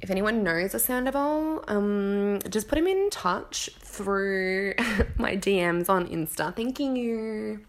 if 0.00 0.10
anyone 0.10 0.42
knows 0.42 0.74
a 0.74 0.78
Sandoval, 0.78 1.64
um, 1.68 2.40
just 2.50 2.68
put 2.68 2.78
him 2.78 2.86
in 2.86 3.10
touch 3.10 3.70
through 3.78 4.74
my 5.16 5.36
DMs 5.36 5.88
on 5.88 6.08
Insta. 6.08 6.54
Thanking 6.54 6.96
you. 6.96 7.64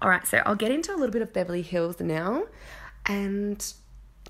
All 0.00 0.08
right, 0.08 0.26
so 0.26 0.42
I'll 0.46 0.56
get 0.56 0.70
into 0.70 0.92
a 0.92 0.96
little 0.96 1.12
bit 1.12 1.22
of 1.22 1.32
Beverly 1.32 1.62
Hills 1.62 2.00
now. 2.00 2.44
And 3.06 3.64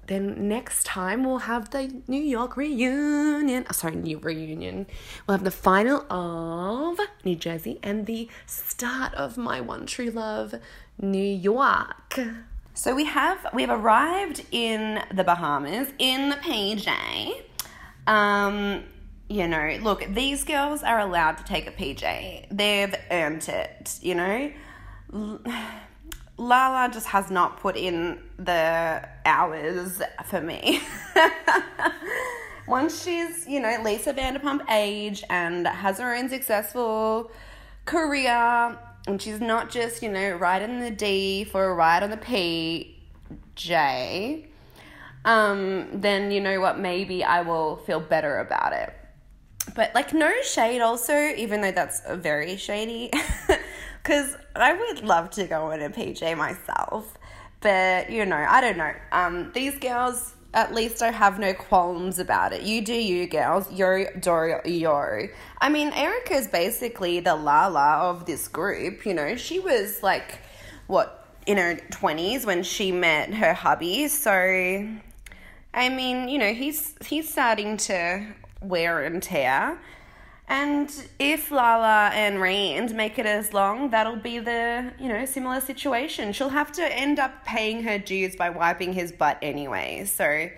then 0.07 0.49
next 0.49 0.85
time 0.85 1.25
we'll 1.25 1.39
have 1.39 1.71
the 1.71 2.03
New 2.09 2.23
York 2.23 2.57
reunion. 2.57 3.65
Oh, 3.69 3.73
sorry, 3.73 3.97
new 3.97 4.19
reunion. 4.19 4.87
We'll 5.27 5.37
have 5.37 5.45
the 5.45 5.51
final 5.51 6.05
of 6.13 6.99
New 7.25 7.37
Jersey 7.37 7.79
and 7.83 8.07
the 8.07 8.29
start 8.47 9.15
of 9.15 9.37
my 9.37 9.61
one 9.61 9.87
true 9.87 10.11
love, 10.11 10.55
New 11.01 11.23
York. 11.23 12.19
So 12.75 12.95
we 12.95 13.05
have 13.05 13.47
we 13.53 13.63
have 13.63 13.71
arrived 13.71 14.45
in 14.51 15.03
the 15.15 15.25
Bahamas 15.25 15.89
in 15.99 16.31
the 16.31 16.37
PJ. 16.37 17.43
Um, 18.07 18.85
you 19.29 19.47
know, 19.47 19.79
look, 19.83 20.07
these 20.09 20.45
girls 20.45 20.83
are 20.83 20.99
allowed 20.99 21.39
to 21.39 21.45
take 21.45 21.67
a 21.67 21.71
PJ. 21.71 22.47
They've 22.51 22.95
earned 23.11 23.49
it, 23.49 23.99
you 24.03 24.15
know. 24.15 24.53
Lala 26.37 26.91
just 26.93 27.07
has 27.09 27.31
not 27.31 27.61
put 27.61 27.77
in 27.77 28.19
the 28.39 29.09
hours 29.25 30.03
for 30.25 30.41
me. 30.41 30.81
Once 32.67 33.03
she's, 33.03 33.47
you 33.47 33.61
know, 33.61 33.77
Lisa 33.85 34.15
Vanderpump 34.15 34.69
age 34.71 35.23
and 35.29 35.67
has 35.67 35.99
her 35.99 36.15
own 36.15 36.29
successful 36.29 37.31
career, 37.85 38.79
and 39.07 39.21
she's 39.21 39.41
not 39.41 39.71
just, 39.71 40.03
you 40.03 40.11
know, 40.11 40.37
riding 40.37 40.81
the 40.81 40.91
D 40.91 41.45
for 41.45 41.71
a 41.71 41.75
ride 41.75 42.03
on 42.03 42.11
the 42.11 42.17
PJ, 42.17 42.87
um, 45.25 45.89
then 45.93 46.31
you 46.31 46.41
know 46.41 46.61
what, 46.61 46.79
maybe 46.79 47.25
I 47.25 47.43
will 47.43 47.77
feel 47.79 48.01
better 48.01 48.39
about 48.39 48.73
it. 48.73 48.95
But 49.75 49.95
like, 49.95 50.13
no 50.13 50.31
shade, 50.43 50.81
also, 50.81 51.15
even 51.15 51.61
though 51.61 51.73
that's 51.73 52.03
very 52.11 52.57
shady. 52.57 53.11
Because 54.03 54.37
I 54.57 54.73
would 54.75 55.05
love 55.05 55.31
to 55.31 55.47
go 55.47 55.71
in 55.71 55.81
a 55.81 55.91
PJ 55.91 56.37
myself. 56.37 57.17
But, 57.61 58.11
you 58.11 58.27
know, 58.27 58.37
I 58.37 58.61
don't 58.61 58.77
know. 58.77 58.93
Um, 59.13 59.53
these 59.55 59.79
girls, 59.79 60.35
at 60.53 60.75
least 60.75 61.03
I 61.03 61.13
have 61.13 61.39
no 61.39 61.55
qualms 61.55 62.19
about 62.19 62.53
it. 62.53 62.63
You 62.63 62.83
do 62.83 62.95
you, 62.95 63.29
girls. 63.29 63.73
Yo, 63.73 64.05
do 64.19 64.61
yo. 64.65 65.29
I 65.61 65.69
mean, 65.69 65.93
Erika's 65.93 66.49
basically 66.49 67.21
the 67.21 67.37
Lala 67.37 68.11
of 68.11 68.27
this 68.27 68.49
group. 68.49 69.07
You 69.07 69.15
know, 69.15 69.37
she 69.37 69.61
was 69.61 70.03
like, 70.03 70.41
what, 70.89 71.23
in 71.47 71.57
her 71.57 71.77
20s 71.91 72.45
when 72.45 72.63
she 72.63 72.93
met 72.93 73.33
her 73.35 73.55
hubby. 73.55 74.09
So, 74.09 74.33
I 75.75 75.89
mean, 75.89 76.29
you 76.29 76.39
know, 76.39 76.53
he's 76.53 76.95
he's 77.05 77.31
starting 77.31 77.77
to 77.79 78.27
wear 78.61 79.03
and 79.03 79.23
tear. 79.23 79.79
And 80.49 80.93
if 81.19 81.51
Lala 81.51 82.11
and 82.13 82.41
Rand 82.41 82.95
make 82.95 83.19
it 83.19 83.27
as 83.27 83.53
long, 83.55 83.91
that'll 83.91 84.17
be 84.17 84.39
the, 84.39 84.93
you 84.99 85.09
know, 85.09 85.25
similar 85.25 85.61
situation. 85.61 86.33
She'll 86.33 86.51
have 86.51 86.73
to 86.73 86.83
end 86.83 87.19
up 87.19 87.45
paying 87.45 87.85
her 87.85 87.99
dues 87.99 88.37
by 88.37 88.51
wiping 88.51 88.93
his 88.93 89.13
butt 89.13 89.39
anyway. 89.41 90.05
So, 90.05 90.51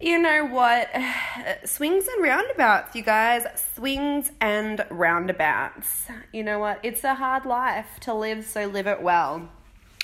you 0.00 0.18
know 0.18 0.44
what? 0.44 0.90
Swings 1.64 2.06
and 2.06 2.22
roundabouts, 2.22 2.94
you 2.94 3.02
guys. 3.02 3.46
Swings 3.74 4.30
and 4.40 4.84
roundabouts. 4.90 6.06
You 6.32 6.42
know 6.42 6.58
what? 6.58 6.80
It's 6.82 7.02
a 7.04 7.14
hard 7.14 7.44
life 7.46 7.98
to 8.00 8.14
live, 8.14 8.44
so 8.44 8.66
live 8.66 8.86
it 8.86 9.02
well. 9.02 9.48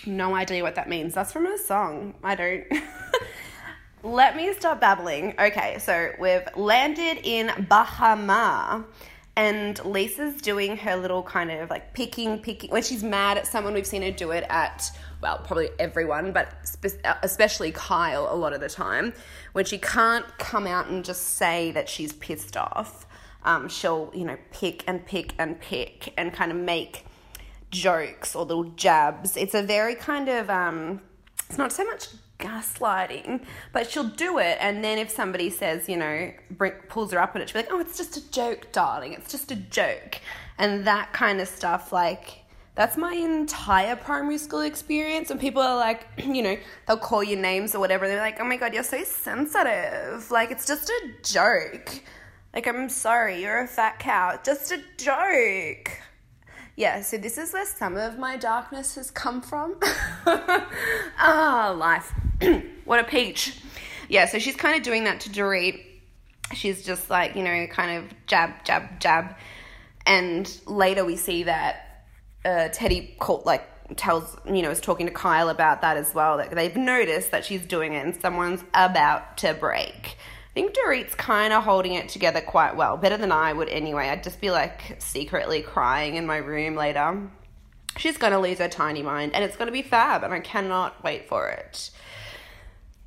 No 0.07 0.35
idea 0.35 0.63
what 0.63 0.77
that 0.77 0.89
means. 0.89 1.15
That's 1.15 1.33
from 1.33 1.47
a 1.47 1.59
song. 1.59 2.15
I 2.23 2.35
don't. 2.35 2.65
let 4.03 4.37
me 4.37 4.53
stop 4.55 4.81
babbling. 4.81 5.35
Okay, 5.39 5.79
so 5.79 6.13
we've 6.19 6.47
landed 6.57 7.21
in 7.25 7.67
Bahama. 7.69 8.85
And 9.37 9.79
Lisa's 9.85 10.43
doing 10.43 10.77
her 10.79 10.97
little 10.97 11.23
kind 11.23 11.53
of 11.53 11.71
like 11.71 11.95
picking, 11.95 12.41
picking. 12.41 12.71
When 12.71 12.83
she's 12.83 13.05
mad 13.05 13.39
at 13.39 13.47
someone, 13.47 13.73
we've 13.73 13.87
seen 13.87 14.03
her 14.03 14.11
do 14.11 14.33
it 14.33 14.45
at, 14.51 14.91
well, 15.23 15.39
probably 15.39 15.69
everyone, 15.79 16.33
but 16.33 16.49
spe- 16.67 17.01
especially 17.23 17.71
Kyle 17.71 18.27
a 18.29 18.35
lot 18.35 18.53
of 18.53 18.61
the 18.61 18.69
time. 18.69 19.15
When 19.53 19.65
she 19.65 19.79
can't 19.79 20.27
come 20.39 20.67
out 20.67 20.89
and 20.89 21.05
just 21.05 21.37
say 21.37 21.71
that 21.71 21.89
she's 21.89 22.13
pissed 22.15 22.57
off, 22.57 23.07
um, 23.45 23.69
she'll, 23.69 24.11
you 24.13 24.25
know, 24.25 24.37
pick 24.51 24.83
and 24.89 25.07
pick 25.07 25.35
and 25.39 25.61
pick 25.61 26.13
and 26.17 26.33
kind 26.33 26.51
of 26.51 26.59
make 26.59 27.07
jokes 27.71 28.35
or 28.35 28.45
little 28.45 28.65
jabs. 28.65 29.37
It's 29.37 29.55
a 29.55 29.63
very 29.63 29.95
kind 29.95 30.29
of, 30.29 30.51
um, 30.51 31.01
it's 31.49 31.59
not 31.59 31.71
so 31.71 31.85
much 31.85 32.09
gaslighting, 32.39 33.43
but 33.73 33.91
she'll 33.91 34.05
do 34.05 34.39
it. 34.39 34.59
And 34.61 34.83
then 34.83 34.99
if 34.99 35.11
somebody 35.11 35.51
says, 35.51 35.89
you 35.89 35.97
know, 35.97 36.33
bring, 36.51 36.73
pulls 36.89 37.13
her 37.13 37.21
up 37.21 37.35
on 37.35 37.43
it, 37.43 37.49
she'll 37.49 37.63
be 37.63 37.67
like, 37.67 37.73
oh, 37.73 37.81
it's 37.81 37.97
just 37.97 38.17
a 38.17 38.31
joke, 38.31 38.73
darling. 38.73 39.13
It's 39.13 39.31
just 39.31 39.51
a 39.51 39.57
joke. 39.57 40.21
And 40.59 40.87
that 40.87 41.13
kind 41.13 41.41
of 41.41 41.49
stuff, 41.49 41.93
like, 41.93 42.45
that's 42.75 42.97
my 42.97 43.13
entire 43.13 43.97
primary 43.97 44.39
school 44.39 44.61
experience. 44.61 45.31
And 45.31 45.41
people 45.41 45.63
are 45.63 45.77
like, 45.77 46.07
you 46.25 46.43
know, 46.43 46.57
they'll 46.87 46.97
call 46.97 47.23
you 47.23 47.37
names 47.37 47.75
or 47.75 47.81
whatever. 47.81 48.07
They're 48.07 48.21
like, 48.21 48.41
oh 48.41 48.45
my 48.45 48.57
God, 48.57 48.73
you're 48.73 48.83
so 48.85 49.03
sensitive. 49.05 50.31
Like, 50.31 50.51
it's 50.51 50.67
just 50.67 50.89
a 50.89 51.11
joke. 51.23 52.01
Like, 52.55 52.67
I'm 52.67 52.89
sorry, 52.89 53.43
you're 53.43 53.63
a 53.63 53.67
fat 53.67 53.99
cow. 53.99 54.39
Just 54.43 54.73
a 54.73 54.81
joke 54.97 55.91
yeah, 56.79 57.03
so 57.03 57.19
this 57.19 57.39
is 57.39 57.53
where 57.53 57.67
some 57.67 57.97
of 57.97 58.21
my 58.21 58.37
darkness 58.37 58.95
has 58.95 59.11
come 59.11 59.43
from. 59.43 59.75
ah, 61.19 61.75
life. 61.77 62.15
what 62.85 63.01
a 63.01 63.05
peach. 63.05 63.61
Yeah, 64.09 64.27
so 64.27 64.39
she's 64.39 64.55
kind 64.55 64.77
of 64.77 64.85
doing 64.85 65.03
that 65.03 65.19
to 65.23 65.29
Dorit. 65.29 65.85
She's 66.55 66.85
just 66.85 67.11
like, 67.11 67.35
you 67.35 67.43
know, 67.43 67.67
kind 67.67 67.99
of 67.99 68.27
jab, 68.29 68.65
jab, 68.65 69.01
jab. 69.01 69.35
And 70.07 70.49
later 70.67 71.05
we 71.05 71.17
see 71.17 71.43
that 71.43 72.05
uh, 72.45 72.69
Teddi 72.71 73.19
called, 73.19 73.45
like, 73.45 73.97
tells, 73.97 74.37
you 74.47 74.63
know, 74.63 74.71
is 74.71 74.81
talking 74.81 75.07
to 75.07 75.13
Kyle 75.13 75.49
about 75.49 75.81
that 75.81 75.97
as 75.97 76.15
well. 76.15 76.37
That 76.37 76.53
they've 76.53 76.77
noticed 76.77 77.33
that 77.33 77.45
she's 77.45 77.67
doing 77.67 77.95
it 77.95 78.07
and 78.07 78.21
someone's 78.21 78.63
about 78.73 79.39
to 79.39 79.53
break. 79.53 80.17
Think 80.59 80.75
Dorit's 80.75 81.15
kind 81.15 81.53
of 81.53 81.63
holding 81.63 81.95
it 81.95 82.09
together 82.09 82.41
quite 82.41 82.75
well, 82.75 82.97
better 82.97 83.17
than 83.17 83.31
I 83.31 83.53
would 83.53 83.69
anyway. 83.69 84.09
I'd 84.09 84.25
just 84.25 84.41
be 84.41 84.51
like 84.51 84.97
secretly 84.99 85.63
crying 85.63 86.17
in 86.17 86.27
my 86.27 86.39
room 86.39 86.75
later. 86.75 87.31
She's 87.97 88.17
gonna 88.17 88.41
lose 88.41 88.59
her 88.59 88.67
tiny 88.67 89.01
mind 89.01 89.37
and 89.37 89.45
it's 89.45 89.57
gonna 89.57 89.71
be 89.71 89.83
fab, 89.83 90.25
and 90.25 90.35
I 90.35 90.41
cannot 90.41 91.05
wait 91.05 91.29
for 91.29 91.49
it. 91.49 91.93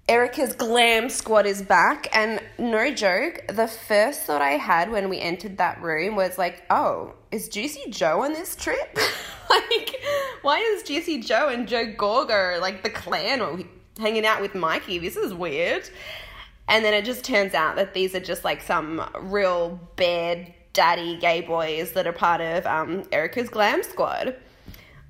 Erika's 0.08 0.56
glam 0.56 1.10
squad 1.10 1.46
is 1.46 1.62
back, 1.62 2.08
and 2.16 2.42
no 2.58 2.90
joke, 2.90 3.42
the 3.50 3.68
first 3.68 4.22
thought 4.22 4.42
I 4.42 4.52
had 4.52 4.90
when 4.90 5.10
we 5.10 5.20
entered 5.20 5.58
that 5.58 5.82
room 5.82 6.16
was 6.16 6.38
like, 6.38 6.64
oh, 6.70 7.16
is 7.32 7.50
Juicy 7.50 7.90
Joe 7.90 8.22
on 8.22 8.32
this 8.32 8.56
trip? 8.56 8.98
like, 9.50 10.02
why 10.42 10.60
is 10.60 10.84
Juicy 10.84 11.20
Joe 11.20 11.50
and 11.50 11.68
Joe 11.68 11.88
Gorga 11.88 12.62
like 12.62 12.82
the 12.82 12.90
clan 12.90 13.68
hanging 14.00 14.26
out 14.26 14.40
with 14.40 14.56
Mikey? 14.56 15.00
This 15.00 15.18
is 15.18 15.34
weird. 15.34 15.90
And 16.72 16.86
then 16.86 16.94
it 16.94 17.04
just 17.04 17.26
turns 17.26 17.54
out 17.54 17.76
that 17.76 17.94
these 17.94 18.16
are 18.16 18.22
just 18.22 18.46
like 18.46 18.62
some 18.62 19.06
real 19.20 19.78
bad 19.98 20.54
daddy 20.72 21.18
gay 21.18 21.42
boys 21.42 21.92
that 21.92 22.08
are 22.08 22.14
part 22.14 22.40
of 22.40 22.66
um, 22.66 23.04
Erika's 23.12 23.50
glam 23.50 23.84
squad. 23.84 24.38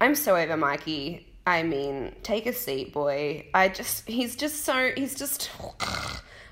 I'm 0.02 0.16
so 0.16 0.36
over 0.36 0.58
Mikey. 0.58 1.28
I 1.46 1.62
mean, 1.62 2.16
take 2.24 2.48
a 2.48 2.54
seat, 2.54 2.92
boy. 2.92 3.46
I 3.54 3.70
just, 3.70 4.08
he's 4.08 4.36
just 4.36 4.66
so, 4.66 4.92
he's 4.98 5.14
just, 5.14 5.52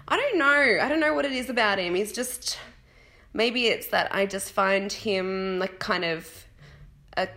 I 0.08 0.16
don't 0.16 0.38
know. 0.38 0.78
I 0.80 0.88
don't 0.88 1.00
know 1.00 1.16
what 1.16 1.26
it 1.26 1.32
is 1.32 1.50
about 1.50 1.80
him. 1.80 1.96
He's 1.96 2.12
just, 2.12 2.60
maybe 3.34 3.66
it's 3.66 3.88
that 3.88 4.14
I 4.14 4.28
just 4.28 4.52
find 4.52 4.94
him 4.94 5.58
like 5.58 5.80
kind 5.80 6.06
of 6.06 6.46
a 7.18 7.28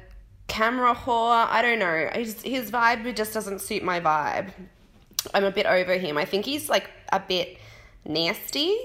camera 0.46 0.94
whore. 0.94 1.46
I 1.48 1.62
don't 1.62 1.78
know. 1.78 2.10
His, 2.12 2.42
his 2.42 2.70
vibe 2.70 3.16
just 3.16 3.32
doesn't 3.32 3.62
suit 3.62 3.82
my 3.82 3.98
vibe. 3.98 4.50
I'm 5.32 5.44
a 5.44 5.50
bit 5.50 5.64
over 5.64 5.94
him. 5.94 6.18
I 6.18 6.26
think 6.26 6.44
he's 6.44 6.68
like 6.68 6.90
a 7.10 7.20
bit 7.20 7.56
nasty. 8.04 8.76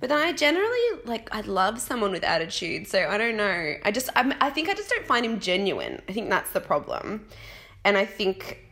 But 0.00 0.08
then 0.10 0.18
I 0.18 0.32
generally 0.32 1.00
like 1.04 1.34
I 1.34 1.40
love 1.42 1.80
someone 1.80 2.10
with 2.10 2.24
attitude, 2.24 2.88
so 2.88 3.08
I 3.08 3.16
don't 3.16 3.36
know. 3.36 3.74
I 3.84 3.90
just 3.90 4.10
I'm, 4.14 4.34
I 4.40 4.50
think 4.50 4.68
I 4.68 4.74
just 4.74 4.90
don't 4.90 5.06
find 5.06 5.24
him 5.24 5.40
genuine. 5.40 6.02
I 6.08 6.12
think 6.12 6.28
that's 6.28 6.50
the 6.50 6.60
problem, 6.60 7.26
and 7.84 7.96
I 7.96 8.04
think 8.04 8.64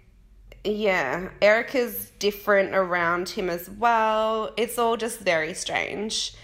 yeah, 0.64 1.30
Erika's 1.40 2.12
different 2.18 2.74
around 2.74 3.30
him 3.30 3.50
as 3.50 3.68
well. 3.68 4.52
It's 4.56 4.78
all 4.78 4.96
just 4.96 5.20
very 5.20 5.54
strange. 5.54 6.34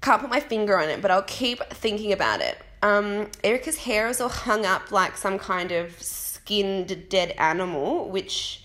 Can't 0.00 0.20
put 0.20 0.30
my 0.30 0.40
finger 0.40 0.78
on 0.78 0.88
it, 0.88 1.00
but 1.00 1.10
I'll 1.10 1.22
keep 1.22 1.62
thinking 1.70 2.12
about 2.12 2.40
it. 2.40 2.58
Um, 2.82 3.28
Erika's 3.44 3.78
hair 3.78 4.08
is 4.08 4.20
all 4.20 4.28
hung 4.28 4.66
up 4.66 4.90
like 4.90 5.16
some 5.16 5.38
kind 5.38 5.70
of 5.70 6.02
skinned 6.02 7.08
dead 7.08 7.30
animal, 7.38 8.10
which 8.10 8.61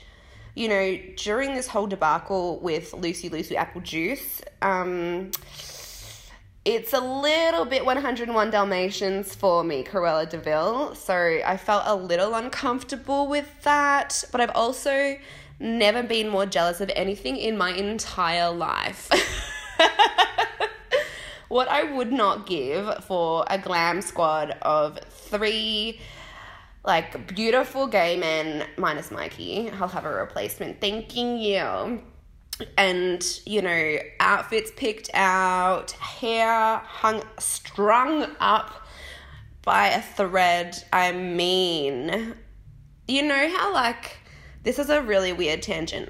you 0.58 0.68
know, 0.68 0.98
during 1.18 1.54
this 1.54 1.68
whole 1.68 1.86
debacle 1.86 2.60
with 2.62 2.92
Lucy 2.94 3.30
Lucy 3.30 3.56
Apple 3.56 3.82
Juice, 3.82 4.42
um, 4.64 5.30
it's 6.66 6.94
a 6.94 7.00
little 7.00 7.64
bit 7.64 7.86
101 7.86 8.50
Dalmatians 8.50 9.36
for 9.36 9.64
me, 9.64 9.84
Cruella 9.84 10.28
de 10.28 10.40
Vil. 10.40 10.96
So 10.96 11.14
I 11.46 11.58
felt 11.58 11.84
a 11.86 11.96
little 11.96 12.34
uncomfortable 12.34 13.28
with 13.28 13.62
that, 13.62 14.24
but 14.32 14.42
I've 14.42 14.56
also 14.56 15.18
never 15.60 16.02
been 16.02 16.28
more 16.28 16.48
jealous 16.48 16.82
of 16.82 16.90
anything 16.96 17.38
in 17.38 17.56
my 17.56 17.74
entire 17.74 18.50
life. 18.50 19.12
what 21.50 21.68
I 21.68 21.84
would 21.84 22.12
not 22.12 22.48
give 22.48 23.04
for 23.06 23.46
a 23.48 23.60
glam 23.60 24.02
squad 24.02 24.58
of 24.64 24.98
three 25.08 26.00
like 26.88 27.36
beautiful 27.36 27.86
gay 27.86 28.18
men 28.18 28.66
minus 28.78 29.12
Mikey. 29.12 29.70
I'll 29.72 29.90
have 29.90 30.06
a 30.06 30.14
replacement. 30.14 30.80
Thanking 30.80 31.38
you. 31.38 32.02
And, 32.78 33.42
you 33.46 33.62
know, 33.62 33.98
outfits 34.20 34.72
picked 34.76 35.12
out, 35.14 35.92
hair 35.92 36.78
hung, 36.78 37.22
strung 37.38 38.26
up 38.40 38.88
by 39.64 39.90
a 39.90 40.02
thread. 40.02 40.76
I 40.92 41.12
mean, 41.12 42.34
you 43.08 43.22
know 43.22 43.50
how, 43.56 43.74
like, 43.74 44.18
this 44.64 44.80
is 44.80 44.90
a 44.90 45.02
really 45.02 45.34
weird 45.34 45.62
tangent. 45.62 46.10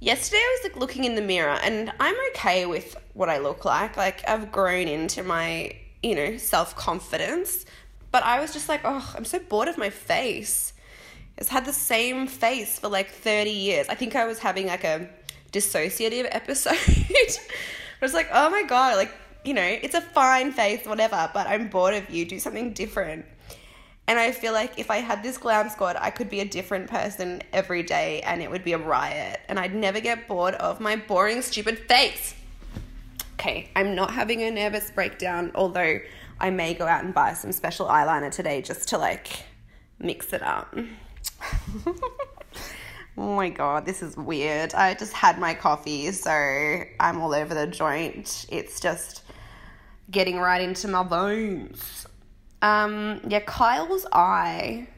Yesterday 0.00 0.42
I 0.42 0.58
was 0.60 0.70
like 0.70 0.78
looking 0.78 1.04
in 1.04 1.14
the 1.14 1.22
mirror 1.22 1.56
and 1.62 1.90
I'm 1.98 2.16
okay 2.32 2.66
with 2.66 2.94
what 3.14 3.30
I 3.30 3.38
look 3.38 3.64
like. 3.64 3.96
Like, 3.96 4.28
I've 4.28 4.52
grown 4.52 4.86
into 4.88 5.22
my, 5.22 5.74
you 6.02 6.14
know, 6.14 6.36
self 6.36 6.76
confidence. 6.76 7.64
But 8.14 8.22
I 8.22 8.38
was 8.38 8.52
just 8.52 8.68
like, 8.68 8.82
oh, 8.84 9.12
I'm 9.16 9.24
so 9.24 9.40
bored 9.40 9.66
of 9.66 9.76
my 9.76 9.90
face. 9.90 10.72
It's 11.36 11.48
had 11.48 11.64
the 11.64 11.72
same 11.72 12.28
face 12.28 12.78
for 12.78 12.86
like 12.86 13.10
30 13.10 13.50
years. 13.50 13.88
I 13.88 13.96
think 13.96 14.14
I 14.14 14.24
was 14.24 14.38
having 14.38 14.68
like 14.68 14.84
a 14.84 15.08
dissociative 15.50 16.28
episode. 16.30 16.78
I 16.78 17.36
was 18.00 18.14
like, 18.14 18.28
oh 18.32 18.50
my 18.50 18.62
God, 18.62 18.98
like, 18.98 19.10
you 19.44 19.52
know, 19.52 19.66
it's 19.66 19.96
a 19.96 20.00
fine 20.00 20.52
face, 20.52 20.86
whatever, 20.86 21.28
but 21.34 21.48
I'm 21.48 21.66
bored 21.66 21.94
of 21.94 22.08
you. 22.08 22.24
Do 22.24 22.38
something 22.38 22.72
different. 22.72 23.24
And 24.06 24.16
I 24.16 24.30
feel 24.30 24.52
like 24.52 24.78
if 24.78 24.92
I 24.92 24.98
had 24.98 25.24
this 25.24 25.36
glam 25.36 25.68
squad, 25.68 25.96
I 25.98 26.10
could 26.10 26.30
be 26.30 26.38
a 26.38 26.44
different 26.44 26.88
person 26.88 27.42
every 27.52 27.82
day 27.82 28.20
and 28.20 28.40
it 28.40 28.48
would 28.48 28.62
be 28.62 28.74
a 28.74 28.78
riot. 28.78 29.40
And 29.48 29.58
I'd 29.58 29.74
never 29.74 29.98
get 29.98 30.28
bored 30.28 30.54
of 30.54 30.78
my 30.78 30.94
boring, 30.94 31.42
stupid 31.42 31.80
face. 31.88 32.36
Okay, 33.40 33.70
I'm 33.74 33.96
not 33.96 34.12
having 34.12 34.40
a 34.44 34.52
nervous 34.52 34.92
breakdown, 34.92 35.50
although 35.56 35.98
I 36.40 36.50
may 36.50 36.74
go 36.74 36.86
out 36.86 37.04
and 37.04 37.14
buy 37.14 37.34
some 37.34 37.52
special 37.52 37.86
eyeliner 37.86 38.30
today 38.30 38.62
just 38.62 38.88
to 38.88 38.98
like 38.98 39.44
mix 39.98 40.32
it 40.32 40.42
up. 40.42 40.74
oh 43.16 43.36
my 43.36 43.48
god, 43.48 43.86
this 43.86 44.02
is 44.02 44.16
weird. 44.16 44.74
I 44.74 44.94
just 44.94 45.12
had 45.12 45.38
my 45.38 45.54
coffee, 45.54 46.10
so 46.12 46.30
I'm 46.30 47.20
all 47.20 47.34
over 47.34 47.54
the 47.54 47.66
joint. 47.66 48.46
It's 48.48 48.80
just 48.80 49.22
getting 50.10 50.38
right 50.38 50.60
into 50.60 50.88
my 50.88 51.02
bones. 51.02 52.06
Um, 52.62 53.20
yeah, 53.28 53.40
Kyle's 53.40 54.06
eye 54.12 54.88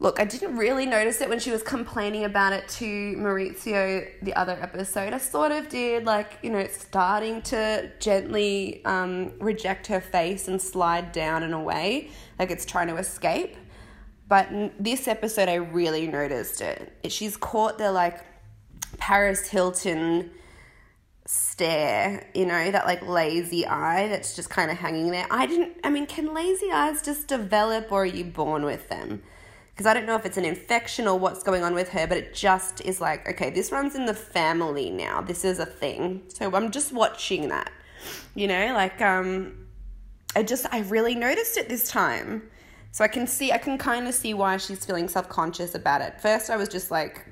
Look, 0.00 0.20
I 0.20 0.24
didn't 0.24 0.56
really 0.56 0.86
notice 0.86 1.20
it 1.20 1.28
when 1.28 1.40
she 1.40 1.50
was 1.50 1.62
complaining 1.64 2.24
about 2.24 2.52
it 2.52 2.68
to 2.68 2.84
Mauricio 3.16 4.08
the 4.22 4.32
other 4.34 4.56
episode. 4.60 5.12
I 5.12 5.18
sort 5.18 5.50
of 5.50 5.68
did, 5.68 6.04
like, 6.04 6.38
you 6.42 6.50
know, 6.50 6.64
starting 6.68 7.42
to 7.42 7.90
gently 7.98 8.84
um, 8.84 9.32
reject 9.40 9.88
her 9.88 10.00
face 10.00 10.46
and 10.46 10.62
slide 10.62 11.10
down 11.10 11.42
and 11.42 11.52
away, 11.52 12.10
like 12.38 12.52
it's 12.52 12.64
trying 12.64 12.86
to 12.88 12.96
escape. 12.96 13.56
But 14.28 14.48
this 14.78 15.08
episode, 15.08 15.48
I 15.48 15.56
really 15.56 16.06
noticed 16.06 16.60
it. 16.60 16.92
She's 17.08 17.36
caught 17.36 17.78
the, 17.78 17.90
like, 17.90 18.24
Paris 18.98 19.48
Hilton 19.48 20.30
stare, 21.26 22.26
you 22.34 22.46
know, 22.46 22.70
that 22.70 22.86
like 22.86 23.06
lazy 23.06 23.66
eye 23.66 24.08
that's 24.08 24.34
just 24.34 24.48
kind 24.48 24.70
of 24.70 24.78
hanging 24.78 25.10
there. 25.10 25.26
I 25.30 25.46
didn't, 25.46 25.76
I 25.84 25.90
mean, 25.90 26.06
can 26.06 26.32
lazy 26.32 26.70
eyes 26.72 27.02
just 27.02 27.28
develop 27.28 27.92
or 27.92 28.02
are 28.02 28.06
you 28.06 28.24
born 28.24 28.64
with 28.64 28.88
them? 28.88 29.22
Because 29.78 29.88
I 29.88 29.94
don't 29.94 30.06
know 30.06 30.16
if 30.16 30.26
it's 30.26 30.36
an 30.36 30.44
infection 30.44 31.06
or 31.06 31.16
what's 31.16 31.44
going 31.44 31.62
on 31.62 31.72
with 31.72 31.90
her, 31.90 32.04
but 32.08 32.16
it 32.16 32.34
just 32.34 32.80
is 32.80 33.00
like, 33.00 33.28
okay, 33.28 33.48
this 33.48 33.70
runs 33.70 33.94
in 33.94 34.06
the 34.06 34.12
family 34.12 34.90
now. 34.90 35.20
This 35.20 35.44
is 35.44 35.60
a 35.60 35.66
thing. 35.66 36.22
So 36.26 36.52
I'm 36.52 36.72
just 36.72 36.92
watching 36.92 37.48
that. 37.50 37.70
You 38.34 38.48
know, 38.48 38.74
like 38.74 39.00
um 39.00 39.68
I 40.34 40.42
just 40.42 40.66
I 40.72 40.80
really 40.80 41.14
noticed 41.14 41.56
it 41.56 41.68
this 41.68 41.88
time. 41.88 42.42
So 42.90 43.04
I 43.04 43.08
can 43.08 43.28
see 43.28 43.52
I 43.52 43.58
can 43.58 43.78
kind 43.78 44.08
of 44.08 44.14
see 44.14 44.34
why 44.34 44.56
she's 44.56 44.84
feeling 44.84 45.06
self-conscious 45.06 45.76
about 45.76 46.00
it. 46.00 46.20
First 46.20 46.50
I 46.50 46.56
was 46.56 46.68
just 46.68 46.90
like, 46.90 47.24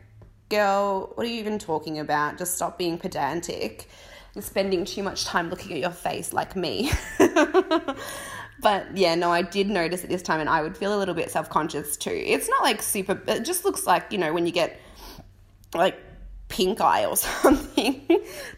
girl, 0.49 1.11
what 1.17 1.27
are 1.27 1.29
you 1.29 1.41
even 1.41 1.59
talking 1.59 1.99
about? 1.99 2.39
Just 2.39 2.55
stop 2.55 2.79
being 2.79 2.97
pedantic. 2.97 3.89
You're 4.37 4.43
spending 4.43 4.85
too 4.85 5.03
much 5.03 5.25
time 5.25 5.51
looking 5.51 5.73
at 5.73 5.81
your 5.81 5.91
face 5.91 6.33
like 6.33 6.55
me. 6.55 6.93
But 8.62 8.97
yeah, 8.97 9.14
no, 9.14 9.31
I 9.31 9.42
did 9.42 9.69
notice 9.69 10.05
it 10.05 10.09
this 10.09 10.23
time 10.23 10.40
and 10.40 10.49
I 10.49 10.62
would 10.62 10.77
feel 10.77 10.97
a 10.97 10.99
little 10.99 11.14
bit 11.14 11.31
self 11.31 11.51
conscious 11.51 11.97
too. 11.97 12.11
It's 12.11 12.49
not 12.49 12.62
like 12.62 12.83
super, 12.83 13.21
it 13.27 13.45
just 13.45 13.64
looks 13.64 13.87
like, 13.87 14.11
you 14.11 14.19
know, 14.19 14.33
when 14.33 14.47
you 14.47 14.53
get 14.53 14.81
like 15.75 15.99
pink 16.49 16.81
eye 16.81 17.05
or 17.05 17.16
something. 17.16 18.07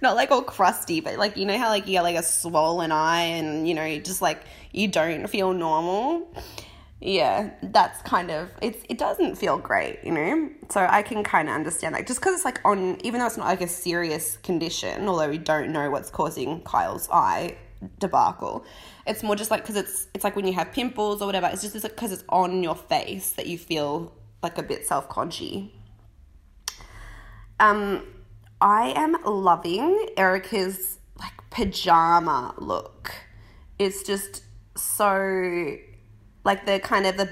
not 0.01 0.17
like 0.17 0.31
all 0.31 0.43
crusty, 0.43 1.01
but 1.01 1.19
like, 1.19 1.37
you 1.37 1.47
know 1.47 1.59
how 1.59 1.69
like 1.69 1.87
you 1.87 1.93
get 1.93 2.03
like 2.03 2.17
a 2.17 2.23
swollen 2.23 2.93
eye 2.93 3.23
and, 3.23 3.69
you 3.69 3.75
know, 3.75 3.99
just 3.99 4.23
like 4.23 4.45
you 4.73 4.89
don't 4.89 5.27
feel 5.29 5.53
normal. 5.53 6.33
Yeah, 7.01 7.51
that's 7.63 8.03
kind 8.03 8.31
of 8.31 8.51
it's 8.61 8.83
it 8.89 8.99
doesn't 8.99 9.37
feel 9.37 9.57
great, 9.57 10.01
you 10.03 10.11
know. 10.11 10.51
So 10.69 10.85
I 10.85 11.03
can 11.03 11.23
kind 11.23 11.49
of 11.49 11.55
understand 11.55 11.95
that 11.95 12.09
just 12.09 12.19
because 12.19 12.35
it's 12.35 12.45
like 12.45 12.61
on 12.65 12.99
even 13.05 13.21
though 13.21 13.27
it's 13.27 13.37
not 13.37 13.47
like 13.47 13.61
a 13.61 13.69
serious 13.69 14.37
condition, 14.39 15.09
although 15.09 15.29
we 15.29 15.39
don't 15.39 15.73
know 15.73 15.91
what's 15.91 16.11
causing 16.11 16.61
Kyle's 16.63 17.09
eye 17.13 17.57
debacle. 18.01 18.65
It's 19.09 19.23
more 19.23 19.35
just 19.35 19.51
like 19.51 19.63
because 19.63 19.77
it's 19.77 20.07
it's 20.15 20.25
like 20.25 20.37
when 20.37 20.47
you 20.47 20.53
have 20.53 20.73
pimples 20.73 21.23
or 21.23 21.27
whatever. 21.27 21.49
It's 21.53 21.63
just 21.63 21.81
because 21.83 22.13
it's, 22.13 22.25
on 22.29 22.63
your 22.63 22.75
face 22.75 23.33
that 23.33 23.47
you 23.47 23.59
feel 23.59 24.13
like 24.43 24.59
a 24.59 24.63
bit 24.63 24.87
self 24.87 25.09
conscious. 25.09 25.65
Um, 27.61 28.05
I 28.61 28.93
am 28.95 29.17
loving 29.25 30.09
Erika's 30.17 30.99
like 31.19 31.33
pajama 31.51 32.55
look. 32.59 33.13
It's 33.79 34.03
just 34.03 34.43
so 34.77 35.77
like 36.45 36.67
the 36.67 36.79
kind 36.81 37.07
of 37.07 37.17
the 37.17 37.25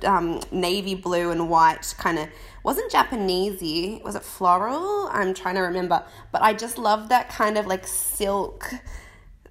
the 0.00 0.10
um, 0.10 0.40
navy 0.50 0.94
blue 0.94 1.30
and 1.30 1.48
white 1.48 1.94
kind 1.98 2.18
of 2.18 2.28
wasn't 2.62 2.92
Japanesey. 2.92 4.02
Was 4.02 4.14
it 4.14 4.22
floral? 4.22 5.08
I'm 5.10 5.34
trying 5.34 5.56
to 5.56 5.62
remember, 5.62 6.04
but 6.30 6.42
I 6.42 6.52
just 6.54 6.78
love 6.78 7.08
that 7.08 7.28
kind 7.28 7.58
of 7.58 7.66
like 7.66 7.86
silk 7.86 8.72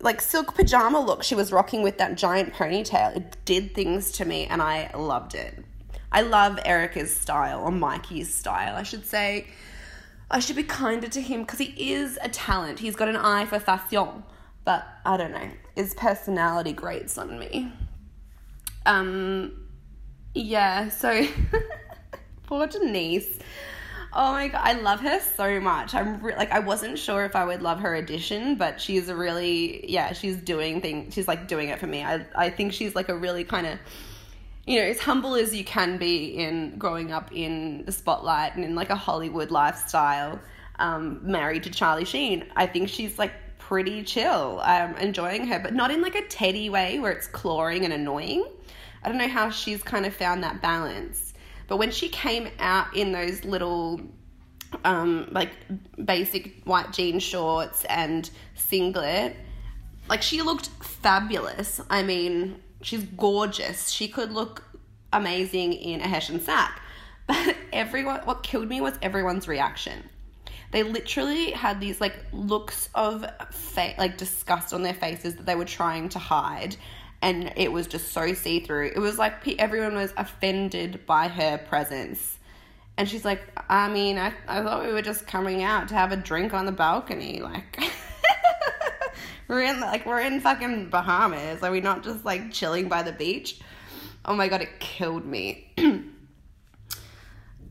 like 0.01 0.21
silk 0.21 0.55
pajama 0.55 0.99
look 0.99 1.23
she 1.23 1.35
was 1.35 1.51
rocking 1.51 1.83
with 1.83 1.97
that 1.97 2.15
giant 2.15 2.53
ponytail. 2.53 3.15
It 3.15 3.37
did 3.45 3.75
things 3.75 4.11
to 4.13 4.25
me 4.25 4.45
and 4.45 4.61
I 4.61 4.91
loved 4.95 5.35
it. 5.35 5.63
I 6.11 6.21
love 6.21 6.59
Erika's 6.65 7.15
style, 7.15 7.61
or 7.61 7.71
Mikey's 7.71 8.33
style, 8.33 8.75
I 8.75 8.83
should 8.83 9.05
say. 9.05 9.47
I 10.29 10.39
should 10.39 10.57
be 10.57 10.63
kinder 10.63 11.07
to 11.07 11.21
him 11.21 11.41
because 11.41 11.59
he 11.59 11.93
is 11.93 12.19
a 12.21 12.29
talent. 12.29 12.79
He's 12.79 12.95
got 12.95 13.07
an 13.07 13.15
eye 13.15 13.45
for 13.45 13.59
fashion, 13.59 14.23
but 14.65 14.85
I 15.05 15.17
don't 15.17 15.31
know. 15.31 15.49
His 15.75 15.93
personality 15.93 16.73
grates 16.73 17.17
on 17.17 17.39
me. 17.39 17.71
Um, 18.85 19.67
yeah, 20.33 20.89
so 20.89 21.25
poor 22.45 22.67
Denise. 22.67 23.39
Oh 24.13 24.33
my 24.33 24.49
god, 24.49 24.61
I 24.63 24.73
love 24.73 24.99
her 24.99 25.21
so 25.37 25.59
much. 25.61 25.93
I'm 25.95 26.21
re- 26.21 26.35
like 26.35 26.51
I 26.51 26.59
wasn't 26.59 26.99
sure 26.99 27.23
if 27.23 27.35
I 27.35 27.45
would 27.45 27.61
love 27.61 27.79
her 27.79 27.95
addition, 27.95 28.55
but 28.55 28.81
she's 28.81 29.07
a 29.07 29.15
really 29.15 29.89
yeah, 29.89 30.11
she's 30.13 30.35
doing 30.35 30.81
thing. 30.81 31.11
She's 31.11 31.27
like 31.27 31.47
doing 31.47 31.69
it 31.69 31.79
for 31.79 31.87
me. 31.87 32.03
I 32.03 32.25
I 32.35 32.49
think 32.49 32.73
she's 32.73 32.93
like 32.93 33.09
a 33.09 33.15
really 33.15 33.43
kind 33.43 33.67
of 33.67 33.79
you 34.65 34.79
know, 34.79 34.85
as 34.85 34.99
humble 34.99 35.35
as 35.35 35.55
you 35.55 35.63
can 35.63 35.97
be 35.97 36.37
in 36.37 36.77
growing 36.77 37.11
up 37.11 37.31
in 37.31 37.83
the 37.85 37.91
spotlight 37.91 38.55
and 38.55 38.63
in 38.63 38.75
like 38.75 38.89
a 38.89 38.95
Hollywood 38.95 39.49
lifestyle, 39.49 40.39
um, 40.77 41.19
married 41.23 41.63
to 41.63 41.69
Charlie 41.69 42.05
Sheen, 42.05 42.45
I 42.55 42.67
think 42.67 42.89
she's 42.89 43.17
like 43.17 43.33
pretty 43.57 44.03
chill. 44.03 44.59
I'm 44.63 44.95
enjoying 44.97 45.47
her, 45.47 45.59
but 45.59 45.73
not 45.73 45.91
in 45.91 46.01
like 46.01 46.15
a 46.15 46.21
Teddi 46.23 46.69
way 46.69 46.99
where 46.99 47.11
it's 47.11 47.27
clawing 47.27 47.85
and 47.85 47.93
annoying. 47.93 48.45
I 49.03 49.09
don't 49.09 49.17
know 49.17 49.27
how 49.27 49.49
she's 49.49 49.81
kind 49.81 50.05
of 50.05 50.13
found 50.13 50.43
that 50.43 50.61
balance. 50.61 51.30
But 51.71 51.77
when 51.77 51.91
she 51.91 52.09
came 52.09 52.49
out 52.59 52.93
in 52.97 53.13
those 53.13 53.45
little 53.45 54.01
um, 54.83 55.29
like 55.31 55.51
basic 56.03 56.61
white 56.65 56.91
jean 56.91 57.17
shorts 57.19 57.85
and 57.85 58.29
singlet, 58.55 59.37
like 60.09 60.21
she 60.21 60.41
looked 60.41 60.67
fabulous. 60.83 61.79
I 61.89 62.03
mean, 62.03 62.61
she's 62.81 63.03
gorgeous. 63.03 63.89
She 63.89 64.09
could 64.09 64.33
look 64.33 64.65
amazing 65.13 65.71
in 65.71 66.01
a 66.01 66.09
Hessian 66.09 66.41
sack. 66.41 66.81
But 67.27 67.55
everyone, 67.71 68.19
what 68.25 68.43
killed 68.43 68.67
me 68.67 68.81
was 68.81 68.95
everyone's 69.01 69.47
reaction. 69.47 70.09
They 70.71 70.83
literally 70.83 71.51
had 71.51 71.79
these 71.79 72.01
like 72.01 72.17
looks 72.33 72.89
of 72.93 73.25
fa- 73.51 73.95
like 73.97 74.17
disgust 74.17 74.73
on 74.73 74.83
their 74.83 74.93
faces 74.93 75.35
that 75.35 75.45
they 75.45 75.55
were 75.55 75.63
trying 75.63 76.09
to 76.09 76.19
hide, 76.19 76.75
and 77.21 77.53
it 77.55 77.71
was 77.71 77.87
just 77.87 78.11
so 78.11 78.33
see 78.33 78.59
through. 78.59 78.91
It 78.95 78.99
was 78.99 79.17
like 79.17 79.59
everyone 79.59 79.95
was 79.95 80.13
offended 80.17 81.05
by 81.05 81.27
her 81.27 81.57
presence. 81.57 82.37
And 82.97 83.07
she's 83.07 83.23
like, 83.23 83.41
I 83.69 83.89
mean, 83.89 84.17
I, 84.17 84.33
I 84.47 84.61
thought 84.61 84.85
we 84.85 84.91
were 84.91 85.01
just 85.01 85.25
coming 85.27 85.63
out 85.63 85.87
to 85.89 85.95
have 85.95 86.11
a 86.11 86.17
drink 86.17 86.53
on 86.53 86.65
the 86.65 86.71
balcony. 86.71 87.41
Like, 87.41 87.81
we're 89.47 89.61
in 89.61 89.79
like 89.79 90.05
we're 90.05 90.21
in 90.21 90.39
fucking 90.39 90.89
Bahamas. 90.89 91.63
Are 91.63 91.71
we 91.71 91.81
not 91.81 92.03
just 92.03 92.25
like 92.25 92.51
chilling 92.51 92.89
by 92.89 93.03
the 93.03 93.11
beach? 93.11 93.59
Oh 94.25 94.35
my 94.35 94.47
god, 94.47 94.61
it 94.61 94.79
killed 94.79 95.25
me. 95.25 95.73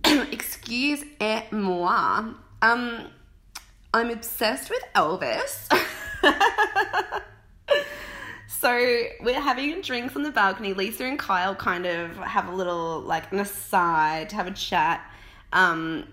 Excuse 0.04 1.04
moi. 1.52 2.32
Um, 2.62 3.06
I'm 3.92 4.10
obsessed 4.10 4.70
with 4.70 4.82
Elvis. 4.94 5.68
so 8.60 9.04
we're 9.22 9.40
having 9.40 9.80
drinks 9.80 10.14
on 10.16 10.22
the 10.22 10.30
balcony. 10.30 10.74
Lisa 10.74 11.04
and 11.04 11.18
Kyle 11.18 11.54
kind 11.54 11.86
of 11.86 12.14
have 12.18 12.46
a 12.46 12.54
little 12.54 13.00
like 13.00 13.32
an 13.32 13.38
aside 13.38 14.28
to 14.28 14.36
have 14.36 14.46
a 14.46 14.52
chat. 14.52 15.10
Um, 15.54 16.06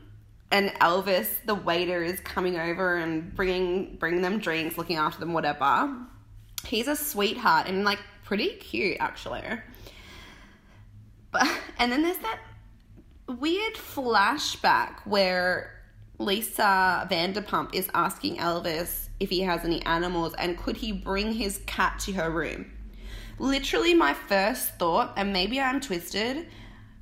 and 0.50 0.70
Elvis, 0.76 1.28
the 1.46 1.56
waiter, 1.56 2.02
is 2.02 2.22
coming 2.22 2.58
over 2.58 2.96
and 2.96 3.36
bringing 3.36 3.98
bringing 3.98 4.22
them 4.22 4.40
drinks, 4.40 4.78
looking 4.78 4.96
after 4.96 5.20
them, 5.20 5.34
whatever. 5.34 5.94
He's 6.64 6.88
a 6.88 6.96
sweetheart 6.96 7.68
and 7.68 7.84
like 7.84 8.00
pretty 8.24 8.56
cute 8.56 8.96
actually. 9.02 9.44
But 11.32 11.50
and 11.80 11.92
then 11.92 12.02
there's 12.02 12.18
that 12.20 12.40
weird 13.28 13.74
flashback 13.74 15.00
where 15.04 15.84
Lisa 16.18 17.10
Vanderpump 17.12 17.76
is 17.76 17.90
asking 17.94 18.38
Elvis 18.38 19.07
if 19.20 19.30
he 19.30 19.42
has 19.42 19.64
any 19.64 19.84
animals 19.86 20.34
and 20.38 20.58
could 20.58 20.78
he 20.78 20.92
bring 20.92 21.34
his 21.34 21.62
cat 21.66 22.00
to 22.00 22.14
her 22.14 22.30
room. 22.30 22.72
Literally, 23.40 23.94
my 23.94 24.14
first 24.14 24.78
thought, 24.80 25.14
and 25.16 25.32
maybe 25.32 25.60
I'm 25.60 25.80
twisted, 25.80 26.48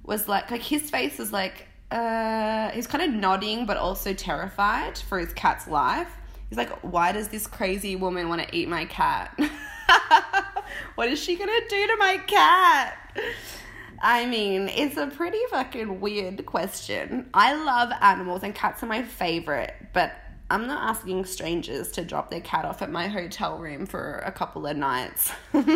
was 0.03 0.27
like, 0.27 0.51
like 0.51 0.61
his 0.61 0.89
face 0.89 1.19
is 1.19 1.31
like, 1.31 1.67
uh, 1.91 2.71
he's 2.71 2.87
kind 2.87 3.03
of 3.03 3.09
nodding 3.11 3.65
but 3.65 3.77
also 3.77 4.13
terrified 4.13 4.97
for 4.97 5.19
his 5.19 5.33
cat's 5.33 5.67
life. 5.67 6.09
He's 6.49 6.57
like, 6.57 6.71
why 6.83 7.11
does 7.11 7.29
this 7.29 7.47
crazy 7.47 7.95
woman 7.95 8.29
want 8.29 8.41
to 8.41 8.55
eat 8.55 8.67
my 8.67 8.85
cat? 8.85 9.37
what 10.95 11.09
is 11.09 11.21
she 11.21 11.35
gonna 11.35 11.51
do 11.69 11.87
to 11.87 11.95
my 11.97 12.17
cat? 12.27 12.97
I 14.01 14.25
mean, 14.25 14.69
it's 14.69 14.97
a 14.97 15.07
pretty 15.07 15.39
fucking 15.49 15.99
weird 16.01 16.45
question. 16.45 17.29
I 17.33 17.55
love 17.55 17.91
animals 18.01 18.43
and 18.43 18.53
cats 18.53 18.83
are 18.83 18.87
my 18.87 19.03
favorite, 19.03 19.73
but 19.93 20.11
I'm 20.49 20.67
not 20.67 20.89
asking 20.89 21.25
strangers 21.25 21.91
to 21.93 22.05
drop 22.05 22.29
their 22.29 22.41
cat 22.41 22.65
off 22.65 22.83
at 22.83 22.91
my 22.91 23.07
hotel 23.07 23.57
room 23.57 23.87
for 23.87 24.21
a 24.25 24.31
couple 24.31 24.67
of 24.67 24.77
nights. 24.77 25.31
Maybe 25.53 25.73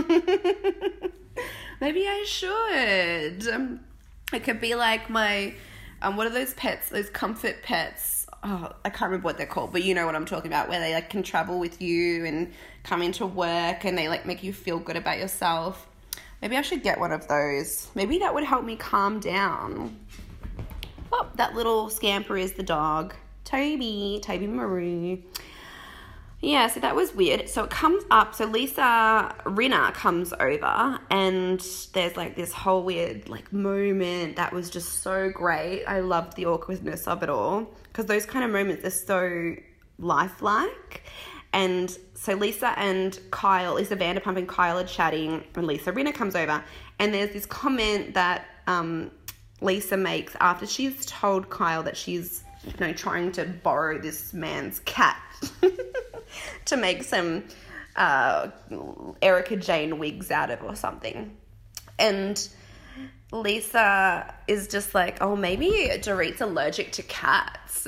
I 2.08 2.24
should. 2.28 3.48
Um, 3.52 3.80
it 4.32 4.44
could 4.44 4.62
be 4.62 4.76
like 4.76 5.10
my, 5.10 5.56
um, 6.04 6.18
what 6.18 6.28
are 6.28 6.32
those 6.32 6.54
pets? 6.54 6.90
Those 6.90 7.10
comfort 7.10 7.64
pets. 7.64 8.28
Oh, 8.44 8.72
I 8.86 8.90
can't 8.90 9.10
remember 9.10 9.26
what 9.26 9.38
they're 9.38 9.48
called, 9.48 9.72
but 9.72 9.84
you 9.84 9.96
know 9.96 10.06
what 10.06 10.16
I'm 10.16 10.26
talking 10.26 10.52
about, 10.52 10.70
where 10.70 10.80
they 10.80 10.94
like 10.94 11.10
can 11.10 11.24
travel 11.24 11.60
with 11.60 11.82
you 11.82 12.26
and 12.26 12.54
come 12.84 13.02
into 13.02 13.26
work 13.26 13.86
and 13.86 13.98
they 13.98 14.08
like 14.08 14.28
make 14.28 14.44
you 14.44 14.54
feel 14.54 14.78
good 14.78 14.98
about 14.98 15.18
yourself. 15.18 15.88
Maybe 16.44 16.56
I 16.56 16.62
should 16.62 16.84
get 16.84 17.00
one 17.00 17.12
of 17.12 17.28
those. 17.28 17.90
Maybe 17.96 18.20
that 18.20 18.34
would 18.34 18.44
help 18.44 18.64
me 18.64 18.76
calm 18.76 19.20
down. 19.20 19.98
Oh, 21.12 21.28
that 21.36 21.56
little 21.56 21.90
scamper 21.90 22.38
is 22.38 22.54
the 22.54 22.64
dog. 22.64 23.16
Toby, 23.50 24.20
Toby 24.22 24.46
Marie. 24.46 25.26
Yeah, 26.40 26.68
so 26.68 26.80
that 26.82 26.96
was 26.96 27.16
weird. 27.16 27.50
So 27.50 27.64
it 27.64 27.72
comes 27.72 28.04
up, 28.12 28.36
so 28.36 28.46
Lisa 28.46 29.36
Rinna 29.44 29.92
comes 29.96 30.34
over, 30.40 31.00
and 31.10 31.60
there's 31.94 32.16
like 32.16 32.36
this 32.36 32.54
whole 32.54 32.84
weird 32.84 33.28
like 33.28 33.52
moment 33.52 34.36
that 34.36 34.54
was 34.54 34.70
just 34.70 35.02
so 35.02 35.32
great. 35.32 35.84
I 35.86 36.00
loved 36.02 36.36
the 36.36 36.46
awkwardness 36.46 37.08
of 37.08 37.24
it 37.24 37.30
all 37.30 37.68
because 37.86 38.06
those 38.06 38.26
kind 38.28 38.46
of 38.46 38.52
moments 38.52 38.86
are 38.86 38.92
so 38.92 39.56
lifelike. 39.98 41.04
And 41.52 41.98
so 42.14 42.36
Lisa 42.36 42.78
and 42.78 43.20
Kyle, 43.32 43.74
Lisa 43.74 43.96
Vanderpump 43.96 44.38
and 44.38 44.48
Kyle 44.48 44.78
are 44.78 44.84
chatting, 44.84 45.44
and 45.56 45.66
Lisa 45.66 45.92
Rinna 45.92 46.14
comes 46.14 46.36
over, 46.36 46.64
and 47.00 47.12
there's 47.12 47.32
this 47.34 47.48
comment 47.48 48.14
that 48.14 48.46
um, 48.68 49.10
Lisa 49.60 49.98
makes 49.98 50.36
after 50.40 50.68
she's 50.68 51.04
told 51.08 51.50
Kyle 51.50 51.82
that 51.82 51.98
she's 51.98 52.44
you 52.70 52.88
know 52.88 52.94
trying 52.94 53.32
to 53.34 53.46
borrow 53.46 54.00
this 54.00 54.34
man's 54.34 54.80
cat 54.82 55.22
to 56.66 56.78
make 56.78 57.04
some 57.04 57.44
uh, 57.96 58.50
Erika 59.22 59.58
Jayne 59.58 60.00
wigs 60.00 60.32
out 60.32 60.50
of 60.52 60.64
or 60.64 60.76
something, 60.76 61.36
and. 61.98 62.50
Lisa 63.32 64.34
is 64.48 64.68
just 64.68 64.96
like, 64.96 65.22
oh, 65.22 65.36
maybe 65.36 65.88
Dorit's 66.02 66.42
allergic 66.42 66.92
to 66.94 67.04
cats. 67.04 67.88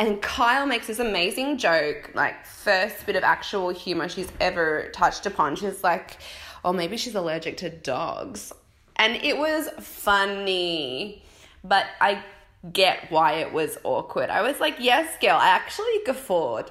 And 0.00 0.22
Kyle 0.22 0.66
makes 0.66 0.86
this 0.86 0.98
amazing 0.98 1.58
joke, 1.58 2.12
like 2.14 2.46
first 2.46 3.04
bit 3.04 3.16
of 3.16 3.22
actual 3.22 3.68
humor 3.68 4.08
she's 4.08 4.32
ever 4.40 4.88
touched 4.94 5.26
upon. 5.26 5.56
She's 5.56 5.84
like, 5.84 6.16
"Oh, 6.64 6.72
maybe 6.72 6.96
she's 6.96 7.14
allergic 7.14 7.58
to 7.58 7.68
dogs," 7.68 8.50
and 8.96 9.16
it 9.16 9.36
was 9.36 9.68
funny, 9.78 11.22
but 11.62 11.84
I 12.00 12.24
get 12.72 13.10
why 13.10 13.34
it 13.34 13.52
was 13.52 13.78
awkward. 13.84 14.30
I 14.30 14.42
was 14.42 14.60
like, 14.60 14.76
"Yes, 14.78 15.16
girl," 15.20 15.36
I 15.36 15.48
actually 15.48 16.00
guffawed, 16.06 16.70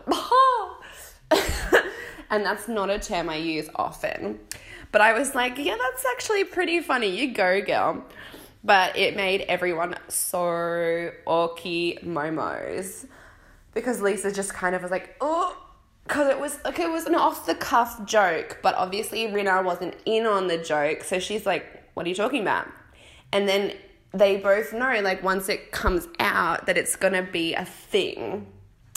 and 2.30 2.46
that's 2.46 2.68
not 2.68 2.90
a 2.90 3.00
term 3.00 3.30
I 3.30 3.38
use 3.38 3.70
often. 3.76 4.40
But 4.92 5.02
I 5.02 5.14
was 5.14 5.36
like, 5.36 5.58
"Yeah, 5.58 5.78
that's 5.80 6.06
actually 6.14 6.44
pretty 6.44 6.82
funny. 6.82 7.16
You 7.16 7.34
go, 7.34 7.62
girl." 7.62 8.06
But 8.64 8.98
it 8.98 9.16
made 9.16 9.42
everyone 9.42 9.96
so 10.10 11.12
orky 11.26 12.04
momos 12.04 13.08
because 13.74 14.02
Lisa 14.02 14.34
just 14.34 14.54
kind 14.54 14.76
of 14.76 14.82
was 14.82 14.92
like, 14.92 15.16
oh, 15.22 15.56
because 16.04 16.28
it 16.28 16.40
was 16.40 16.60
like 16.66 16.80
it 16.80 16.90
was 16.90 17.06
an 17.06 17.16
off 17.16 17.46
the 17.46 17.56
cuff 17.56 18.06
joke, 18.06 18.58
but 18.62 18.76
obviously 18.76 19.28
Rinna 19.28 19.64
wasn't 19.64 19.96
in 20.06 20.26
on 20.26 20.48
the 20.48 20.58
joke, 20.58 21.04
so 21.04 21.20
she's 21.20 21.46
like, 21.46 21.66
"What 21.94 22.06
are 22.06 22.10
you 22.10 22.16
talking 22.16 22.42
about?" 22.42 22.68
And 23.32 23.48
then 23.48 23.74
they 24.14 24.38
both 24.38 24.74
know, 24.74 25.00
like, 25.02 25.24
once 25.24 25.50
it 25.50 25.72
comes 25.72 26.08
out, 26.20 26.66
that 26.66 26.78
it's 26.78 26.96
gonna 26.96 27.24
be 27.24 27.54
a 27.54 27.66
thing. 27.66 28.48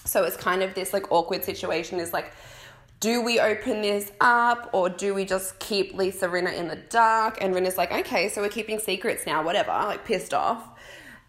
So 0.04 0.24
it's 0.24 0.36
kind 0.36 0.62
of 0.62 0.74
this 0.74 0.92
like 0.92 1.12
awkward 1.12 1.44
situation. 1.44 2.00
Is 2.00 2.12
like, 2.12 2.32
do 3.00 3.22
we 3.22 3.38
open 3.38 3.82
this 3.82 4.10
up 4.20 4.70
or 4.72 4.88
do 4.88 5.14
we 5.14 5.24
just 5.24 5.58
keep 5.58 5.94
Lisa 5.94 6.28
Rinna 6.28 6.54
in 6.54 6.68
the 6.68 6.76
dark? 6.76 7.38
And 7.40 7.54
Rinna's 7.54 7.78
like, 7.78 7.92
okay, 7.92 8.28
so 8.28 8.42
we're 8.42 8.48
keeping 8.48 8.78
secrets 8.78 9.26
now, 9.26 9.44
whatever, 9.44 9.70
like 9.70 10.04
pissed 10.04 10.34
off 10.34 10.68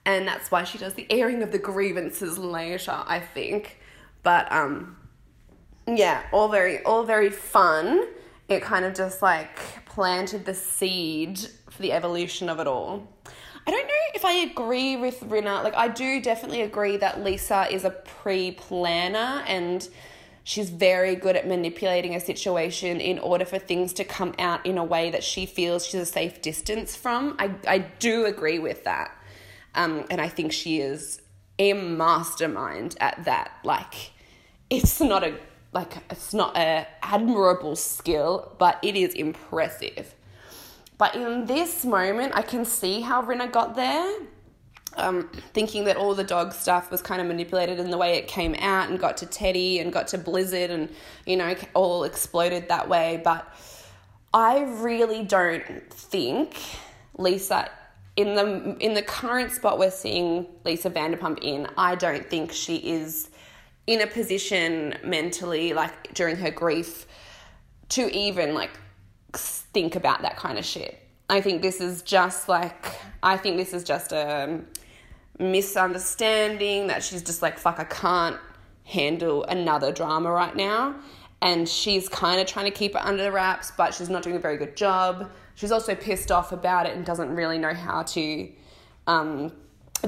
and 0.06 0.28
that's 0.28 0.52
why 0.52 0.63
she 0.63 0.78
does 0.78 0.93
the 0.93 1.08
airing 1.10 1.41
of 1.43 1.52
the 1.52 1.60
grievances 1.60 2.38
later, 2.38 3.04
I 3.06 3.19
think. 3.19 3.80
But 4.22 4.52
um 4.52 4.98
yeah, 5.88 6.24
all 6.32 6.50
very 6.50 6.84
all 6.84 7.03
very 7.03 7.30
fun. 7.30 8.08
It 8.49 8.62
kind 8.62 8.86
of 8.86 8.93
just 8.93 9.22
like 9.22 9.86
planted 9.86 10.45
the 10.45 10.53
seed 10.53 11.39
for 11.70 11.82
the 11.82 11.93
evolution 11.93 12.49
of 12.49 12.60
it 12.60 12.68
all. 12.68 13.08
I 13.66 13.72
don't 13.72 13.88
know 13.88 13.93
if 14.14 14.26
I 14.26 14.34
agree 14.34 14.95
with 14.95 15.22
Rinna. 15.22 15.64
Like 15.64 15.76
I 15.76 15.88
do 15.88 16.22
definitely 16.22 16.61
agree 16.61 16.97
that 16.97 17.24
Lisa 17.24 17.68
is 17.72 17.86
a 17.86 17.91
pre-planner 17.91 19.43
and 19.47 19.88
she's 20.43 20.70
very 20.70 21.16
good 21.16 21.36
at 21.36 21.47
manipulating 21.47 22.16
a 22.16 22.20
situation 22.20 22.99
in 22.99 23.20
order 23.20 23.45
for 23.45 23.57
things 23.57 23.93
to 23.93 24.03
come 24.03 24.34
out 24.38 24.66
in 24.66 24.78
a 24.78 24.84
way 24.84 25.09
that 25.11 25.24
she 25.24 25.45
feels 25.45 25.86
she's 25.86 26.01
a 26.01 26.05
safe 26.05 26.41
distance 26.41 26.95
from. 26.95 27.36
I 27.39 27.55
I 27.68 27.78
do 27.78 28.26
agree 28.26 28.59
with 28.59 28.84
that. 28.84 29.11
Um, 29.76 30.05
and 30.11 30.22
I 30.22 30.28
think 30.28 30.51
she 30.51 30.80
is 30.80 31.22
a 31.57 31.74
mastermind 31.74 32.95
at 32.99 33.24
that. 33.26 33.51
Like, 33.64 34.11
it's 34.70 34.99
not 34.99 35.24
a 35.24 35.36
like 35.74 35.97
it's 36.11 36.34
not 36.34 36.55
a 36.57 36.88
admirable 37.01 37.76
skill, 37.76 38.55
but 38.59 38.78
it 38.84 38.95
is 38.95 39.14
impressive. 39.14 40.14
But 40.98 41.16
in 41.16 41.46
this 41.46 41.86
moment, 41.86 42.34
I 42.36 42.41
can 42.41 42.66
see 42.66 43.02
how 43.02 43.22
Rinna 43.24 43.52
got 43.52 43.76
there. 43.76 44.20
Um, 44.96 45.28
thinking 45.54 45.86
that 45.86 45.98
all 45.98 46.14
the 46.14 46.24
dog 46.24 46.54
stuff 46.54 46.91
was 46.91 47.02
kind 47.02 47.20
of 47.20 47.26
manipulated 47.26 47.80
in 47.80 47.89
the 47.89 47.98
way 47.98 48.18
it 48.18 48.28
came 48.28 48.54
out 48.60 48.91
and 48.91 49.00
got 49.00 49.18
to 49.18 49.26
Teddi 49.26 49.82
and 49.82 49.91
got 49.91 50.08
to 50.10 50.20
Blizzard 50.20 50.70
and, 50.70 50.88
you 51.26 51.36
know, 51.36 51.56
all 51.74 52.04
exploded 52.04 52.70
that 52.70 52.88
way. 52.88 53.20
But 53.24 53.52
I 54.34 54.62
really 54.62 55.24
don't 55.24 55.91
think 55.91 56.60
Lisa 57.18 57.72
in 58.16 58.36
the 58.36 58.76
in 58.80 58.94
the 58.94 59.02
current 59.02 59.52
spot 59.52 59.80
we're 59.80 59.91
seeing 59.91 60.46
Lisa 60.64 60.89
Vanderpump 60.89 61.39
in, 61.41 61.68
I 61.78 61.96
don't 61.96 62.30
think 62.30 62.52
she 62.52 62.78
is 62.78 63.30
in 63.88 64.02
a 64.02 64.08
position 64.08 64.96
mentally 65.04 65.74
like 65.74 66.14
during 66.14 66.36
her 66.38 66.52
grief 66.52 67.06
to 67.89 68.16
even 68.16 68.54
like 68.54 68.72
think 69.74 69.95
about 69.95 70.21
that 70.21 70.38
kind 70.38 70.57
of 70.57 70.65
shit. 70.65 70.99
I 71.30 71.41
think 71.41 71.61
this 71.61 71.82
is 71.82 72.01
just 72.01 72.49
like 72.49 72.99
I 73.21 73.38
think 73.38 73.57
this 73.57 73.74
is 73.74 73.84
just 73.84 74.11
a 74.11 74.61
misunderstanding 75.39 76.88
that 76.88 77.03
she's 77.03 77.24
just 77.24 77.41
like 77.41 77.57
fuck 77.57 77.80
I 77.80 77.86
can't 77.86 78.38
handle 78.84 79.43
another 79.45 79.91
drama 79.91 80.32
right 80.32 80.55
now 80.55 80.95
and 81.41 81.67
she's 81.67 82.07
kind 82.07 82.39
of 82.39 82.45
trying 82.47 82.65
to 82.65 82.71
keep 82.71 82.91
it 82.91 83.01
under 83.03 83.24
the 83.24 83.32
wraps 83.32 83.71
but 83.76 83.93
she's 83.93 84.09
not 84.09 84.24
doing 84.24 84.36
a 84.36 84.39
very 84.39 84.57
good 84.57 84.76
job. 84.76 85.32
She's 85.55 85.71
also 85.71 85.95
pissed 85.95 86.32
off 86.32 86.51
about 86.51 86.86
it 86.86 86.95
and 86.95 87.05
doesn't 87.05 87.34
really 87.34 87.57
know 87.57 87.74
how 87.74 88.03
to 88.03 88.49
um, 89.07 89.51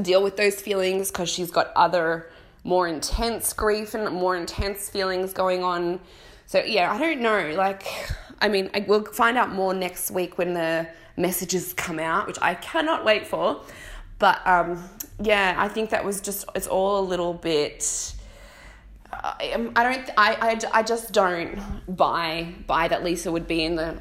deal 0.01 0.23
with 0.23 0.37
those 0.37 0.59
feelings 0.59 1.11
because 1.11 1.29
she's 1.29 1.51
got 1.51 1.71
other 1.75 2.29
more 2.63 2.87
intense 2.87 3.53
grief 3.53 3.93
and 3.93 4.13
more 4.13 4.35
intense 4.35 4.89
feelings 4.89 5.33
going 5.33 5.63
on. 5.63 5.99
So 6.47 6.63
yeah, 6.63 6.91
I 6.91 6.97
don't 6.97 7.21
know. 7.21 7.53
Like, 7.55 7.85
I 8.39 8.49
mean, 8.49 8.69
I, 8.73 8.85
we'll 8.87 9.05
find 9.05 9.37
out 9.37 9.51
more 9.51 9.73
next 9.73 10.11
week 10.11 10.37
when 10.37 10.53
the 10.53 10.87
messages 11.17 11.73
come 11.73 11.99
out, 11.99 12.27
which 12.27 12.37
I 12.41 12.55
cannot 12.55 13.05
wait 13.05 13.27
for. 13.27 13.61
But 14.19 14.45
um, 14.45 14.83
yeah, 15.19 15.55
I 15.57 15.67
think 15.67 15.89
that 15.89 16.03
was 16.03 16.21
just 16.21 16.45
it's 16.55 16.67
all 16.67 16.99
a 16.99 17.05
little 17.05 17.33
bit. 17.33 18.13
I, 19.11 19.69
I 19.75 19.83
don't. 19.83 20.09
I, 20.17 20.33
I, 20.35 20.79
I 20.79 20.83
just 20.83 21.11
don't 21.11 21.59
buy 21.87 22.53
buy 22.67 22.87
that 22.87 23.03
Lisa 23.03 23.31
would 23.31 23.47
be 23.47 23.63
in 23.63 23.75
the 23.75 23.97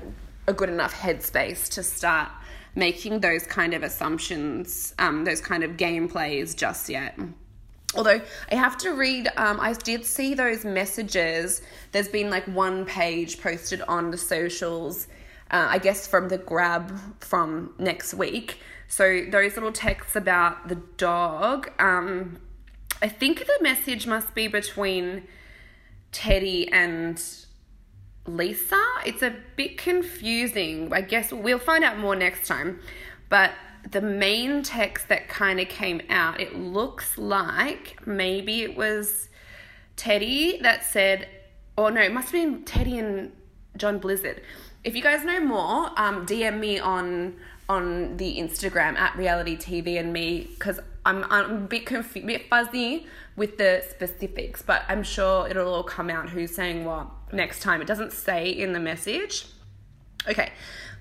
a 0.46 0.52
good 0.52 0.68
enough 0.68 0.94
headspace 0.94 1.68
to 1.70 1.82
start 1.82 2.28
making 2.74 3.20
those 3.20 3.46
kind 3.46 3.72
of 3.72 3.82
assumptions, 3.82 4.94
um, 4.98 5.24
those 5.24 5.40
kind 5.40 5.62
of 5.62 5.72
gameplays 5.72 6.56
just 6.56 6.88
yet. 6.88 7.18
Although 7.96 8.20
I 8.50 8.54
have 8.54 8.76
to 8.78 8.92
read, 8.92 9.28
um, 9.36 9.60
I 9.60 9.72
did 9.72 10.04
see 10.04 10.34
those 10.34 10.64
messages. 10.64 11.62
There's 11.92 12.08
been 12.08 12.30
like 12.30 12.44
one 12.46 12.84
page 12.84 13.40
posted 13.40 13.82
on 13.82 14.10
the 14.10 14.18
socials, 14.18 15.06
uh, 15.50 15.66
I 15.70 15.78
guess 15.78 16.06
from 16.06 16.28
the 16.28 16.38
grab 16.38 16.98
from 17.20 17.74
next 17.78 18.14
week. 18.14 18.58
So 18.88 19.24
those 19.30 19.54
little 19.54 19.72
texts 19.72 20.16
about 20.16 20.68
the 20.68 20.76
dog, 20.96 21.70
um, 21.78 22.38
I 23.02 23.08
think 23.08 23.40
the 23.46 23.58
message 23.60 24.06
must 24.06 24.34
be 24.34 24.48
between 24.48 25.26
Teddi 26.12 26.68
and 26.72 27.22
Lisa. 28.26 28.82
It's 29.04 29.22
a 29.22 29.34
bit 29.56 29.78
confusing. 29.78 30.92
I 30.92 31.00
guess 31.00 31.32
we'll 31.32 31.58
find 31.58 31.84
out 31.84 31.98
more 31.98 32.16
next 32.16 32.46
time. 32.46 32.80
But 33.28 33.52
the 33.90 34.00
main 34.00 34.62
text 34.62 35.08
that 35.08 35.28
kind 35.28 35.60
of 35.60 35.68
came 35.68 36.00
out, 36.08 36.40
it 36.40 36.56
looks 36.56 37.18
like 37.18 38.06
maybe 38.06 38.62
it 38.62 38.76
was 38.76 39.28
Teddi 39.96 40.60
that 40.62 40.84
said, 40.84 41.28
or 41.76 41.90
no, 41.90 42.00
it 42.00 42.12
must 42.12 42.32
have 42.32 42.32
been 42.32 42.64
Teddi 42.64 42.98
and 42.98 43.32
John 43.76 43.98
Blizzard. 43.98 44.42
If 44.82 44.94
you 44.94 45.02
guys 45.02 45.24
know 45.24 45.40
more, 45.40 45.90
um, 45.96 46.26
DM 46.26 46.58
me 46.58 46.78
on 46.78 47.36
on 47.66 48.18
the 48.18 48.38
Instagram 48.38 48.94
at 48.98 49.16
reality 49.16 49.56
TV 49.56 49.98
and 49.98 50.12
me 50.12 50.50
because 50.52 50.78
I'm, 51.06 51.24
I'm 51.30 51.50
a 51.50 51.60
bit 51.60 51.86
confused, 51.86 52.26
bit 52.26 52.48
fuzzy 52.50 53.06
with 53.36 53.56
the 53.56 53.82
specifics, 53.90 54.60
but 54.60 54.82
I'm 54.88 55.02
sure 55.02 55.48
it'll 55.48 55.72
all 55.72 55.82
come 55.82 56.10
out 56.10 56.28
who's 56.28 56.54
saying 56.54 56.84
what 56.84 57.06
next 57.32 57.62
time. 57.62 57.80
It 57.80 57.86
doesn't 57.86 58.12
say 58.12 58.50
in 58.50 58.74
the 58.74 58.80
message. 58.80 59.46
Okay, 60.28 60.52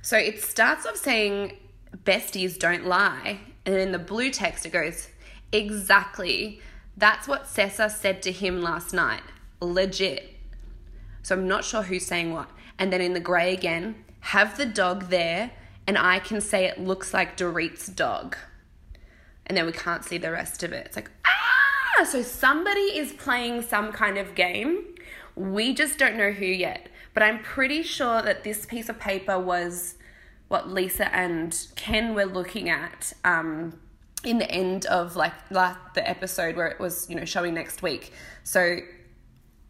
so 0.02 0.18
it 0.18 0.42
starts 0.42 0.86
off 0.86 0.96
saying 0.96 1.58
besties 1.98 2.58
don't 2.58 2.86
lie. 2.86 3.40
And 3.66 3.76
in 3.76 3.92
the 3.92 4.00
blue 4.00 4.30
text, 4.30 4.66
it 4.66 4.72
goes, 4.72 5.10
exactly. 5.52 6.62
That's 6.98 7.28
what 7.28 7.46
Sessa 7.46 7.90
said 7.90 8.22
to 8.24 8.32
him 8.32 8.62
last 8.62 8.94
night. 8.94 9.24
Legit. 9.62 10.36
So 11.22 11.36
I'm 11.36 11.48
not 11.48 11.64
sure 11.64 11.84
who's 11.84 12.06
saying 12.06 12.34
what. 12.34 12.50
And 12.78 12.92
then 12.92 13.02
in 13.02 13.14
the 13.14 13.20
grey 13.20 13.54
again, 13.54 13.96
have 14.20 14.58
the 14.58 14.66
dog 14.66 15.10
there, 15.10 15.52
and 15.88 15.98
I 15.98 16.20
can 16.20 16.42
say 16.42 16.66
it 16.66 16.80
looks 16.80 17.14
like 17.14 17.38
Dorit's 17.38 17.88
dog. 17.88 18.36
And 19.46 19.58
then 19.58 19.66
we 19.66 19.72
can't 19.72 20.04
see 20.04 20.18
the 20.18 20.32
rest 20.32 20.64
of 20.64 20.72
it. 20.72 20.86
It's 20.88 20.96
like, 20.96 21.12
ah! 21.26 22.04
So 22.06 22.22
somebody 22.22 22.98
is 22.98 23.14
playing 23.14 23.62
some 23.64 23.92
kind 23.92 24.18
of 24.18 24.36
game. 24.36 24.84
We 25.36 25.74
just 25.74 25.98
don't 25.98 26.18
know 26.18 26.32
who 26.32 26.46
yet. 26.46 26.90
But 27.14 27.24
I'm 27.24 27.40
pretty 27.40 27.84
sure 27.84 28.22
that 28.22 28.44
this 28.44 28.66
piece 28.66 28.90
of 28.90 29.00
paper 29.00 29.40
was 29.40 29.96
what 30.54 30.70
Lisa 30.70 31.12
and 31.16 31.68
Ken 31.76 32.14
were 32.14 32.26
looking 32.26 32.70
at 32.70 33.12
um, 33.26 33.80
in 34.24 34.38
the 34.38 34.50
end 34.52 34.86
of 34.86 35.16
like 35.16 35.34
the 35.50 36.08
episode 36.08 36.56
where 36.56 36.68
it 36.68 36.80
was 36.80 37.10
you 37.10 37.16
know 37.16 37.26
showing 37.26 37.56
next 37.56 37.82
week. 37.82 38.14
So, 38.44 38.78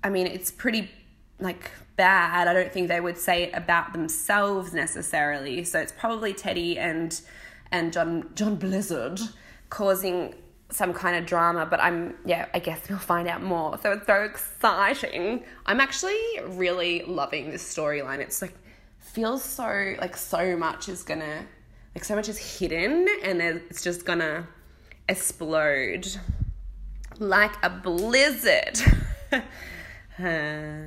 I 0.04 0.10
mean, 0.10 0.28
it's 0.28 0.52
pretty 0.52 0.92
like 1.40 1.72
bad. 1.96 2.50
I 2.50 2.54
don't 2.54 2.70
think 2.70 2.90
they 2.90 3.00
would 3.00 3.18
say 3.18 3.44
it 3.44 3.52
about 3.54 3.94
themselves 3.94 4.74
necessarily. 4.74 5.64
So 5.64 5.80
it's 5.80 5.94
probably 5.94 6.34
Teddi 6.34 6.78
and 6.78 7.20
and 7.72 7.94
John 7.94 8.30
John 8.36 8.58
Blizzard 8.58 9.22
causing 9.70 10.36
some 10.70 10.92
kind 10.92 11.16
of 11.16 11.26
drama, 11.26 11.66
but 11.66 11.80
I'm 11.80 12.18
yeah, 12.26 12.48
I 12.54 12.60
guess 12.60 12.82
we'll 12.90 13.00
find 13.00 13.30
out 13.30 13.42
more. 13.42 13.80
So 13.82 13.94
it's 13.94 14.06
so 14.06 14.24
exciting. 14.24 15.46
I'm 15.66 15.80
actually 15.80 16.20
really 16.46 17.04
loving 17.04 17.52
this 17.52 17.64
storyline. 17.64 18.20
It's 18.20 18.42
like 18.42 18.54
feels 19.04 19.44
so 19.44 19.96
like 20.00 20.18
so 20.18 20.58
much 20.58 20.90
is 20.90 21.04
gonna 21.04 21.46
like 21.94 22.04
so 22.04 22.16
much 22.16 22.28
is 22.30 22.38
hidden 22.38 23.08
and 23.24 23.42
it's 23.42 23.84
just 23.84 24.06
gonna 24.06 24.48
explode 25.08 26.08
like 27.20 27.54
a 27.64 27.70
blizzard. 27.70 28.80
Uh, 30.20 30.84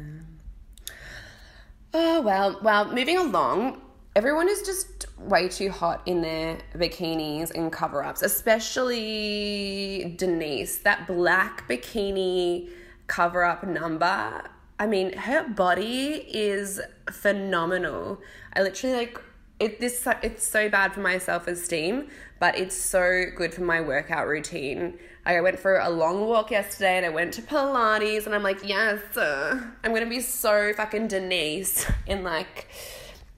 oh 1.93 2.21
well, 2.21 2.61
well, 2.63 2.85
moving 2.95 3.19
along, 3.19 3.81
everyone 4.15 4.49
is 4.49 4.63
just 4.63 5.07
way 5.19 5.49
too 5.49 5.69
hot 5.69 6.01
in 6.07 6.23
their 6.23 6.59
bikinis 6.77 7.51
and 7.51 7.73
cover 7.73 8.05
ups, 8.05 8.23
especially 8.23 10.15
Denise. 10.17 10.79
That 10.79 11.09
black 11.09 11.69
bikini 11.69 12.71
cover 13.09 13.43
up 13.43 13.67
number 13.67 14.45
I 14.79 14.87
mean, 14.87 15.13
her 15.15 15.49
body 15.49 16.27
is 16.29 16.81
phenomenal. 17.11 18.21
I 18.55 18.63
literally 18.63 18.97
like 18.97 19.21
it. 19.59 19.81
This 19.81 20.07
it's 20.23 20.47
so 20.47 20.69
bad 20.69 20.93
for 20.93 21.01
my 21.01 21.19
self 21.19 21.47
esteem, 21.47 22.09
but 22.39 22.59
it's 22.59 22.77
so 22.77 23.25
good 23.35 23.55
for 23.55 23.63
my 23.63 23.81
workout 23.81 24.27
routine. 24.27 24.99
I 25.25 25.41
went 25.41 25.59
for 25.59 25.79
a 25.79 25.89
long 25.89 26.27
walk 26.27 26.51
yesterday, 26.51 26.99
and 26.99 27.07
I 27.07 27.09
went 27.09 27.33
to 27.35 27.43
Pilates, 27.43 28.27
and 28.27 28.35
I'm 28.35 28.43
like, 28.43 28.69
yes, 28.69 29.17
uh, 29.17 29.61
I'm 29.83 29.95
gonna 29.95 30.07
be 30.07 30.21
so 30.21 30.73
fucking 30.75 31.09
Denise 31.09 31.91
in 32.07 32.23
like 32.23 32.69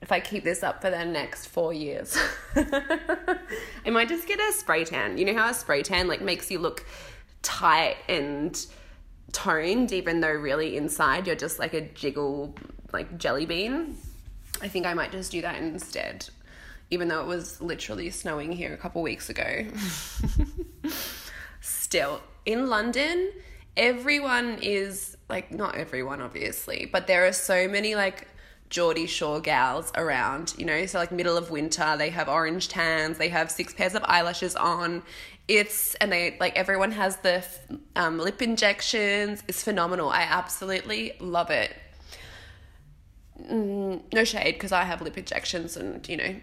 if 0.00 0.12
I 0.12 0.20
keep 0.20 0.44
this 0.44 0.62
up 0.62 0.80
for 0.80 0.90
the 0.90 1.04
next 1.04 1.46
four 1.46 1.72
years. 1.72 2.16
I 2.56 3.90
might 3.90 4.08
just 4.08 4.26
get 4.26 4.40
a 4.40 4.52
spray 4.52 4.84
tan. 4.84 5.18
You 5.18 5.24
know 5.24 5.34
how 5.34 5.50
a 5.50 5.54
spray 5.54 5.82
tan 5.82 6.08
like 6.08 6.20
makes 6.20 6.50
you 6.50 6.58
look 6.58 6.84
tight 7.42 7.96
and 8.08 8.66
toned, 9.32 9.92
even 9.92 10.20
though 10.20 10.32
really 10.32 10.76
inside 10.76 11.26
you're 11.26 11.36
just 11.36 11.58
like 11.58 11.74
a 11.74 11.80
jiggle, 11.80 12.54
like 12.92 13.18
jelly 13.18 13.46
bean. 13.46 13.96
I 14.60 14.68
think 14.68 14.86
I 14.86 14.94
might 14.94 15.12
just 15.12 15.30
do 15.30 15.42
that 15.42 15.56
instead, 15.56 16.28
even 16.90 17.08
though 17.08 17.20
it 17.20 17.26
was 17.26 17.60
literally 17.60 18.10
snowing 18.10 18.52
here 18.52 18.72
a 18.72 18.76
couple 18.76 19.02
weeks 19.02 19.30
ago. 19.30 19.66
Still, 21.60 22.20
in 22.44 22.68
London, 22.68 23.30
everyone 23.76 24.58
is 24.62 25.16
like, 25.28 25.52
not 25.52 25.76
everyone, 25.76 26.20
obviously, 26.20 26.88
but 26.90 27.06
there 27.06 27.26
are 27.26 27.32
so 27.32 27.68
many 27.68 27.94
like 27.94 28.26
Geordie 28.70 29.06
Shore 29.06 29.40
gals 29.40 29.92
around, 29.94 30.54
you 30.58 30.64
know, 30.64 30.86
so 30.86 30.98
like 30.98 31.12
middle 31.12 31.36
of 31.36 31.50
winter, 31.50 31.96
they 31.96 32.10
have 32.10 32.28
orange 32.28 32.68
tans, 32.68 33.18
they 33.18 33.28
have 33.28 33.50
six 33.50 33.72
pairs 33.72 33.94
of 33.94 34.02
eyelashes 34.04 34.56
on 34.56 35.02
it's 35.48 35.94
and 35.96 36.12
they 36.12 36.36
like 36.38 36.56
everyone 36.56 36.92
has 36.92 37.16
the 37.16 37.44
um, 37.96 38.18
lip 38.18 38.42
injections. 38.42 39.42
It's 39.48 39.62
phenomenal. 39.62 40.10
I 40.10 40.22
absolutely 40.22 41.14
love 41.18 41.50
it. 41.50 41.74
Mm, 43.40 44.02
no 44.12 44.24
shade 44.24 44.54
because 44.54 44.72
i 44.72 44.82
have 44.82 45.00
lip 45.00 45.16
injections 45.16 45.76
and 45.76 46.06
you 46.08 46.16
know 46.16 46.34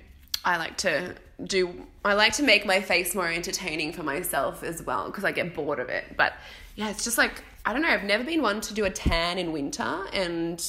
i 0.46 0.56
like 0.56 0.78
to 0.78 1.14
do 1.44 1.86
i 2.06 2.14
like 2.14 2.32
to 2.34 2.44
make 2.44 2.66
my 2.66 2.80
face 2.80 3.14
more 3.14 3.28
entertaining 3.28 3.92
for 3.92 4.02
myself 4.02 4.64
as 4.64 4.82
well 4.82 5.08
because 5.08 5.26
i 5.26 5.32
get 5.34 5.54
bored 5.54 5.80
of 5.80 5.90
it. 5.90 6.06
But 6.16 6.34
yeah 6.76 6.90
it's 6.90 7.04
just 7.04 7.18
like 7.18 7.44
i 7.66 7.74
don't 7.74 7.82
know 7.82 7.90
i've 7.90 8.06
never 8.06 8.24
been 8.24 8.42
one 8.42 8.62
to 8.62 8.74
do 8.74 8.86
a 8.86 8.90
tan 8.90 9.38
in 9.38 9.52
winter 9.52 10.06
and 10.14 10.66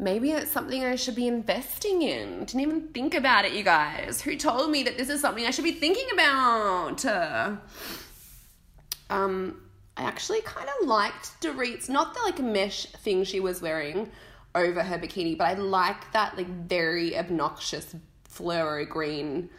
maybe 0.00 0.30
it's 0.30 0.50
something 0.50 0.84
I 0.84 0.96
should 0.96 1.14
be 1.14 1.28
investing 1.28 2.02
in. 2.02 2.40
Didn't 2.40 2.60
even 2.60 2.88
think 2.88 3.14
about 3.14 3.44
it, 3.44 3.52
you 3.52 3.62
guys. 3.62 4.22
Who 4.22 4.34
told 4.36 4.70
me 4.70 4.82
that 4.84 4.96
this 4.96 5.08
is 5.08 5.20
something 5.20 5.44
I 5.44 5.50
should 5.50 5.64
be 5.64 5.72
thinking 5.72 6.06
about? 6.12 7.04
Um, 9.10 9.60
I 9.96 10.02
actually 10.04 10.40
kind 10.42 10.68
of 10.80 10.88
liked 10.88 11.40
Dorit's, 11.40 11.88
not 11.88 12.14
the 12.14 12.20
like 12.20 12.38
mesh 12.38 12.86
thing 12.86 13.24
she 13.24 13.40
was 13.40 13.60
wearing 13.60 14.10
over 14.54 14.82
her 14.82 14.98
bikini, 14.98 15.36
but 15.36 15.48
I 15.48 15.54
like 15.54 16.12
that 16.12 16.36
like 16.36 16.46
very 16.46 17.16
obnoxious 17.16 17.94
fluoro 18.28 18.88
green 18.88 19.50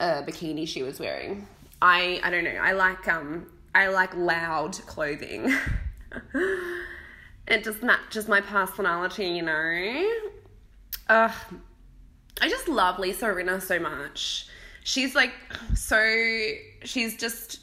uh, 0.00 0.22
bikini 0.22 0.66
she 0.66 0.82
was 0.82 0.98
wearing. 0.98 1.46
I 1.80 2.20
I 2.22 2.30
don't 2.30 2.44
know. 2.44 2.50
I 2.50 2.72
like 2.72 3.06
um 3.08 3.46
I 3.74 3.88
like 3.88 4.14
loud 4.16 4.72
clothing. 4.86 5.52
it 7.46 7.64
just 7.64 7.82
matches 7.82 8.28
my 8.28 8.40
personality, 8.40 9.26
you 9.26 9.42
know. 9.42 10.10
Uh, 11.08 11.32
I 12.40 12.48
just 12.48 12.68
love 12.68 12.98
Lisa 12.98 13.26
Rinna 13.26 13.60
so 13.60 13.78
much. 13.78 14.48
She's 14.82 15.14
like 15.14 15.32
so 15.74 15.98
she's 16.84 17.16
just 17.16 17.60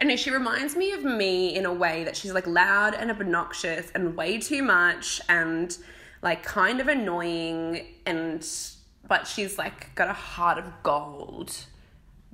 I 0.00 0.04
know 0.04 0.16
she 0.16 0.30
reminds 0.30 0.76
me 0.76 0.92
of 0.92 1.04
me 1.04 1.56
in 1.56 1.66
a 1.66 1.72
way 1.72 2.04
that 2.04 2.16
she's 2.16 2.32
like 2.32 2.46
loud 2.46 2.94
and 2.94 3.10
obnoxious 3.10 3.90
and 3.94 4.16
way 4.16 4.38
too 4.38 4.62
much 4.62 5.20
and 5.28 5.76
like 6.22 6.42
kind 6.42 6.80
of 6.80 6.88
annoying 6.88 7.86
and 8.04 8.46
but 9.08 9.26
she's 9.26 9.58
like 9.58 9.94
got 9.94 10.08
a 10.08 10.12
heart 10.12 10.58
of 10.58 10.70
gold 10.82 11.56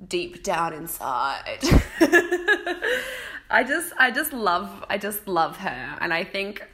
deep 0.07 0.43
down 0.43 0.73
inside. 0.73 1.63
I 3.53 3.63
just 3.63 3.93
I 3.97 4.11
just 4.11 4.33
love 4.33 4.83
I 4.89 4.97
just 4.97 5.27
love 5.27 5.57
her 5.57 5.97
and 6.01 6.13
I 6.13 6.23
think 6.23 6.65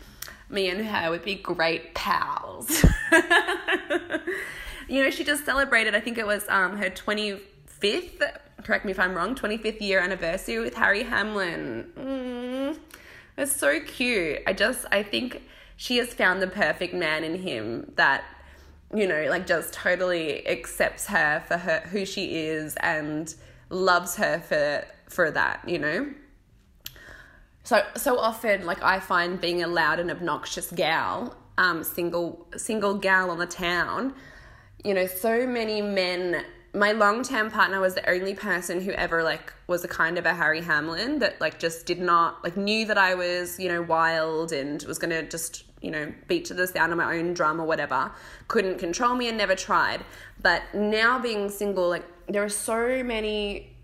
me 0.50 0.70
and 0.70 0.86
her 0.86 1.12
would 1.12 1.24
be 1.24 1.36
great 1.36 1.94
pals. 1.94 2.84
you 4.88 5.04
know, 5.04 5.12
she 5.12 5.24
just 5.24 5.46
celebrated 5.46 5.94
I 5.94 6.00
think 6.00 6.18
it 6.18 6.26
was 6.26 6.48
um 6.50 6.78
her 6.78 6.90
25th 6.90 8.40
correct 8.64 8.86
me 8.86 8.92
if 8.92 9.00
I'm 9.00 9.16
wrong, 9.16 9.36
25th 9.36 9.82
year 9.82 10.00
anniversary 10.00 10.60
with 10.60 10.76
Harry 10.76 11.04
Hamlin. 11.04 11.92
Mm, 11.98 12.80
it's 13.38 13.56
so 13.56 13.80
cute. 13.80 14.40
I 14.46 14.54
just, 14.54 14.86
I 14.92 15.04
think 15.04 15.44
she 15.76 15.98
has 15.98 16.14
found 16.14 16.42
the 16.42 16.48
perfect 16.48 16.94
man 16.94 17.24
in 17.24 17.36
him 17.36 17.92
that, 17.96 18.24
you 18.94 19.08
know, 19.08 19.26
like 19.30 19.48
just 19.48 19.74
totally 19.74 20.48
accepts 20.48 21.08
her 21.08 21.44
for 21.48 21.58
her, 21.58 21.82
who 21.90 22.06
she 22.06 22.46
is 22.48 22.76
and 22.82 23.34
loves 23.70 24.16
her 24.18 24.40
for, 24.40 24.86
for 25.10 25.32
that, 25.32 25.68
you 25.68 25.80
know? 25.80 26.14
So, 27.70 27.84
so 27.96 28.18
often, 28.18 28.66
like 28.66 28.82
I 28.82 29.00
find 29.00 29.40
being 29.40 29.62
a 29.62 29.68
loud 29.68 30.00
and 30.00 30.10
obnoxious 30.10 30.72
gal, 30.72 31.38
um, 31.60 31.84
single, 31.84 32.48
single 32.58 32.96
gal 32.96 33.30
on 33.30 33.38
the 33.38 33.46
town, 33.46 34.16
you 34.84 34.96
know, 34.96 35.06
so 35.06 35.46
many 35.46 35.80
men 35.80 36.46
my 36.74 36.94
long 36.94 37.22
term 37.22 37.52
partner 37.52 37.80
was 37.80 37.94
the 37.94 38.10
only 38.10 38.34
person 38.34 38.82
who 38.82 38.90
ever 38.94 39.22
like 39.22 39.54
was 39.68 39.84
a 39.84 39.88
kind 39.88 40.18
of 40.18 40.26
a 40.26 40.34
Harry 40.34 40.62
Hamlin 40.62 41.20
that 41.20 41.40
like 41.40 41.60
just 41.60 41.86
did 41.86 42.00
not 42.00 42.44
like 42.44 42.58
knew 42.58 42.88
that 42.88 42.98
I 42.98 43.14
was 43.14 43.60
you 43.60 43.68
know 43.68 43.84
wild 43.84 44.52
and 44.52 44.82
was 44.84 44.98
gonna 44.98 45.22
just 45.22 45.64
you 45.80 45.92
know 45.92 46.12
beat 46.28 46.46
to 46.46 46.56
the 46.56 46.66
sound 46.66 46.92
of 46.92 46.98
my 46.98 47.18
own 47.18 47.36
drum 47.36 47.62
or 47.62 47.68
whatever. 47.68 48.12
Couldn't 48.48 48.80
control 48.80 49.14
me 49.14 49.30
and 49.30 49.38
never 49.38 49.54
tried. 49.54 50.04
But 50.42 50.64
now 50.74 51.20
being 51.20 51.50
single, 51.50 51.88
like 51.88 52.06
there 52.28 52.44
are 52.44 52.50
so 52.50 53.04
many 53.04 53.76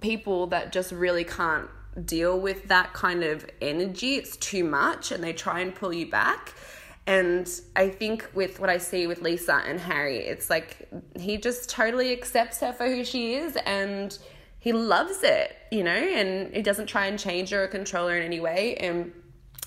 people 0.00 0.46
that 0.46 0.72
just 0.72 0.92
really 0.92 1.24
can't 1.24 1.68
deal 2.04 2.38
with 2.38 2.68
that 2.68 2.92
kind 2.92 3.22
of 3.22 3.46
energy. 3.60 4.16
It's 4.16 4.36
too 4.36 4.64
much 4.64 5.12
and 5.12 5.22
they 5.22 5.32
try 5.32 5.60
and 5.60 5.74
pull 5.74 5.92
you 5.92 6.10
back. 6.10 6.54
And 7.06 7.48
I 7.76 7.90
think 7.90 8.28
with 8.34 8.60
what 8.60 8.70
I 8.70 8.78
see 8.78 9.06
with 9.06 9.20
Lisa 9.20 9.62
and 9.66 9.78
Harry, 9.78 10.18
it's 10.18 10.48
like 10.48 10.88
he 11.18 11.36
just 11.36 11.68
totally 11.68 12.12
accepts 12.12 12.60
her 12.60 12.72
for 12.72 12.86
who 12.86 13.04
she 13.04 13.34
is 13.34 13.56
and 13.66 14.16
he 14.58 14.72
loves 14.72 15.22
it, 15.22 15.54
you 15.70 15.84
know, 15.84 15.90
and 15.90 16.54
he 16.54 16.62
doesn't 16.62 16.86
try 16.86 17.06
and 17.06 17.18
change 17.18 17.50
her 17.50 17.64
or 17.64 17.66
control 17.66 18.08
her 18.08 18.16
in 18.16 18.22
any 18.22 18.40
way. 18.40 18.76
And 18.76 19.12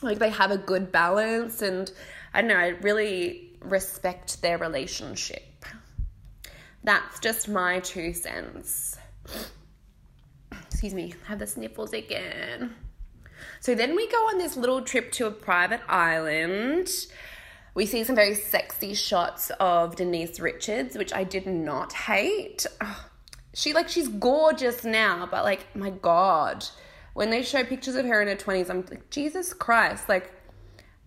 like 0.01 0.17
they 0.17 0.31
have 0.31 0.49
a 0.49 0.57
good 0.57 0.91
balance. 0.91 1.61
And 1.61 1.91
I 2.33 2.41
don't 2.41 2.49
know, 2.49 2.57
I 2.57 2.69
really 2.69 3.51
respect 3.61 4.41
their 4.41 4.57
relationship. 4.57 5.43
That's 6.83 7.19
just 7.19 7.47
my 7.47 7.79
two 7.81 8.13
cents. 8.13 8.97
Excuse 10.77 10.93
me, 10.93 11.15
have 11.25 11.39
the 11.39 11.47
sniffles 11.47 11.91
again. 11.91 12.75
So 13.61 13.73
then 13.73 13.95
we 13.95 14.07
go 14.11 14.17
on 14.27 14.37
this 14.37 14.55
little 14.55 14.83
trip 14.83 15.11
to 15.13 15.25
a 15.25 15.31
private 15.31 15.81
island. 15.89 16.87
We 17.73 17.87
see 17.87 18.03
some 18.03 18.15
very 18.15 18.35
sexy 18.35 18.93
shots 18.93 19.49
of 19.59 19.95
Denise 19.95 20.39
Richards, 20.39 20.95
which 20.95 21.11
I 21.11 21.23
did 21.23 21.47
not 21.47 21.93
hate. 21.93 22.67
she 23.55 23.73
like 23.73 23.89
she's 23.89 24.07
gorgeous 24.07 24.83
now, 24.83 25.27
but 25.31 25.43
like 25.43 25.75
my 25.75 25.89
god, 25.89 26.63
when 27.15 27.31
they 27.31 27.41
show 27.41 27.63
pictures 27.63 27.95
of 27.95 28.05
her 28.05 28.21
in 28.21 28.27
her 28.27 28.35
20s, 28.35 28.69
I'm 28.69 28.85
like 28.87 29.09
Jesus 29.09 29.53
Christ, 29.53 30.07
like 30.07 30.31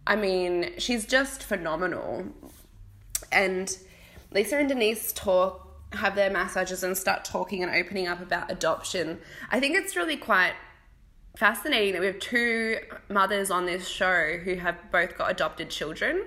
I 0.04 0.16
mean, 0.16 0.72
she's 0.78 1.06
just 1.06 1.44
phenomenal. 1.44 2.26
And 3.30 3.72
Lisa 4.32 4.56
and 4.56 4.68
Denise 4.68 5.12
talk 5.12 5.69
have 5.93 6.14
their 6.14 6.30
massages 6.30 6.82
and 6.82 6.97
start 6.97 7.24
talking 7.24 7.62
and 7.62 7.74
opening 7.74 8.07
up 8.07 8.20
about 8.20 8.51
adoption. 8.51 9.20
I 9.51 9.61
think 9.61 9.76
it's 9.76 9.97
really 9.97 10.16
quite 10.16 10.53
fascinating 11.36 11.93
that 11.95 12.01
we 12.01 12.07
have 12.07 12.18
two 12.18 12.78
mothers 13.09 13.51
on 13.51 13.66
this 13.66 13.88
show 13.88 14.38
who 14.45 14.57
have 14.57 14.76
both 14.93 15.16
got 15.16 15.30
adopted 15.30 15.70
children. 15.70 16.24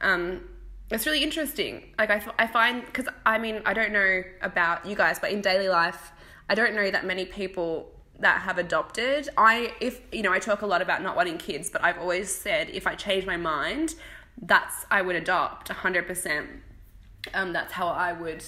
Um, 0.00 0.48
it's 0.90 1.06
really 1.06 1.22
interesting. 1.22 1.94
Like 1.98 2.10
I, 2.10 2.22
I 2.38 2.46
find 2.46 2.84
because 2.84 3.08
I 3.26 3.38
mean 3.38 3.62
I 3.66 3.74
don't 3.74 3.92
know 3.92 4.22
about 4.40 4.86
you 4.86 4.96
guys, 4.96 5.18
but 5.18 5.32
in 5.32 5.42
daily 5.42 5.68
life, 5.68 6.12
I 6.48 6.54
don't 6.54 6.74
know 6.74 6.90
that 6.90 7.04
many 7.04 7.26
people 7.26 7.90
that 8.20 8.40
have 8.42 8.58
adopted. 8.58 9.28
I 9.36 9.74
if 9.80 10.00
you 10.12 10.22
know 10.22 10.32
I 10.32 10.38
talk 10.38 10.62
a 10.62 10.66
lot 10.66 10.80
about 10.80 11.02
not 11.02 11.14
wanting 11.14 11.38
kids, 11.38 11.68
but 11.68 11.84
I've 11.84 11.98
always 11.98 12.34
said 12.34 12.70
if 12.70 12.86
I 12.86 12.94
change 12.94 13.26
my 13.26 13.36
mind, 13.36 13.94
that's 14.40 14.86
I 14.90 15.02
would 15.02 15.16
adopt 15.16 15.68
hundred 15.68 16.06
percent. 16.06 16.48
Um, 17.34 17.52
that's 17.52 17.72
how 17.72 17.88
I 17.88 18.12
would 18.14 18.42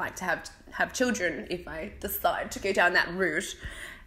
like 0.00 0.16
to 0.16 0.24
have 0.24 0.50
have 0.72 0.92
children 0.92 1.46
if 1.50 1.68
I 1.68 1.92
decide 2.00 2.50
to 2.52 2.58
go 2.58 2.72
down 2.72 2.94
that 2.94 3.12
route. 3.14 3.56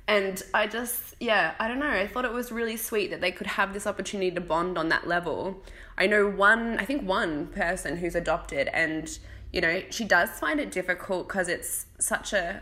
And 0.05 0.43
I 0.53 0.67
just, 0.67 1.15
yeah, 1.21 1.53
I 1.59 1.69
don't 1.69 1.79
know. 1.79 1.89
I 1.89 2.07
thought 2.07 2.25
it 2.25 2.33
was 2.33 2.51
really 2.51 2.75
sweet 2.75 3.09
that 3.11 3.21
they 3.21 3.31
could 3.31 3.47
have 3.47 3.73
this 3.73 3.87
opportunity 3.87 4.31
to 4.31 4.41
bond 4.41 4.77
on 4.77 4.89
that 4.89 5.07
level. 5.07 5.63
I 5.97 6.07
know 6.07 6.29
one, 6.29 6.77
I 6.77 6.83
think 6.83 7.07
one 7.07 7.47
person 7.47 7.95
who's 7.97 8.15
adopted, 8.15 8.67
and 8.73 9.17
you 9.53 9.61
know, 9.61 9.81
she 9.91 10.03
does 10.03 10.29
find 10.31 10.59
it 10.59 10.71
difficult 10.71 11.27
because 11.29 11.47
it's 11.47 11.85
such 11.99 12.33
a 12.33 12.61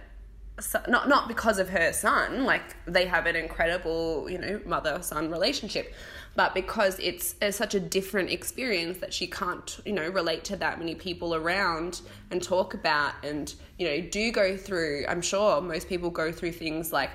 not 0.87 1.09
not 1.09 1.27
because 1.27 1.57
of 1.57 1.69
her 1.69 1.91
son 1.91 2.43
like 2.43 2.75
they 2.85 3.05
have 3.05 3.25
an 3.25 3.35
incredible 3.35 4.29
you 4.29 4.37
know 4.37 4.61
mother 4.65 5.01
son 5.01 5.31
relationship 5.31 5.95
but 6.35 6.53
because 6.53 6.97
it's, 6.99 7.35
it's 7.41 7.57
such 7.57 7.75
a 7.75 7.79
different 7.79 8.29
experience 8.29 8.99
that 8.99 9.13
she 9.13 9.27
can't 9.27 9.79
you 9.85 9.93
know 9.93 10.07
relate 10.09 10.43
to 10.45 10.55
that 10.55 10.79
many 10.79 10.95
people 10.95 11.35
around 11.35 12.01
and 12.29 12.41
talk 12.41 12.73
about 12.73 13.13
and 13.23 13.55
you 13.77 13.87
know 13.87 14.01
do 14.01 14.31
go 14.31 14.55
through 14.55 15.05
i'm 15.07 15.21
sure 15.21 15.61
most 15.61 15.89
people 15.89 16.09
go 16.09 16.31
through 16.31 16.51
things 16.51 16.93
like 16.93 17.09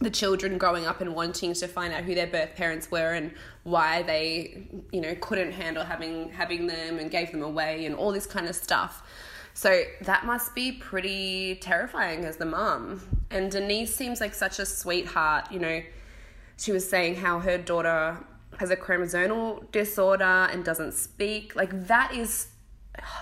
the 0.00 0.10
children 0.10 0.58
growing 0.58 0.86
up 0.86 1.00
and 1.00 1.14
wanting 1.14 1.54
to 1.54 1.68
find 1.68 1.92
out 1.92 2.04
who 2.04 2.14
their 2.14 2.26
birth 2.26 2.54
parents 2.56 2.90
were 2.90 3.12
and 3.12 3.32
why 3.62 4.02
they 4.02 4.66
you 4.92 5.00
know 5.00 5.14
couldn't 5.20 5.52
handle 5.52 5.84
having 5.84 6.30
having 6.30 6.66
them 6.66 6.98
and 6.98 7.10
gave 7.10 7.30
them 7.30 7.42
away 7.42 7.86
and 7.86 7.94
all 7.94 8.12
this 8.12 8.26
kind 8.26 8.46
of 8.46 8.54
stuff. 8.54 9.02
So 9.56 9.84
that 10.02 10.26
must 10.26 10.52
be 10.54 10.72
pretty 10.72 11.56
terrifying 11.56 12.24
as 12.24 12.36
the 12.36 12.44
mom 12.44 13.00
and 13.30 13.50
denise 13.50 13.94
seems 13.94 14.20
like 14.20 14.34
such 14.34 14.58
a 14.58 14.66
sweetheart 14.66 15.50
you 15.50 15.58
know. 15.58 15.82
She 16.56 16.70
was 16.70 16.88
saying 16.88 17.16
how 17.16 17.40
her 17.40 17.58
daughter 17.58 18.16
has 18.58 18.70
a 18.70 18.76
chromosomal 18.76 19.70
disorder 19.72 20.48
and 20.50 20.64
doesn't 20.64 20.92
speak 20.92 21.54
like 21.56 21.86
that 21.86 22.14
is 22.14 22.48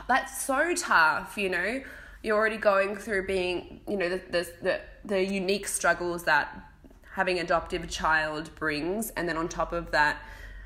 that's 0.06 0.44
so 0.44 0.74
tough 0.74 1.36
you 1.36 1.48
know 1.48 1.82
you're 2.22 2.36
already 2.36 2.56
going 2.56 2.96
through 2.96 3.26
being, 3.26 3.80
you 3.88 3.96
know, 3.96 4.08
the, 4.08 4.20
the, 4.30 4.52
the, 4.62 4.80
the 5.04 5.24
unique 5.24 5.66
struggles 5.66 6.24
that 6.24 6.70
having 7.12 7.38
an 7.38 7.44
adoptive 7.44 7.88
child 7.90 8.54
brings. 8.54 9.10
And 9.10 9.28
then 9.28 9.36
on 9.36 9.48
top 9.48 9.72
of 9.72 9.90
that, 9.90 10.18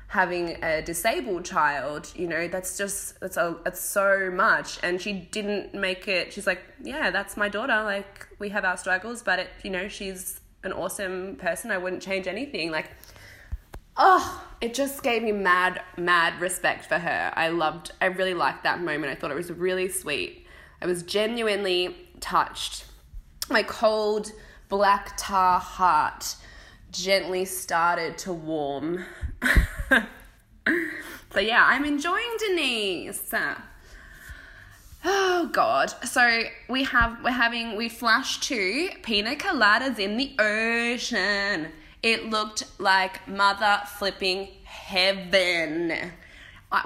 having 0.09 0.63
a 0.63 0.81
disabled 0.81 1.43
child, 1.43 2.11
you 2.15 2.27
know, 2.27 2.47
that's 2.47 2.77
just, 2.77 3.19
that's, 3.19 3.37
a, 3.37 3.57
it's 3.65 3.81
so 3.81 4.31
much. 4.31 4.79
And 4.83 5.01
she 5.01 5.13
didn't 5.13 5.73
make 5.73 6.07
it, 6.07 6.31
she's 6.31 6.47
like, 6.47 6.63
yeah, 6.81 7.09
that's 7.09 7.35
my 7.35 7.49
daughter. 7.49 7.83
Like, 7.83 8.27
we 8.39 8.49
have 8.49 8.63
our 8.63 8.77
struggles, 8.77 9.23
but 9.23 9.39
it, 9.39 9.49
you 9.63 9.71
know, 9.71 9.87
she's 9.87 10.39
an 10.63 10.71
awesome 10.71 11.35
person. 11.37 11.71
I 11.71 11.77
wouldn't 11.77 12.01
change 12.01 12.27
anything. 12.27 12.71
Like, 12.71 12.91
oh, 13.97 14.43
it 14.61 14.73
just 14.73 15.03
gave 15.03 15.23
me 15.23 15.31
mad, 15.31 15.81
mad 15.97 16.39
respect 16.41 16.85
for 16.85 16.97
her. 16.97 17.33
I 17.35 17.49
loved, 17.49 17.91
I 18.01 18.05
really 18.05 18.33
liked 18.33 18.63
that 18.63 18.81
moment. 18.81 19.11
I 19.11 19.15
thought 19.15 19.31
it 19.31 19.35
was 19.35 19.51
really 19.51 19.89
sweet. 19.89 20.45
I 20.81 20.85
was 20.85 21.03
genuinely 21.03 21.95
touched. 22.19 22.85
My 23.49 23.63
cold 23.63 24.31
black 24.69 25.13
tar 25.17 25.59
heart 25.59 26.35
gently 26.91 27.45
started 27.45 28.17
to 28.19 28.33
warm. 28.33 29.05
But 31.37 31.45
yeah, 31.45 31.63
I'm 31.67 31.85
enjoying 31.85 32.37
Denise. 32.39 33.31
Oh 35.05 35.49
god. 35.53 35.93
So 36.03 36.43
we 36.67 36.83
have 36.85 37.23
we're 37.23 37.29
having 37.29 37.75
we 37.75 37.89
flashed 37.89 38.41
to 38.45 38.89
pina 39.03 39.35
coladas 39.35 39.99
in 39.99 40.17
the 40.17 40.35
ocean. 40.39 41.71
It 42.07 42.29
looked 42.29 42.63
like 42.79 43.27
mother 43.27 43.81
flipping 43.97 44.47
heaven. 44.63 45.91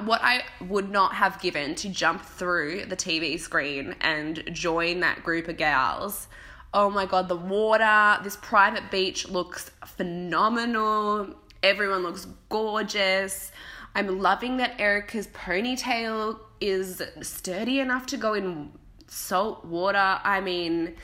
What 0.03 0.19
I 0.23 0.41
would 0.61 0.89
not 0.89 1.13
have 1.13 1.39
given 1.39 1.75
to 1.75 1.89
jump 1.89 2.25
through 2.25 2.85
the 2.85 2.95
TV 2.95 3.39
screen 3.39 3.93
and 4.01 4.43
join 4.51 5.01
that 5.01 5.23
group 5.23 5.47
of 5.47 5.57
gals. 5.57 6.27
Oh 6.73 6.89
my 6.89 7.05
god, 7.05 7.29
the 7.29 7.35
water, 7.35 8.19
this 8.23 8.35
private 8.37 8.89
beach 8.89 9.29
looks 9.29 9.69
phenomenal. 9.85 11.35
Everyone 11.61 12.01
looks 12.01 12.25
gorgeous. 12.49 13.51
I'm 13.93 14.21
loving 14.21 14.57
that 14.57 14.81
Erika's 14.81 15.27
ponytail 15.27 16.39
is 16.59 16.99
sturdy 17.21 17.79
enough 17.79 18.07
to 18.07 18.17
go 18.17 18.33
in 18.33 18.71
salt 19.05 19.65
water. 19.65 20.19
I 20.23 20.41
mean, 20.41 20.95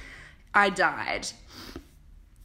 I 0.56 0.72
died. 0.72 1.28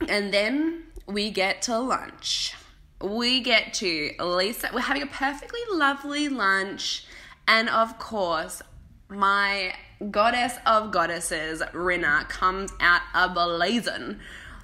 And 0.07 0.35
then 0.35 0.92
we 1.07 1.31
get 1.31 1.63
to 1.63 1.79
lunch. 1.79 2.55
We 3.01 3.41
get 3.41 3.75
to 3.75 4.13
Lisa. 4.21 4.71
We're 4.73 4.81
having 4.81 5.03
a 5.03 5.07
perfectly 5.07 5.61
lovely 5.71 6.29
lunch. 6.29 7.05
And 7.49 7.69
of 7.69 7.99
course, 7.99 8.63
my 9.09 9.75
goddess 10.11 10.55
of 10.67 10.91
goddesses, 10.91 11.63
Rinna, 11.73 12.29
comes 12.29 12.73
out 12.81 13.03
a 13.15 13.29
blazing 13.29 14.19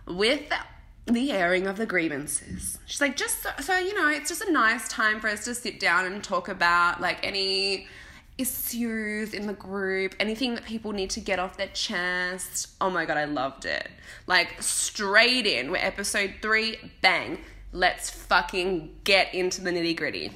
with 0.07 0.51
the 1.07 1.33
airing 1.33 1.67
of 1.67 1.77
the 1.77 1.87
grievances. 1.87 2.79
She's 2.87 3.01
like, 3.01 3.17
just 3.17 3.43
so, 3.43 3.51
so, 3.61 3.79
you 3.79 3.95
know, 3.95 4.09
it's 4.09 4.29
just 4.29 4.43
a 4.43 4.53
nice 4.53 4.89
time 4.89 5.21
for 5.21 5.29
us 5.29 5.45
to 5.45 5.55
sit 5.55 5.81
down 5.81 6.07
and 6.07 6.23
talk 6.23 6.49
about 6.49 7.01
like 7.01 7.19
any 7.27 7.89
issues 8.39 9.35
in 9.35 9.47
the 9.47 9.53
group, 9.53 10.15
anything 10.19 10.55
that 10.55 10.65
people 10.65 10.93
need 10.93 11.11
to 11.11 11.21
get 11.21 11.39
off 11.39 11.57
their 11.57 11.69
chest. 11.69 12.69
Oh 12.81 12.89
my 12.89 13.05
god, 13.05 13.17
I 13.17 13.25
loved 13.25 13.65
it. 13.65 13.91
Like 14.27 14.63
straight 14.63 15.47
in, 15.47 15.71
we're 15.71 15.79
episode 15.79 16.35
three, 16.41 16.79
bang, 17.03 17.39
let's 17.73 18.09
fucking 18.09 18.95
get 19.05 19.35
into 19.35 19.61
the 19.61 19.71
nitty 19.71 19.97
gritty. 19.97 20.33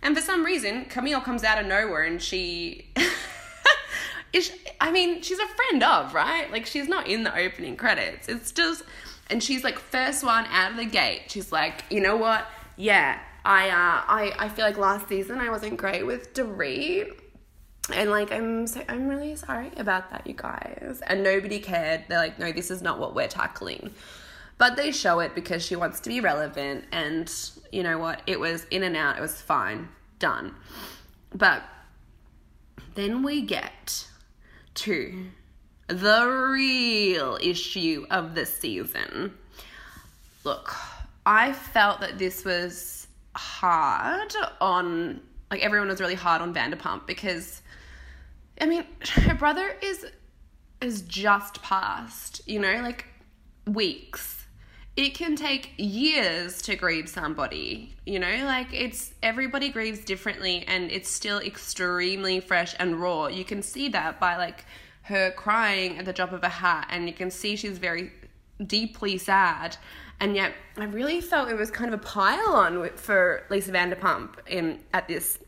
And 0.00 0.16
for 0.16 0.22
some 0.22 0.44
reason, 0.44 0.86
Camille 0.86 1.20
comes 1.20 1.44
out 1.44 1.60
of 1.60 1.66
nowhere 1.66 2.02
and 2.02 2.20
she. 2.20 2.88
is, 4.32 4.50
I 4.80 4.90
mean, 4.90 5.22
she's 5.22 5.38
a 5.38 5.46
friend 5.46 5.82
of, 5.82 6.14
right? 6.14 6.50
Like, 6.50 6.66
she's 6.66 6.88
not 6.88 7.06
in 7.06 7.22
the 7.22 7.36
opening 7.36 7.76
credits. 7.76 8.28
It's 8.28 8.50
just 8.50 8.82
and 9.32 9.42
she's 9.42 9.64
like 9.64 9.78
first 9.78 10.22
one 10.22 10.44
out 10.46 10.72
of 10.72 10.76
the 10.76 10.84
gate. 10.84 11.22
She's 11.28 11.50
like, 11.50 11.84
you 11.90 12.00
know 12.00 12.16
what? 12.16 12.46
Yeah, 12.76 13.18
I 13.44 13.68
uh, 13.70 14.04
I 14.06 14.32
I 14.38 14.48
feel 14.50 14.64
like 14.64 14.76
last 14.76 15.08
season 15.08 15.38
I 15.38 15.50
wasn't 15.50 15.78
great 15.78 16.06
with 16.06 16.34
Dorit. 16.34 17.18
And 17.90 18.10
like 18.10 18.30
I'm 18.30 18.66
so 18.66 18.82
I'm 18.88 19.08
really 19.08 19.34
sorry 19.36 19.70
about 19.76 20.10
that, 20.10 20.26
you 20.26 20.34
guys. 20.34 21.02
And 21.06 21.22
nobody 21.22 21.58
cared. 21.58 22.04
They're 22.08 22.18
like, 22.18 22.38
no, 22.38 22.52
this 22.52 22.70
is 22.70 22.82
not 22.82 22.98
what 22.98 23.14
we're 23.14 23.28
tackling. 23.28 23.90
But 24.58 24.76
they 24.76 24.92
show 24.92 25.20
it 25.20 25.34
because 25.34 25.64
she 25.64 25.74
wants 25.74 25.98
to 26.00 26.08
be 26.08 26.20
relevant 26.20 26.84
and 26.92 27.32
you 27.72 27.82
know 27.82 27.98
what? 27.98 28.22
It 28.26 28.38
was 28.38 28.66
in 28.70 28.82
and 28.82 28.96
out, 28.96 29.18
it 29.18 29.20
was 29.20 29.40
fine. 29.40 29.88
Done. 30.18 30.54
But 31.34 31.62
then 32.94 33.22
we 33.22 33.42
get 33.42 34.06
to 34.74 35.26
the 35.88 36.26
real 36.26 37.38
issue 37.40 38.06
of 38.10 38.34
the 38.34 38.46
season. 38.46 39.34
Look, 40.44 40.74
I 41.24 41.52
felt 41.52 42.00
that 42.00 42.18
this 42.18 42.44
was 42.44 43.06
hard 43.34 44.32
on, 44.60 45.20
like, 45.50 45.62
everyone 45.62 45.88
was 45.88 46.00
really 46.00 46.14
hard 46.14 46.42
on 46.42 46.54
Vanderpump 46.54 47.06
because, 47.06 47.61
I 48.62 48.66
mean, 48.66 48.84
her 49.00 49.34
brother 49.34 49.76
is 49.82 50.06
is 50.80 51.02
just 51.02 51.62
past, 51.62 52.40
you 52.46 52.58
know, 52.58 52.80
like 52.82 53.06
weeks. 53.66 54.38
It 54.94 55.14
can 55.14 55.36
take 55.36 55.72
years 55.78 56.60
to 56.62 56.76
grieve 56.76 57.08
somebody, 57.08 57.94
you 58.04 58.18
know, 58.18 58.44
like 58.44 58.68
it's 58.72 59.14
everybody 59.22 59.70
grieves 59.70 60.04
differently 60.04 60.64
and 60.68 60.90
it's 60.90 61.08
still 61.08 61.38
extremely 61.38 62.40
fresh 62.40 62.74
and 62.78 63.00
raw. 63.00 63.28
You 63.28 63.44
can 63.44 63.62
see 63.62 63.88
that 63.88 64.20
by 64.20 64.36
like 64.36 64.66
her 65.02 65.32
crying 65.32 65.98
at 65.98 66.04
the 66.04 66.12
drop 66.12 66.32
of 66.32 66.44
a 66.44 66.48
hat, 66.48 66.88
and 66.90 67.08
you 67.08 67.14
can 67.14 67.30
see 67.30 67.56
she's 67.56 67.78
very 67.78 68.12
deeply 68.64 69.18
sad. 69.18 69.76
And 70.20 70.36
yet, 70.36 70.52
I 70.76 70.84
really 70.84 71.20
felt 71.20 71.48
it 71.48 71.56
was 71.56 71.70
kind 71.70 71.92
of 71.92 72.00
a 72.00 72.02
pile 72.02 72.54
on 72.54 72.88
for 72.90 73.44
Lisa 73.50 73.72
Vanderpump 73.72 74.46
in 74.46 74.80
at 74.92 75.08
this 75.08 75.38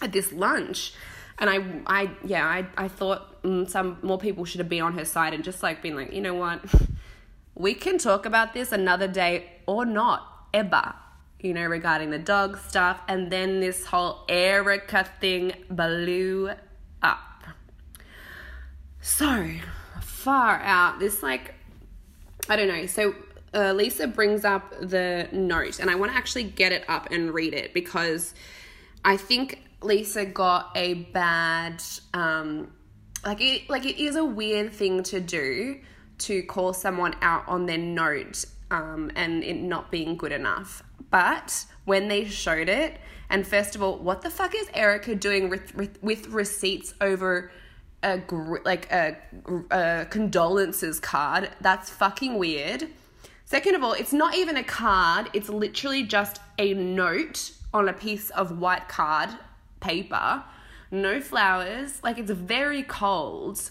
at 0.00 0.12
this 0.12 0.32
lunch. 0.32 0.94
And 1.38 1.48
I, 1.48 1.58
I, 1.86 2.10
yeah, 2.24 2.46
I, 2.46 2.66
I 2.76 2.88
thought 2.88 3.42
mm, 3.42 3.68
some 3.68 3.98
more 4.02 4.18
people 4.18 4.44
should 4.44 4.58
have 4.58 4.68
been 4.68 4.82
on 4.82 4.94
her 4.94 5.04
side 5.04 5.34
and 5.34 5.44
just 5.44 5.62
like 5.62 5.82
been 5.82 5.96
like, 5.96 6.12
you 6.12 6.20
know 6.20 6.34
what, 6.34 6.64
we 7.54 7.74
can 7.74 7.98
talk 7.98 8.26
about 8.26 8.54
this 8.54 8.72
another 8.72 9.06
day 9.08 9.50
or 9.66 9.84
not, 9.84 10.48
ever, 10.52 10.94
you 11.40 11.54
know, 11.54 11.64
regarding 11.64 12.10
the 12.10 12.18
dog 12.18 12.58
stuff. 12.58 13.00
And 13.06 13.30
then 13.30 13.60
this 13.60 13.86
whole 13.86 14.24
Erika 14.28 15.08
thing 15.20 15.52
blew 15.70 16.50
up 17.02 17.44
so 19.00 19.48
far 20.02 20.60
out. 20.60 20.98
This, 20.98 21.22
like, 21.22 21.54
I 22.48 22.56
don't 22.56 22.68
know. 22.68 22.86
So 22.86 23.14
uh, 23.54 23.72
Lisa 23.72 24.06
brings 24.06 24.44
up 24.44 24.74
the 24.80 25.28
note, 25.32 25.78
and 25.78 25.90
I 25.90 25.94
want 25.94 26.12
to 26.12 26.18
actually 26.18 26.44
get 26.44 26.72
it 26.72 26.84
up 26.88 27.08
and 27.10 27.32
read 27.32 27.54
it 27.54 27.72
because 27.72 28.34
I 29.04 29.16
think 29.16 29.67
Lisa 29.80 30.24
got 30.24 30.70
a 30.74 30.94
bad, 30.94 31.82
um, 32.14 32.72
like 33.24 33.40
it, 33.40 33.70
like 33.70 33.86
it 33.86 34.02
is 34.02 34.16
a 34.16 34.24
weird 34.24 34.72
thing 34.72 35.02
to 35.04 35.20
do 35.20 35.80
to 36.18 36.42
call 36.42 36.72
someone 36.72 37.14
out 37.22 37.46
on 37.46 37.66
their 37.66 37.78
note 37.78 38.44
um, 38.70 39.10
and 39.14 39.44
it 39.44 39.56
not 39.56 39.90
being 39.90 40.16
good 40.16 40.32
enough. 40.32 40.82
But 41.10 41.64
when 41.84 42.08
they 42.08 42.24
showed 42.24 42.68
it, 42.68 42.98
and 43.30 43.46
first 43.46 43.76
of 43.76 43.82
all, 43.82 43.98
what 43.98 44.22
the 44.22 44.30
fuck 44.30 44.54
is 44.54 44.68
Erika 44.74 45.14
doing 45.14 45.48
with, 45.48 45.74
with, 45.74 46.02
with 46.02 46.28
receipts 46.28 46.94
over 47.00 47.50
a 48.02 48.22
like 48.64 48.90
a, 48.92 49.16
a 49.70 50.06
condolences 50.08 51.00
card. 51.00 51.50
That's 51.60 51.90
fucking 51.90 52.38
weird. 52.38 52.88
Second 53.44 53.74
of 53.74 53.82
all, 53.82 53.92
it's 53.92 54.12
not 54.12 54.36
even 54.36 54.56
a 54.56 54.62
card. 54.62 55.30
It's 55.32 55.48
literally 55.48 56.04
just 56.04 56.40
a 56.58 56.74
note 56.74 57.52
on 57.72 57.88
a 57.88 57.92
piece 57.92 58.30
of 58.30 58.58
white 58.58 58.88
card 58.88 59.30
paper. 59.80 60.44
No 60.90 61.20
flowers. 61.20 62.02
Like 62.02 62.18
it's 62.18 62.30
very 62.30 62.82
cold. 62.82 63.70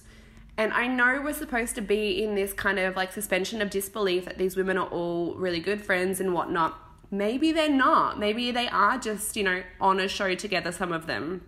And 0.58 0.74
I 0.74 0.88
know 0.88 1.22
we're 1.24 1.34
supposed 1.34 1.76
to 1.76 1.82
be 1.82 2.24
in 2.24 2.36
this 2.36 2.52
kind 2.52 2.80
of 2.80 2.96
like 2.96 3.12
suspension 3.12 3.62
of 3.62 3.70
disbelief 3.70 4.26
that 4.26 4.38
these 4.38 4.56
women 4.56 4.78
are 4.78 4.88
all 4.88 5.36
really 5.36 5.60
good 5.60 5.82
friends 5.82 6.20
and 6.20 6.34
whatnot. 6.34 6.80
Maybe 7.12 7.52
they're 7.52 7.70
not. 7.70 8.20
Maybe 8.20 8.52
they 8.52 8.68
are 8.68 8.98
just, 8.98 9.38
you 9.38 9.44
know, 9.44 9.62
on 9.80 10.00
a 10.00 10.08
show 10.08 10.34
together, 10.36 10.72
some 10.72 10.92
of 10.92 11.06
them. 11.06 11.44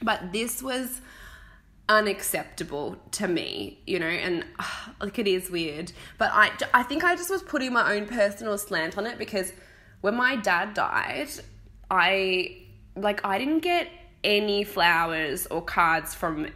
But 0.00 0.32
this 0.32 0.62
was 0.62 1.00
unacceptable 1.88 2.96
to 3.10 3.28
me, 3.28 3.80
you 3.86 3.98
know, 3.98 4.06
and 4.06 4.44
uh, 4.58 4.64
like 5.00 5.18
it 5.18 5.26
is 5.26 5.50
weird. 5.50 5.92
But 6.16 6.30
I, 6.32 6.50
I 6.72 6.82
think 6.84 7.04
I 7.04 7.16
just 7.16 7.30
was 7.30 7.42
putting 7.42 7.72
my 7.72 7.94
own 7.94 8.06
personal 8.06 8.56
slant 8.58 8.96
on 8.96 9.06
it 9.06 9.18
because 9.18 9.52
when 10.00 10.14
my 10.14 10.36
dad 10.36 10.74
died, 10.74 11.28
I 11.90 12.58
like 12.96 13.24
I 13.24 13.38
didn't 13.38 13.60
get 13.60 13.88
any 14.24 14.64
flowers 14.64 15.46
or 15.46 15.62
cards 15.62 16.14
from 16.14 16.48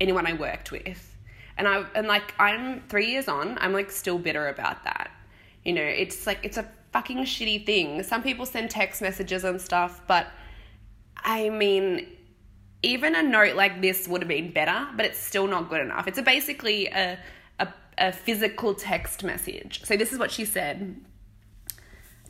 anyone 0.00 0.26
I 0.26 0.32
worked 0.34 0.72
with. 0.72 1.16
And 1.56 1.68
I 1.68 1.84
and 1.94 2.06
like 2.06 2.34
I'm 2.38 2.82
3 2.88 3.06
years 3.06 3.28
on, 3.28 3.58
I'm 3.60 3.72
like 3.72 3.90
still 3.90 4.18
bitter 4.18 4.48
about 4.48 4.84
that. 4.84 5.10
You 5.64 5.72
know, 5.74 5.82
it's 5.82 6.26
like 6.26 6.40
it's 6.42 6.56
a 6.56 6.66
fucking 6.92 7.18
shitty 7.18 7.64
thing. 7.66 8.02
Some 8.02 8.22
people 8.22 8.46
send 8.46 8.70
text 8.70 9.02
messages 9.02 9.44
and 9.44 9.60
stuff, 9.60 10.02
but 10.06 10.26
I 11.16 11.50
mean, 11.50 12.06
even 12.82 13.14
a 13.14 13.22
note 13.22 13.54
like 13.54 13.80
this 13.80 14.08
would 14.08 14.22
have 14.22 14.28
been 14.28 14.52
better, 14.52 14.88
but 14.96 15.06
it's 15.06 15.18
still 15.18 15.46
not 15.46 15.70
good 15.70 15.80
enough. 15.80 16.08
It's 16.08 16.18
a 16.18 16.22
basically 16.22 16.88
a, 16.88 17.18
a, 17.60 17.68
a 17.98 18.12
physical 18.12 18.74
text 18.74 19.22
message. 19.22 19.84
So 19.84 19.96
this 19.96 20.12
is 20.12 20.18
what 20.18 20.30
she 20.30 20.44
said. 20.44 21.00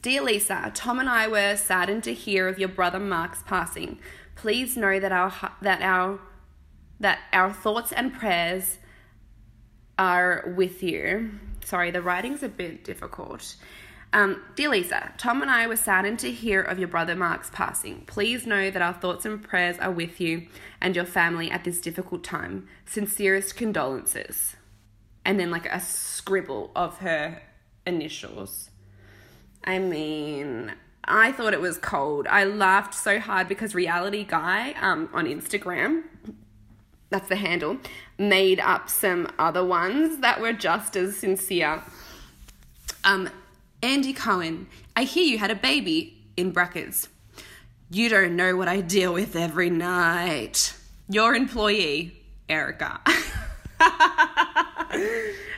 Dear 0.03 0.23
Lisa, 0.23 0.71
Tom 0.75 0.99
and 0.99 1.09
I 1.09 1.29
were 1.29 1.57
saddened 1.57 2.05
to 2.05 2.13
hear 2.13 2.49
of 2.49 2.59
your 2.59 2.69
brother 2.69 2.99
Mark's 2.99 3.43
passing. 3.45 3.99
Please 4.35 4.77
know 4.77 4.99
that 4.99 5.13
our 5.13 5.33
that 5.61 5.83
our 5.83 6.21
that 7.01 7.19
our 7.33 7.53
thoughts 7.53 7.93
and 7.93 8.13
prayers 8.13 8.79
are 9.99 10.53
with 10.57 10.83
you. 10.83 11.33
Sorry, 11.65 11.91
the 11.91 12.03
writing's 12.03 12.43
a 12.43 12.49
bit 12.49 12.85
difficult. 12.85 13.57
Um, 14.15 14.43
Dear 14.57 14.71
Lisa, 14.71 15.15
Tom 15.17 15.41
and 15.41 15.51
I 15.51 15.67
were 15.67 15.77
saddened 15.77 16.19
to 16.19 16.31
hear 16.31 16.61
of 16.61 16.79
your 16.79 16.89
brother 16.89 17.17
Mark's 17.17 17.49
passing. 17.51 18.05
Please 18.07 18.47
know 18.47 18.71
that 18.71 18.83
our 18.83 18.93
thoughts 18.93 19.25
and 19.25 19.43
prayers 19.43 19.79
are 19.79 19.91
with 19.91 20.21
you 20.21 20.49
and 20.83 20.95
your 20.95 21.07
family 21.07 21.51
at 21.51 21.65
this 21.65 21.81
difficult 21.81 22.23
time. 22.23 22.69
Sincerest 22.85 23.57
condolences. 23.57 24.57
And 25.25 25.41
then, 25.41 25.51
like, 25.51 25.67
a 25.67 25.81
scribble 25.81 26.73
of 26.77 26.99
her 26.99 27.43
initials. 27.87 28.69
I 29.65 29.79
mean, 29.79 30.73
I 31.05 31.33
thought 31.33 31.53
it 31.53 31.61
was 31.61 31.79
cold. 31.79 32.27
I 32.29 32.45
laughed 32.45 32.95
so 32.95 33.19
hard 33.19 33.49
because 33.49 33.75
Reality 33.75 34.25
Guy 34.25 34.73
um, 34.81 35.09
on 35.13 35.27
Instagram, 35.27 36.05
that's 37.11 37.29
the 37.29 37.37
handle, 37.37 37.79
made 38.19 38.61
up 38.61 38.89
some 38.89 39.29
other 39.39 39.65
ones 39.65 40.19
that 40.19 40.41
were 40.41 40.53
just 40.53 40.97
as 40.97 41.17
sincere. 41.17 41.83
Um, 43.05 43.29
Andy 43.83 44.13
Cohen, 44.13 44.69
I 44.95 45.03
hear 45.05 45.25
you 45.25 45.39
had 45.39 45.51
a 45.51 45.57
baby, 45.57 46.23
in 46.37 46.51
brackets. 46.51 47.09
You 47.91 48.09
don't 48.09 48.37
know 48.37 48.57
what 48.57 48.69
I 48.69 48.81
deal 48.81 49.13
with 49.13 49.37
every 49.37 49.71
night. 49.71 50.75
Your 51.09 51.35
employee, 51.35 52.17
Erika. 52.49 53.01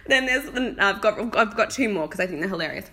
then 0.07 0.27
there's 0.27 0.49
I've 0.79 1.01
got 1.01 1.37
I've 1.37 1.57
got 1.57 1.71
two 1.71 1.89
more 1.89 2.07
because 2.09 2.21
I 2.21 2.27
think 2.27 2.41
they're 2.41 2.49
hilarious. 2.49 2.91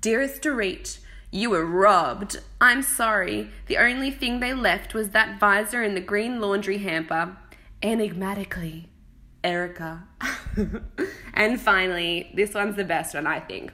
Dearest 0.00 0.42
Dorit, 0.42 0.98
you 1.30 1.50
were 1.50 1.64
robbed. 1.64 2.40
I'm 2.60 2.82
sorry. 2.82 3.50
The 3.66 3.78
only 3.78 4.10
thing 4.10 4.40
they 4.40 4.52
left 4.52 4.94
was 4.94 5.10
that 5.10 5.38
visor 5.38 5.82
in 5.82 5.94
the 5.94 6.00
green 6.00 6.40
laundry 6.40 6.78
hamper. 6.78 7.36
Enigmatically, 7.82 8.88
Erika. 9.44 10.04
and 11.34 11.60
finally, 11.60 12.30
this 12.34 12.52
one's 12.54 12.76
the 12.76 12.84
best 12.84 13.14
one, 13.14 13.26
I 13.26 13.40
think. 13.40 13.72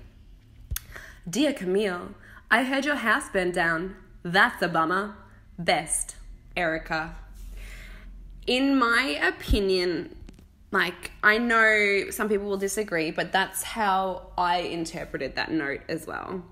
Dear 1.29 1.53
Camille, 1.53 2.11
I 2.51 2.63
heard 2.63 2.85
your 2.85 2.97
house 2.97 3.29
burned 3.31 3.55
down. 3.55 3.97
That's 4.23 4.63
a 4.63 4.69
bummer. 4.69 5.17
Best, 5.59 6.17
Erika. 6.57 7.17
In 8.47 8.79
my 8.79 9.19
opinion, 9.23 10.15
like, 10.71 11.11
I 11.23 11.39
know 11.39 12.11
some 12.11 12.29
people 12.29 12.47
will 12.47 12.59
disagree, 12.59 13.11
but 13.11 13.33
that's 13.33 13.63
how 13.63 14.31
I 14.37 14.59
interpreted 14.59 15.35
that 15.37 15.51
note 15.51 15.81
as 15.89 16.07
well. 16.07 16.45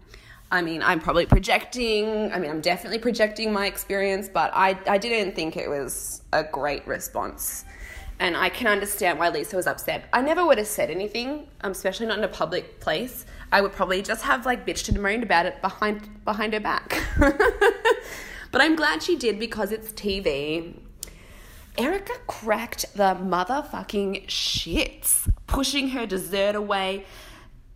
I 0.55 0.63
mean, 0.63 0.85
I'm 0.85 1.01
probably 1.01 1.27
projecting. 1.27 2.31
I 2.33 2.39
mean, 2.39 2.49
I'm 2.49 2.61
definitely 2.61 3.01
projecting 3.01 3.53
my 3.53 3.67
experience, 3.67 4.29
but 4.29 4.53
I, 4.55 4.79
I 4.87 4.99
didn't 4.99 5.35
think 5.35 5.57
it 5.57 5.69
was 5.69 6.23
a 6.33 6.45
great 6.45 6.87
response. 6.87 7.65
And 8.21 8.37
I 8.37 8.51
can 8.51 8.69
understand 8.69 9.19
why 9.19 9.31
Lisa 9.31 9.57
was 9.57 9.67
upset. 9.67 10.05
I 10.13 10.23
never 10.23 10.47
would 10.47 10.59
have 10.59 10.69
said 10.69 10.93
anything, 10.93 11.49
um, 11.63 11.73
especially 11.73 12.07
not 12.07 12.19
in 12.19 12.25
a 12.25 12.29
public 12.29 12.79
place. 12.79 13.27
I 13.51 13.63
would 13.63 13.73
probably 13.73 14.01
just 14.01 14.23
have 14.23 14.47
like 14.47 14.65
bitched 14.65 14.89
and 14.89 15.03
moaned 15.03 15.25
about 15.25 15.45
it 15.45 15.61
behind 15.61 16.09
behind 16.25 16.53
her 16.53 16.61
back. 16.61 17.03
but 17.19 18.61
I'm 18.61 18.77
glad 18.77 19.03
she 19.03 19.17
did 19.17 19.41
because 19.41 19.73
it's 19.73 19.91
TV. 19.91 20.77
Erika 21.77 22.13
cracked 22.29 22.95
the 22.95 23.17
motherfucking 23.17 24.29
shits, 24.29 25.29
pushing 25.49 25.89
her 25.89 26.07
dessert 26.07 26.55
away, 26.55 27.05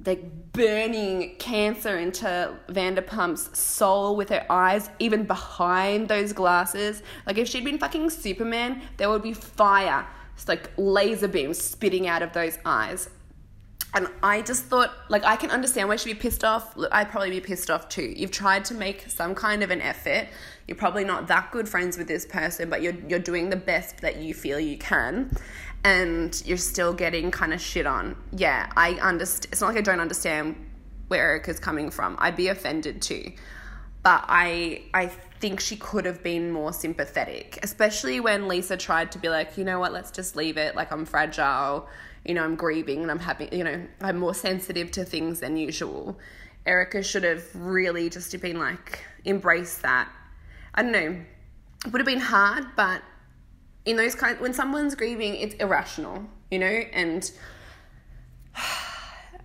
like 0.04 0.52
burning 0.52 1.34
cancer 1.38 1.98
into 1.98 2.54
Vanderpump's 2.68 3.58
soul 3.58 4.16
with 4.16 4.28
her 4.28 4.46
eyes, 4.50 4.90
even 4.98 5.24
behind 5.24 6.08
those 6.08 6.32
glasses. 6.32 7.02
Like 7.26 7.38
if 7.38 7.48
she'd 7.48 7.64
been 7.64 7.78
fucking 7.78 8.10
Superman, 8.10 8.82
there 8.96 9.10
would 9.10 9.22
be 9.22 9.32
fire, 9.32 10.06
it's 10.34 10.46
like 10.46 10.70
laser 10.76 11.28
beams 11.28 11.58
spitting 11.58 12.06
out 12.06 12.22
of 12.22 12.32
those 12.32 12.58
eyes. 12.64 13.10
And 13.94 14.06
I 14.22 14.42
just 14.42 14.64
thought, 14.66 14.92
like, 15.08 15.24
I 15.24 15.36
can 15.36 15.50
understand 15.50 15.88
why 15.88 15.96
she'd 15.96 16.12
be 16.12 16.18
pissed 16.18 16.44
off. 16.44 16.76
I'd 16.92 17.10
probably 17.10 17.30
be 17.30 17.40
pissed 17.40 17.70
off 17.70 17.88
too. 17.88 18.12
You've 18.14 18.30
tried 18.30 18.66
to 18.66 18.74
make 18.74 19.08
some 19.08 19.34
kind 19.34 19.62
of 19.62 19.70
an 19.70 19.80
effort. 19.80 20.28
You're 20.66 20.76
probably 20.76 21.04
not 21.04 21.26
that 21.28 21.50
good 21.52 21.66
friends 21.66 21.96
with 21.96 22.06
this 22.06 22.26
person, 22.26 22.68
but 22.68 22.82
you're 22.82 22.94
you're 23.08 23.18
doing 23.18 23.48
the 23.48 23.56
best 23.56 24.02
that 24.02 24.16
you 24.16 24.34
feel 24.34 24.60
you 24.60 24.76
can 24.76 25.34
and 25.88 26.42
you're 26.44 26.58
still 26.58 26.92
getting 26.92 27.30
kind 27.30 27.54
of 27.54 27.60
shit 27.62 27.86
on. 27.86 28.14
Yeah, 28.32 28.70
I 28.76 28.92
understand. 28.94 29.48
It's 29.52 29.62
not 29.62 29.68
like 29.68 29.78
I 29.78 29.80
don't 29.80 30.00
understand 30.00 30.54
where 31.08 31.30
Erika's 31.30 31.58
coming 31.58 31.90
from. 31.90 32.14
I'd 32.18 32.36
be 32.36 32.48
offended 32.48 33.00
too. 33.00 33.32
But 34.02 34.24
I 34.28 34.82
I 34.92 35.06
think 35.40 35.60
she 35.60 35.76
could 35.76 36.04
have 36.04 36.22
been 36.22 36.50
more 36.50 36.74
sympathetic, 36.74 37.58
especially 37.62 38.20
when 38.20 38.48
Lisa 38.48 38.76
tried 38.76 39.12
to 39.12 39.18
be 39.18 39.30
like, 39.30 39.56
you 39.56 39.64
know 39.64 39.78
what, 39.80 39.92
let's 39.92 40.10
just 40.10 40.36
leave 40.36 40.58
it. 40.58 40.76
Like 40.76 40.92
I'm 40.92 41.06
fragile, 41.06 41.88
you 42.24 42.34
know, 42.34 42.44
I'm 42.44 42.56
grieving 42.56 43.00
and 43.02 43.10
I'm 43.10 43.20
having, 43.20 43.52
you 43.54 43.64
know, 43.64 43.86
I'm 44.02 44.18
more 44.18 44.34
sensitive 44.34 44.90
to 44.92 45.04
things 45.04 45.40
than 45.40 45.56
usual. 45.56 46.18
Erica 46.66 47.02
should 47.02 47.24
have 47.24 47.44
really 47.54 48.10
just 48.10 48.38
been 48.42 48.58
like, 48.58 49.00
embrace 49.24 49.78
that. 49.78 50.08
I 50.74 50.82
don't 50.82 50.92
know. 50.92 51.16
It 51.86 51.92
would 51.92 52.00
have 52.00 52.06
been 52.06 52.20
hard, 52.20 52.66
but 52.76 53.00
in 53.88 53.96
those 53.96 54.14
kind 54.14 54.38
when 54.40 54.52
someone's 54.52 54.94
grieving 54.94 55.34
it's 55.34 55.54
irrational 55.56 56.24
you 56.50 56.58
know? 56.58 56.66
And 56.92 57.30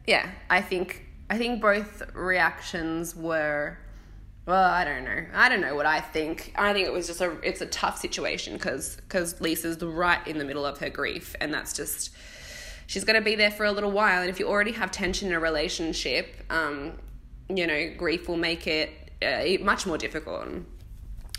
yeah 0.06 0.30
i 0.50 0.60
think 0.60 1.06
i 1.30 1.38
think 1.38 1.62
both 1.62 2.04
reactions 2.14 3.16
were 3.16 3.78
well 4.46 4.70
i 4.70 4.84
don't 4.84 5.06
know. 5.06 5.26
I 5.34 5.48
don't 5.48 5.62
know 5.62 5.76
what 5.76 5.86
i 5.86 6.02
think. 6.02 6.54
I 6.58 6.74
think 6.74 6.88
it 6.88 6.92
was 6.92 7.08
just 7.08 7.22
a 7.22 7.38
it's 7.42 7.62
a 7.62 7.66
tough 7.68 7.98
situation 7.98 8.54
because 8.54 8.98
because 8.98 9.40
lisa's 9.40 9.82
right 9.82 10.26
in 10.28 10.38
the 10.38 10.46
middle 10.46 10.66
of 10.66 10.80
her 10.80 10.90
grief 10.90 11.36
and 11.40 11.54
that's 11.54 11.74
just 11.74 12.10
she's 12.88 13.06
going 13.06 13.16
to 13.16 13.24
be 13.24 13.36
there 13.36 13.52
for 13.52 13.66
a 13.66 13.72
little 13.72 13.92
while 13.92 14.22
and 14.22 14.30
if 14.30 14.40
you 14.40 14.48
already 14.48 14.74
have 14.74 14.92
tension 14.92 15.30
in 15.30 15.34
a 15.34 15.40
relationship 15.40 16.36
um 16.50 16.94
you 17.48 17.66
know 17.66 17.94
grief 17.96 18.28
will 18.28 18.38
make 18.38 18.68
it 18.68 18.90
uh, 19.24 19.64
much 19.64 19.86
more 19.86 19.98
difficult 19.98 20.46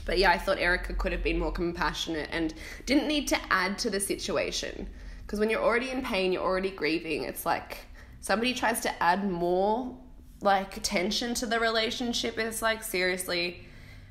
but 0.05 0.19
yeah, 0.19 0.31
I 0.31 0.39
thought 0.39 0.59
Erika 0.59 0.95
could 0.95 1.13
have 1.13 1.23
been 1.23 1.39
more 1.39 1.53
compassionate 1.53 2.29
and 2.33 2.53
didn't 2.87 3.09
need 3.09 3.29
to 3.29 3.39
add 3.51 3.79
to 3.79 3.91
the 3.91 4.01
situation. 4.01 4.89
Because 5.23 5.41
when 5.41 5.51
you're 5.51 5.63
already 5.63 5.91
in 5.91 6.03
pain, 6.03 6.33
you're 6.33 6.43
already 6.43 6.71
grieving, 6.71 7.25
it's 7.25 7.47
like 7.47 7.79
somebody 8.21 8.55
tries 8.55 8.81
to 8.81 9.03
add 9.03 9.31
more 9.31 9.97
like 10.41 10.83
tension 10.83 11.35
to 11.35 11.47
the 11.47 11.59
relationship. 11.59 12.39
It's 12.39 12.63
like 12.63 12.83
seriously, 12.83 13.67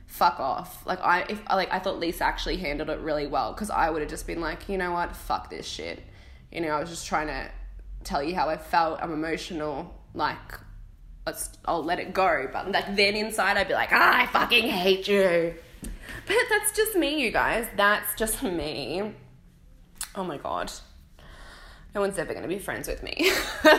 fuck 0.08 0.40
off. 0.40 0.86
Like 0.86 1.00
I 1.02 1.22
if 1.30 1.42
like 1.50 1.72
I 1.72 1.80
thought 1.80 2.00
Lisa 2.00 2.24
actually 2.26 2.58
handled 2.58 2.90
it 2.90 3.00
really 3.00 3.28
well 3.28 3.54
because 3.54 3.70
I 3.70 3.90
would 3.90 4.02
have 4.02 4.10
just 4.10 4.28
been 4.28 4.42
like, 4.42 4.68
you 4.68 4.78
know 4.78 4.92
what, 4.92 5.16
fuck 5.16 5.50
this 5.50 5.66
shit. 5.66 6.04
You 6.52 6.62
know, 6.62 6.70
I 6.70 6.80
was 6.80 6.90
just 6.90 7.08
trying 7.08 7.28
to 7.28 7.50
tell 8.04 8.24
you 8.24 8.36
how 8.36 8.50
I 8.50 8.58
felt. 8.58 9.00
I'm 9.02 9.14
emotional. 9.14 9.94
Like 10.14 10.60
let's 11.26 11.52
I'll 11.66 11.84
let 11.84 12.00
it 12.00 12.14
go. 12.14 12.50
But 12.52 12.72
like 12.72 12.96
then 12.96 13.16
inside 13.16 13.58
I'd 13.58 13.68
be 13.68 13.74
like, 13.74 13.90
ah, 13.92 14.24
I 14.24 14.26
fucking 14.28 14.68
hate 14.68 15.08
you. 15.08 15.54
But 16.28 16.36
that's 16.50 16.72
just 16.72 16.96
me, 16.96 17.22
you 17.22 17.32
guys. 17.32 17.68
That's 17.76 18.16
just 18.16 18.42
me. 18.44 19.14
Oh 20.16 20.24
my 20.24 20.38
god. 20.38 20.72
No 21.96 22.02
one's 22.02 22.18
ever 22.18 22.34
going 22.34 22.44
to 22.44 22.50
be 22.50 22.60
friends 22.60 22.88
with 22.88 23.04
me. 23.04 23.30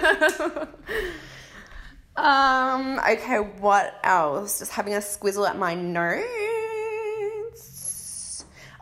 um, 2.16 3.00
okay, 3.00 3.38
what 3.38 3.98
else? 4.04 4.60
Just 4.60 4.72
having 4.72 4.94
a 4.94 4.98
squizzle 4.98 5.48
at 5.48 5.58
my 5.58 5.74
notes. 5.74 6.24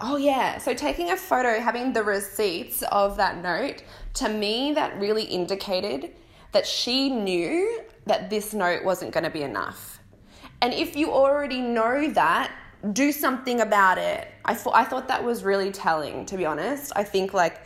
Oh, 0.00 0.16
yeah. 0.16 0.58
So 0.58 0.74
taking 0.74 1.10
a 1.10 1.16
photo, 1.16 1.60
having 1.60 1.94
the 1.94 2.02
receipts 2.02 2.82
of 2.90 3.16
that 3.16 3.42
note, 3.42 3.82
to 4.14 4.28
me, 4.28 4.72
that 4.74 5.00
really 5.00 5.24
indicated 5.24 6.12
that 6.52 6.66
she 6.66 7.08
knew 7.08 7.80
that 8.06 8.28
this 8.28 8.52
note 8.52 8.84
wasn't 8.84 9.12
going 9.12 9.24
to 9.24 9.30
be 9.30 9.42
enough. 9.42 10.00
And 10.60 10.74
if 10.74 10.94
you 10.94 11.10
already 11.10 11.60
know 11.60 12.10
that, 12.10 12.52
do 12.92 13.12
something 13.12 13.60
about 13.60 13.98
it. 13.98 14.28
I 14.44 14.54
thought 14.54 14.74
I 14.74 14.84
thought 14.84 15.08
that 15.08 15.22
was 15.22 15.44
really 15.44 15.70
telling, 15.70 16.26
to 16.26 16.36
be 16.36 16.44
honest. 16.44 16.92
I 16.96 17.04
think 17.04 17.32
like 17.32 17.62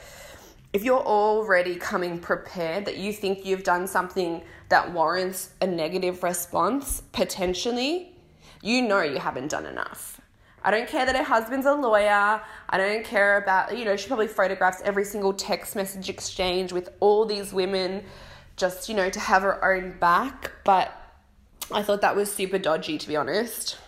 if 0.72 0.84
you're 0.84 1.00
already 1.00 1.76
coming 1.76 2.18
prepared 2.18 2.84
that 2.84 2.98
you 2.98 3.12
think 3.12 3.46
you've 3.46 3.62
done 3.62 3.86
something 3.86 4.42
that 4.68 4.92
warrants 4.92 5.50
a 5.62 5.66
negative 5.66 6.22
response 6.22 7.02
potentially, 7.12 8.12
you 8.62 8.82
know 8.82 9.00
you 9.00 9.18
haven't 9.18 9.48
done 9.48 9.64
enough. 9.64 10.20
I 10.62 10.70
don't 10.70 10.88
care 10.88 11.06
that 11.06 11.14
her 11.14 11.22
husband's 11.22 11.64
a 11.64 11.72
lawyer. 11.74 12.42
I 12.68 12.76
don't 12.76 13.04
care 13.04 13.38
about, 13.38 13.78
you 13.78 13.84
know, 13.84 13.96
she 13.96 14.08
probably 14.08 14.26
photographs 14.26 14.82
every 14.84 15.04
single 15.04 15.32
text 15.32 15.76
message 15.76 16.08
exchange 16.08 16.72
with 16.72 16.90
all 16.98 17.24
these 17.24 17.52
women 17.52 18.02
just, 18.56 18.88
you 18.88 18.96
know, 18.96 19.08
to 19.08 19.20
have 19.20 19.42
her 19.42 19.64
own 19.64 19.96
back. 20.00 20.50
But 20.64 20.92
I 21.70 21.82
thought 21.82 22.00
that 22.00 22.16
was 22.16 22.32
super 22.32 22.58
dodgy, 22.58 22.98
to 22.98 23.06
be 23.08 23.16
honest. 23.16 23.78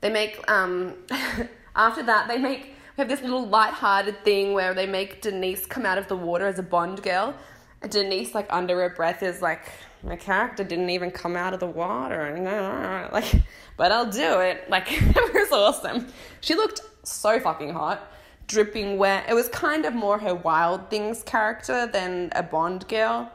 They 0.00 0.10
make 0.10 0.48
um, 0.50 0.94
after 1.76 2.02
that 2.04 2.28
they 2.28 2.38
make 2.38 2.74
we 2.98 3.02
have 3.02 3.08
this 3.08 3.22
little 3.22 3.46
light-hearted 3.46 4.24
thing 4.24 4.54
where 4.54 4.74
they 4.74 4.84
make 4.84 5.22
Denise 5.22 5.66
come 5.66 5.86
out 5.86 5.98
of 5.98 6.08
the 6.08 6.16
water 6.16 6.48
as 6.48 6.58
a 6.58 6.64
Bond 6.64 7.00
girl. 7.00 7.32
And 7.80 7.92
Denise, 7.92 8.34
like 8.34 8.48
under 8.50 8.74
her 8.80 8.90
breath, 8.90 9.22
is 9.22 9.40
like, 9.40 9.70
"My 10.02 10.16
character 10.16 10.64
didn't 10.64 10.90
even 10.90 11.12
come 11.12 11.36
out 11.36 11.54
of 11.54 11.60
the 11.60 11.66
water." 11.66 12.22
And, 12.22 13.12
like, 13.12 13.32
but 13.76 13.92
I'll 13.92 14.10
do 14.10 14.40
it. 14.40 14.68
Like, 14.68 14.86
it 14.90 15.32
was 15.32 15.52
awesome. 15.52 16.08
She 16.40 16.56
looked 16.56 16.80
so 17.04 17.38
fucking 17.38 17.72
hot, 17.72 18.10
dripping 18.48 18.98
wet. 18.98 19.26
It 19.28 19.34
was 19.34 19.48
kind 19.48 19.84
of 19.84 19.94
more 19.94 20.18
her 20.18 20.34
Wild 20.34 20.90
Things 20.90 21.22
character 21.22 21.86
than 21.86 22.30
a 22.34 22.42
Bond 22.42 22.88
girl. 22.88 23.30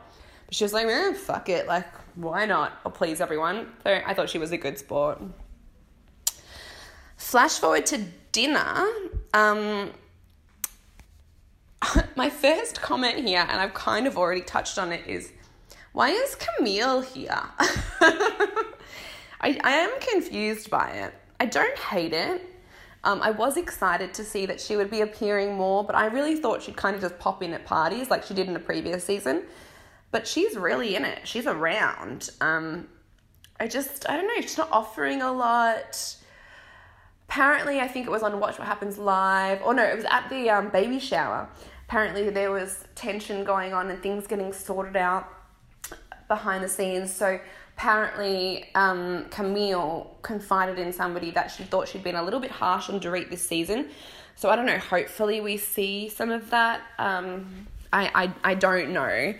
But 0.45 0.55
she 0.55 0.65
was 0.65 0.73
like, 0.73 0.87
eh, 0.87 1.13
"Fuck 1.13 1.47
it, 1.47 1.67
like, 1.67 1.87
why 2.15 2.45
not? 2.45 2.73
I'll 2.85 2.91
please 2.91 3.21
everyone." 3.21 3.67
So 3.83 4.01
I 4.05 4.13
thought 4.13 4.29
she 4.29 4.39
was 4.39 4.51
a 4.51 4.57
good 4.57 4.77
sport. 4.77 5.21
Flash 7.23 7.57
forward 7.57 7.85
to 7.87 7.99
dinner. 8.33 8.85
Um, 9.33 9.91
my 12.15 12.29
first 12.29 12.81
comment 12.81 13.25
here, 13.25 13.39
and 13.49 13.61
I've 13.61 13.73
kind 13.73 14.05
of 14.05 14.17
already 14.17 14.41
touched 14.41 14.77
on 14.77 14.91
it, 14.91 15.07
is 15.07 15.31
why 15.93 16.09
is 16.09 16.35
Camille 16.35 17.01
here? 17.01 17.41
I, 17.59 18.67
I 19.41 19.71
am 19.71 19.99
confused 20.01 20.69
by 20.69 20.89
it. 20.89 21.13
I 21.39 21.45
don't 21.45 21.77
hate 21.79 22.13
it. 22.13 22.41
Um, 23.05 23.21
I 23.23 23.31
was 23.31 23.55
excited 23.57 24.13
to 24.15 24.23
see 24.23 24.45
that 24.45 24.59
she 24.59 24.75
would 24.75 24.91
be 24.91 25.01
appearing 25.01 25.55
more, 25.55 25.83
but 25.83 25.95
I 25.95 26.07
really 26.07 26.35
thought 26.35 26.61
she'd 26.61 26.75
kind 26.75 26.93
of 26.93 27.01
just 27.01 27.17
pop 27.19 27.41
in 27.41 27.53
at 27.53 27.65
parties 27.65 28.11
like 28.11 28.23
she 28.25 28.33
did 28.33 28.47
in 28.47 28.53
the 28.53 28.59
previous 28.59 29.03
season. 29.03 29.43
But 30.11 30.27
she's 30.27 30.55
really 30.57 30.95
in 30.95 31.05
it. 31.05 31.21
She's 31.23 31.47
around. 31.47 32.29
Um, 32.41 32.89
I 33.61 33.67
just, 33.67 34.07
I 34.09 34.17
don't 34.17 34.27
know, 34.27 34.41
she's 34.41 34.57
not 34.57 34.71
offering 34.71 35.21
a 35.21 35.31
lot. 35.31 36.17
Apparently, 37.29 37.79
I 37.79 37.87
think 37.87 38.05
it 38.05 38.11
was 38.11 38.23
on 38.23 38.39
Watch 38.39 38.59
What 38.59 38.67
Happens 38.67 38.97
Live, 38.97 39.61
or 39.63 39.73
no, 39.73 39.83
it 39.83 39.95
was 39.95 40.05
at 40.05 40.29
the 40.29 40.49
um, 40.49 40.69
baby 40.69 40.99
shower. 40.99 41.49
Apparently, 41.87 42.29
there 42.29 42.51
was 42.51 42.85
tension 42.95 43.43
going 43.43 43.73
on 43.73 43.89
and 43.89 44.01
things 44.01 44.27
getting 44.27 44.53
sorted 44.53 44.95
out 44.95 45.27
behind 46.27 46.63
the 46.63 46.69
scenes. 46.69 47.13
So, 47.13 47.39
apparently 47.77 48.65
um, 48.75 49.25
Camille 49.29 50.15
confided 50.21 50.79
in 50.79 50.93
somebody 50.93 51.31
that 51.31 51.51
she 51.51 51.63
thought 51.63 51.87
she'd 51.87 52.03
been 52.03 52.15
a 52.15 52.23
little 52.23 52.39
bit 52.39 52.51
harsh 52.51 52.89
on 52.89 52.99
Dorit 52.99 53.29
this 53.29 53.41
season. 53.41 53.89
So 54.35 54.49
I 54.49 54.55
don't 54.55 54.65
know. 54.65 54.77
Hopefully 54.77 55.41
we 55.41 55.57
see 55.57 56.09
some 56.09 56.31
of 56.31 56.49
that. 56.49 56.81
Um, 56.97 57.67
I, 57.91 58.09
I 58.43 58.51
I 58.51 58.55
don't 58.55 58.91
know, 58.91 59.35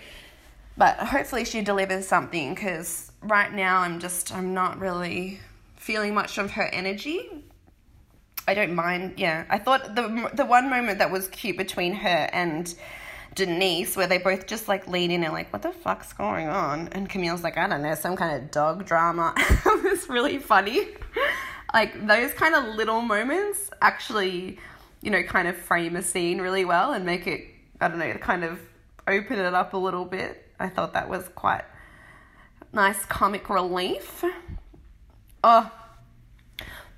but 0.78 0.98
hopefully 0.98 1.46
she 1.46 1.62
delivers 1.62 2.08
something 2.08 2.54
because 2.54 3.12
right 3.22 3.52
now 3.52 3.80
I'm 3.80 4.00
just 4.00 4.32
I'm 4.32 4.54
not 4.54 4.80
really 4.80 5.40
feeling 5.76 6.14
much 6.14 6.38
of 6.38 6.52
her 6.52 6.64
energy. 6.66 7.43
I 8.48 8.54
don't 8.54 8.74
mind. 8.76 9.14
Yeah, 9.18 9.46
I 9.50 9.58
thought 9.58 9.96
the 9.96 10.30
the 10.34 10.46
one 10.46 10.70
moment 10.70 11.00
that 11.00 11.12
was 11.12 11.28
cute 11.30 11.58
between 11.58 11.94
her 11.94 12.30
and 12.34 12.74
Denise, 13.36 13.96
where 13.96 14.08
they 14.08 14.18
both 14.18 14.48
just 14.48 14.68
like 14.68 14.88
lean 14.88 15.12
in 15.12 15.24
and 15.24 15.34
like, 15.34 15.52
what 15.52 15.62
the 15.62 15.72
fuck's 15.72 16.14
going 16.14 16.48
on? 16.48 16.89
And 16.91 17.10
Camille's 17.10 17.44
like, 17.44 17.58
I 17.58 17.68
don't 17.68 17.82
know, 17.82 17.96
some 17.96 18.16
kind 18.16 18.41
of 18.41 18.52
dog 18.52 18.86
drama. 18.86 19.34
it 19.38 19.84
was 19.84 20.08
really 20.10 20.38
funny. 20.38 20.88
like 21.74 22.06
those 22.08 22.34
kind 22.34 22.56
of 22.56 22.76
little 22.76 23.02
moments 23.02 23.70
actually, 23.82 24.60
you 25.02 25.10
know, 25.10 25.24
kind 25.24 25.48
of 25.48 25.58
frame 25.58 25.96
a 25.96 26.02
scene 26.02 26.39
really 26.39 26.66
well 26.66 26.94
and 26.94 27.06
make 27.06 27.28
it, 27.28 27.48
I 27.82 27.88
don't 27.88 28.00
know, 28.00 28.14
kind 28.16 28.44
of 28.44 28.60
open 29.08 29.39
it 29.39 29.54
up 29.54 29.74
a 29.74 29.78
little 29.78 30.06
bit. 30.06 30.52
I 30.60 30.70
thought 30.70 30.94
that 30.94 31.10
was 31.10 31.28
quite 31.30 31.64
nice 32.72 33.04
comic 33.06 33.50
relief. 33.50 34.24
Oh, 35.44 35.72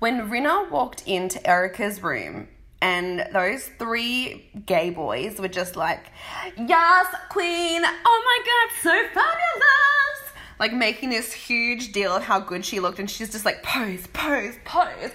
when 0.06 0.30
Rinna 0.30 0.70
walked 0.70 1.02
into 1.08 1.44
Erika's 1.44 2.00
room 2.00 2.46
and 2.80 3.26
those 3.32 3.64
three 3.76 4.48
gay 4.64 4.90
boys 4.90 5.40
were 5.40 5.48
just 5.48 5.74
like, 5.74 6.12
Yes, 6.56 7.06
Queen! 7.28 7.82
Oh 7.84 8.22
my 8.24 8.38
god, 8.46 8.70
so 8.84 9.08
fabulous! 9.08 10.32
Like 10.60 10.72
making 10.72 11.10
this 11.10 11.32
huge 11.32 11.90
deal 11.90 12.12
of 12.12 12.22
how 12.22 12.38
good 12.38 12.64
she 12.64 12.78
looked, 12.78 13.00
and 13.00 13.10
she's 13.10 13.32
just 13.32 13.44
like, 13.44 13.64
Pose, 13.64 14.06
pose, 14.12 14.54
pose. 14.64 15.10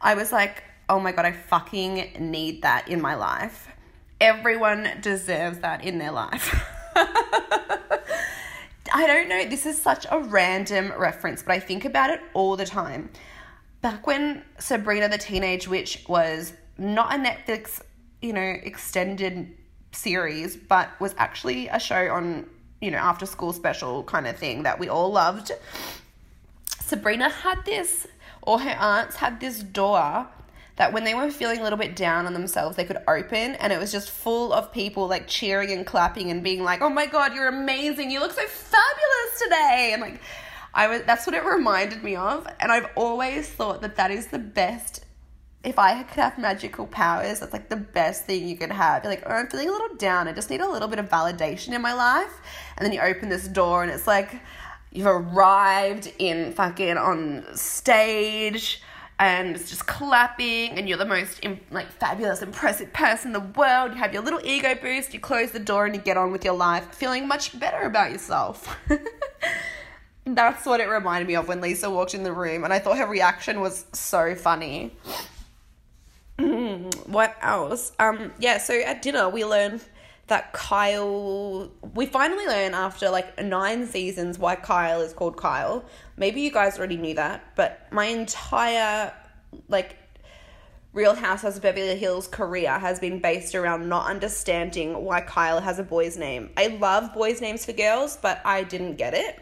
I 0.00 0.14
was 0.14 0.32
like, 0.32 0.64
Oh 0.88 0.98
my 0.98 1.12
god, 1.12 1.24
I 1.24 1.30
fucking 1.30 2.16
need 2.18 2.62
that 2.62 2.88
in 2.88 3.00
my 3.00 3.14
life. 3.14 3.68
Everyone 4.20 4.88
deserves 5.00 5.60
that 5.60 5.84
in 5.84 5.98
their 5.98 6.10
life. 6.10 6.68
I 8.92 9.06
don't 9.06 9.28
know, 9.28 9.48
this 9.48 9.66
is 9.66 9.80
such 9.80 10.04
a 10.10 10.18
random 10.18 10.92
reference, 10.98 11.44
but 11.44 11.52
I 11.52 11.60
think 11.60 11.84
about 11.84 12.10
it 12.10 12.20
all 12.34 12.56
the 12.56 12.66
time. 12.66 13.08
Back 13.82 14.06
when 14.06 14.42
Sabrina 14.60 15.08
the 15.08 15.18
Teenage 15.18 15.66
Witch 15.66 16.04
was 16.08 16.52
not 16.78 17.12
a 17.12 17.18
Netflix, 17.18 17.82
you 18.20 18.32
know, 18.32 18.40
extended 18.40 19.56
series, 19.90 20.56
but 20.56 20.88
was 21.00 21.14
actually 21.18 21.66
a 21.66 21.80
show 21.80 22.08
on, 22.12 22.46
you 22.80 22.92
know, 22.92 22.98
after 22.98 23.26
school 23.26 23.52
special 23.52 24.04
kind 24.04 24.28
of 24.28 24.36
thing 24.36 24.62
that 24.62 24.78
we 24.78 24.88
all 24.88 25.10
loved. 25.10 25.50
Sabrina 26.78 27.28
had 27.28 27.64
this, 27.64 28.06
or 28.42 28.60
her 28.60 28.76
aunts 28.78 29.16
had 29.16 29.40
this 29.40 29.60
door 29.60 30.28
that 30.76 30.92
when 30.92 31.02
they 31.04 31.14
were 31.14 31.30
feeling 31.30 31.58
a 31.58 31.62
little 31.62 31.78
bit 31.78 31.96
down 31.96 32.26
on 32.26 32.34
themselves, 32.34 32.76
they 32.76 32.84
could 32.84 32.98
open, 33.08 33.56
and 33.56 33.72
it 33.72 33.80
was 33.80 33.90
just 33.90 34.10
full 34.10 34.52
of 34.52 34.72
people 34.72 35.08
like 35.08 35.26
cheering 35.26 35.72
and 35.72 35.84
clapping 35.84 36.30
and 36.30 36.42
being 36.42 36.62
like, 36.62 36.80
"Oh 36.82 36.88
my 36.88 37.06
god, 37.06 37.34
you're 37.34 37.48
amazing! 37.48 38.10
You 38.10 38.20
look 38.20 38.32
so 38.32 38.46
fabulous 38.46 39.42
today!" 39.42 39.90
And 39.92 40.02
like, 40.02 40.20
I 40.74 40.88
was 40.88 41.02
that's 41.02 41.26
what 41.26 41.34
it 41.34 41.44
reminded 41.44 42.02
me 42.02 42.16
of, 42.16 42.46
and 42.60 42.72
I've 42.72 42.88
always 42.96 43.48
thought 43.48 43.82
that 43.82 43.96
that 43.96 44.10
is 44.10 44.28
the 44.28 44.38
best 44.38 45.04
if 45.64 45.78
I 45.78 46.02
could 46.02 46.16
have 46.16 46.38
magical 46.38 46.86
powers, 46.86 47.40
that's 47.40 47.52
like 47.52 47.68
the 47.68 47.76
best 47.76 48.24
thing 48.24 48.48
you 48.48 48.56
could 48.56 48.72
have. 48.72 49.04
You're 49.04 49.12
like, 49.12 49.22
oh, 49.26 49.32
I'm 49.32 49.46
feeling 49.46 49.68
a 49.68 49.72
little 49.72 49.94
down. 49.96 50.26
I 50.26 50.32
just 50.32 50.50
need 50.50 50.60
a 50.60 50.68
little 50.68 50.88
bit 50.88 50.98
of 50.98 51.08
validation 51.08 51.72
in 51.72 51.80
my 51.80 51.94
life. 51.94 52.40
And 52.76 52.84
then 52.84 52.92
you 52.92 53.00
open 53.00 53.28
this 53.28 53.46
door 53.46 53.82
and 53.82 53.92
it's 53.92 54.06
like 54.06 54.40
you've 54.90 55.06
arrived 55.06 56.12
in 56.18 56.52
fucking 56.52 56.96
on 56.96 57.46
stage 57.54 58.82
and 59.18 59.54
it's 59.54 59.70
just 59.70 59.86
clapping 59.86 60.70
and 60.70 60.88
you're 60.88 60.98
the 60.98 61.04
most 61.04 61.44
like 61.70 61.88
fabulous 61.92 62.42
impressive 62.42 62.92
person 62.92 63.28
in 63.28 63.32
the 63.32 63.58
world 63.58 63.92
you 63.92 63.98
have 63.98 64.12
your 64.12 64.22
little 64.22 64.40
ego 64.42 64.74
boost 64.74 65.14
you 65.14 65.20
close 65.20 65.50
the 65.52 65.58
door 65.58 65.86
and 65.86 65.94
you 65.94 66.00
get 66.00 66.16
on 66.16 66.32
with 66.32 66.44
your 66.44 66.54
life 66.54 66.94
feeling 66.94 67.28
much 67.28 67.58
better 67.58 67.82
about 67.82 68.10
yourself 68.10 68.76
that's 70.24 70.64
what 70.66 70.80
it 70.80 70.88
reminded 70.88 71.26
me 71.26 71.34
of 71.34 71.48
when 71.48 71.60
lisa 71.60 71.90
walked 71.90 72.14
in 72.14 72.22
the 72.22 72.32
room 72.32 72.64
and 72.64 72.72
i 72.72 72.78
thought 72.78 72.96
her 72.96 73.06
reaction 73.06 73.60
was 73.60 73.86
so 73.92 74.34
funny 74.34 74.92
what 77.06 77.36
else? 77.40 77.92
Um, 77.98 78.32
yeah, 78.38 78.58
so 78.58 78.74
at 78.80 79.02
dinner 79.02 79.28
we 79.28 79.44
learned 79.44 79.82
that 80.28 80.52
Kyle. 80.52 81.70
We 81.94 82.06
finally 82.06 82.46
learn 82.46 82.74
after 82.74 83.10
like 83.10 83.42
nine 83.42 83.86
seasons 83.86 84.38
why 84.38 84.56
Kyle 84.56 85.00
is 85.00 85.12
called 85.12 85.36
Kyle. 85.36 85.84
Maybe 86.16 86.40
you 86.40 86.50
guys 86.50 86.78
already 86.78 86.96
knew 86.96 87.14
that, 87.14 87.54
but 87.54 87.86
my 87.92 88.06
entire 88.06 89.12
like 89.68 89.96
Real 90.92 91.14
Housewives 91.14 91.56
of 91.56 91.62
Beverly 91.62 91.96
Hills 91.96 92.28
career 92.28 92.78
has 92.78 92.98
been 92.98 93.18
based 93.20 93.54
around 93.54 93.88
not 93.88 94.06
understanding 94.06 95.04
why 95.04 95.20
Kyle 95.20 95.60
has 95.60 95.78
a 95.78 95.84
boy's 95.84 96.16
name. 96.16 96.50
I 96.56 96.68
love 96.68 97.14
boys' 97.14 97.40
names 97.40 97.64
for 97.64 97.72
girls, 97.72 98.18
but 98.20 98.40
I 98.44 98.64
didn't 98.64 98.96
get 98.96 99.14
it. 99.14 99.38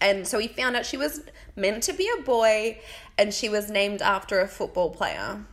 And 0.00 0.26
so 0.26 0.38
we 0.38 0.48
found 0.48 0.76
out 0.76 0.86
she 0.86 0.96
was 0.96 1.22
meant 1.56 1.82
to 1.84 1.92
be 1.92 2.08
a 2.18 2.22
boy 2.22 2.78
and 3.16 3.34
she 3.34 3.48
was 3.48 3.70
named 3.70 4.00
after 4.00 4.40
a 4.40 4.46
football 4.46 4.90
player. 4.90 5.44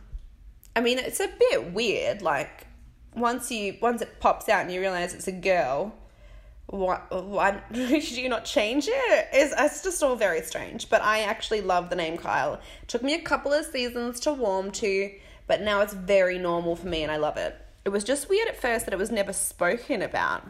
I 0.74 0.80
mean, 0.80 0.98
it's 0.98 1.20
a 1.20 1.28
bit 1.28 1.72
weird. 1.72 2.22
Like 2.22 2.66
once 3.14 3.50
you 3.50 3.76
once 3.80 4.02
it 4.02 4.20
pops 4.20 4.48
out 4.48 4.62
and 4.62 4.72
you 4.72 4.80
realize 4.80 5.14
it's 5.14 5.26
a 5.26 5.32
girl, 5.32 5.94
why 6.66 7.00
why 7.10 7.60
should 7.70 8.18
you 8.18 8.28
not 8.28 8.44
change 8.44 8.86
it? 8.88 9.28
It's, 9.32 9.54
it's 9.58 9.82
just 9.82 10.02
all 10.02 10.16
very 10.16 10.42
strange. 10.42 10.88
But 10.88 11.02
I 11.02 11.20
actually 11.20 11.60
love 11.60 11.90
the 11.90 11.96
name 11.96 12.16
Kyle. 12.16 12.54
It 12.54 12.88
took 12.88 13.02
me 13.02 13.14
a 13.14 13.22
couple 13.22 13.52
of 13.52 13.64
seasons 13.66 14.20
to 14.20 14.32
warm 14.32 14.70
to, 14.72 15.10
but 15.46 15.62
now 15.62 15.80
it's 15.80 15.94
very 15.94 16.38
normal 16.38 16.76
for 16.76 16.86
me 16.86 17.02
and 17.02 17.10
I 17.10 17.16
love 17.16 17.36
it. 17.36 17.56
It 17.84 17.90
was 17.90 18.04
just 18.04 18.28
weird 18.28 18.48
at 18.48 18.60
first 18.60 18.84
that 18.84 18.94
it 18.94 18.98
was 18.98 19.10
never 19.10 19.32
spoken 19.32 20.02
about. 20.02 20.42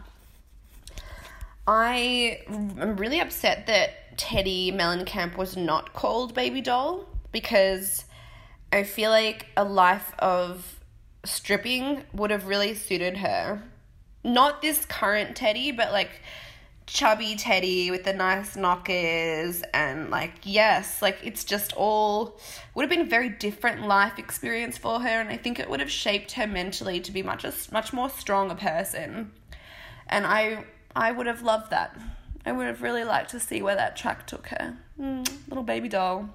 I 1.67 2.41
am 2.49 2.97
really 2.97 3.21
upset 3.21 3.67
that 3.67 4.17
Teddi 4.17 4.73
Mellencamp 4.73 5.37
was 5.37 5.57
not 5.57 5.93
called 5.93 6.35
Baby 6.35 6.61
Doll 6.61 7.07
because 7.33 8.05
I 8.73 8.85
feel 8.85 9.11
like 9.11 9.47
a 9.57 9.65
life 9.65 10.15
of 10.19 10.81
stripping 11.25 12.05
would 12.13 12.31
have 12.31 12.47
really 12.47 12.75
suited 12.75 13.19
her. 13.19 13.63
Not 14.23 14.63
this 14.63 14.85
current 14.87 15.37
Teddi, 15.37 15.77
but 15.77 15.93
like 15.93 16.23
chubby 16.87 17.35
Teddi 17.35 17.91
with 17.91 18.05
the 18.05 18.13
nice 18.13 18.55
knockers 18.55 19.63
and 19.75 20.09
like 20.09 20.35
yes, 20.45 21.03
like 21.03 21.19
it's 21.25 21.45
just 21.45 21.73
all 21.73 22.39
would 22.75 22.83
have 22.83 22.91
been 22.91 23.07
a 23.07 23.11
very 23.11 23.29
different 23.29 23.87
life 23.89 24.19
experience 24.21 24.79
for 24.79 25.01
her 25.01 25.21
and 25.21 25.29
I 25.29 25.37
think 25.37 25.59
it 25.59 25.69
would 25.69 25.81
have 25.81 25.91
shaped 25.91 26.33
her 26.33 26.47
mentally 26.47 27.01
to 27.01 27.11
be 27.11 27.23
much 27.23 27.45
a 27.45 27.53
much 27.73 27.93
more 27.93 28.09
strong 28.09 28.53
a 28.53 28.55
person. 28.55 29.33
And 30.09 30.25
I 30.25 30.65
I 30.97 31.13
would 31.13 31.27
have 31.27 31.43
loved 31.43 31.71
that. 31.71 31.95
I 32.47 32.53
would 32.53 32.67
have 32.67 32.81
really 32.81 33.05
liked 33.05 33.31
to 33.31 33.41
see 33.41 33.61
where 33.61 33.77
that 33.77 33.97
track 33.97 34.27
took 34.27 34.49
her. 34.49 34.79
Mm, 34.99 35.29
little 35.47 35.63
baby 35.63 35.91
doll. 35.91 36.31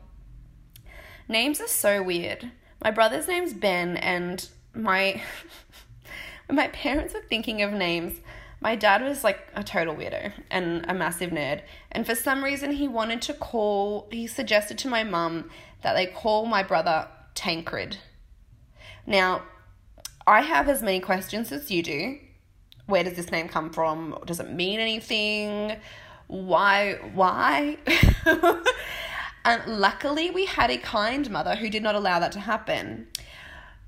Names 1.28 1.60
are 1.60 1.68
so 1.68 2.04
weird. 2.04 2.52
My 2.84 2.92
brother's 2.92 3.28
name's 3.28 3.54
Ben, 3.54 3.98
and 3.98 4.48
my 4.76 5.22
when 6.46 6.56
my 6.58 6.68
parents 6.68 7.16
were 7.16 7.24
thinking 7.28 7.64
of 7.64 7.74
names, 7.74 8.20
my 8.60 8.76
dad 8.76 9.02
was 9.02 9.24
like 9.24 9.48
a 9.56 9.64
total 9.64 9.96
weirdo 9.96 10.32
and 10.52 10.86
a 10.88 10.94
massive 10.94 11.32
nerd. 11.32 11.62
And 11.92 12.06
for 12.06 12.14
some 12.14 12.44
reason, 12.44 12.74
he 12.74 12.88
wanted 12.88 13.24
to 13.24 13.34
call. 13.34 14.08
He 14.12 14.28
suggested 14.28 14.78
to 14.80 14.88
my 14.88 15.04
mum 15.04 15.50
that 15.82 15.94
they 15.94 16.06
call 16.06 16.46
my 16.46 16.62
brother 16.62 17.08
Tancred. 17.34 17.98
Now, 19.08 19.42
I 20.28 20.42
have 20.42 20.70
as 20.70 20.84
many 20.84 21.00
questions 21.00 21.52
as 21.52 21.72
you 21.72 21.82
do. 21.82 22.20
Where 22.92 23.04
does 23.04 23.14
this 23.14 23.32
name 23.32 23.48
come 23.48 23.72
from? 23.72 24.18
Does 24.26 24.40
it 24.40 24.52
mean 24.52 24.80
anything? 24.80 25.78
Why? 26.28 27.00
Why? 27.14 27.78
And 29.44 29.80
luckily, 29.80 30.30
we 30.30 30.46
had 30.46 30.70
a 30.70 30.78
kind 30.78 31.30
mother 31.30 31.56
who 31.56 31.70
did 31.70 31.82
not 31.82 31.96
allow 31.96 32.20
that 32.20 32.32
to 32.34 32.40
happen. 32.40 33.08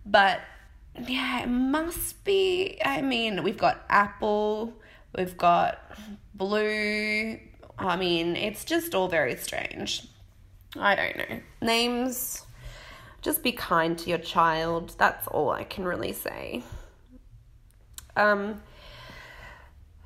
But 0.06 0.42
yeah, 1.00 1.44
it 1.44 1.50
must 1.50 2.24
be. 2.24 2.80
I 2.84 3.02
mean, 3.02 3.44
we've 3.44 3.58
got 3.58 3.84
Apple, 3.90 4.74
we've 5.16 5.38
got 5.38 5.80
Blue. 6.34 7.40
I 7.78 7.96
mean, 7.96 8.36
it's 8.36 8.66
just 8.66 8.96
all 8.96 9.08
very 9.08 9.36
strange. 9.36 10.08
I 10.76 10.96
don't 10.96 11.18
know. 11.18 11.40
Names, 11.62 12.46
just 13.22 13.44
be 13.44 13.52
kind 13.52 13.98
to 14.00 14.10
your 14.10 14.20
child. 14.20 14.96
That's 14.98 15.28
all 15.28 15.52
I 15.52 15.64
can 15.64 15.86
really 15.86 16.14
say. 16.14 16.64
Um, 18.16 18.62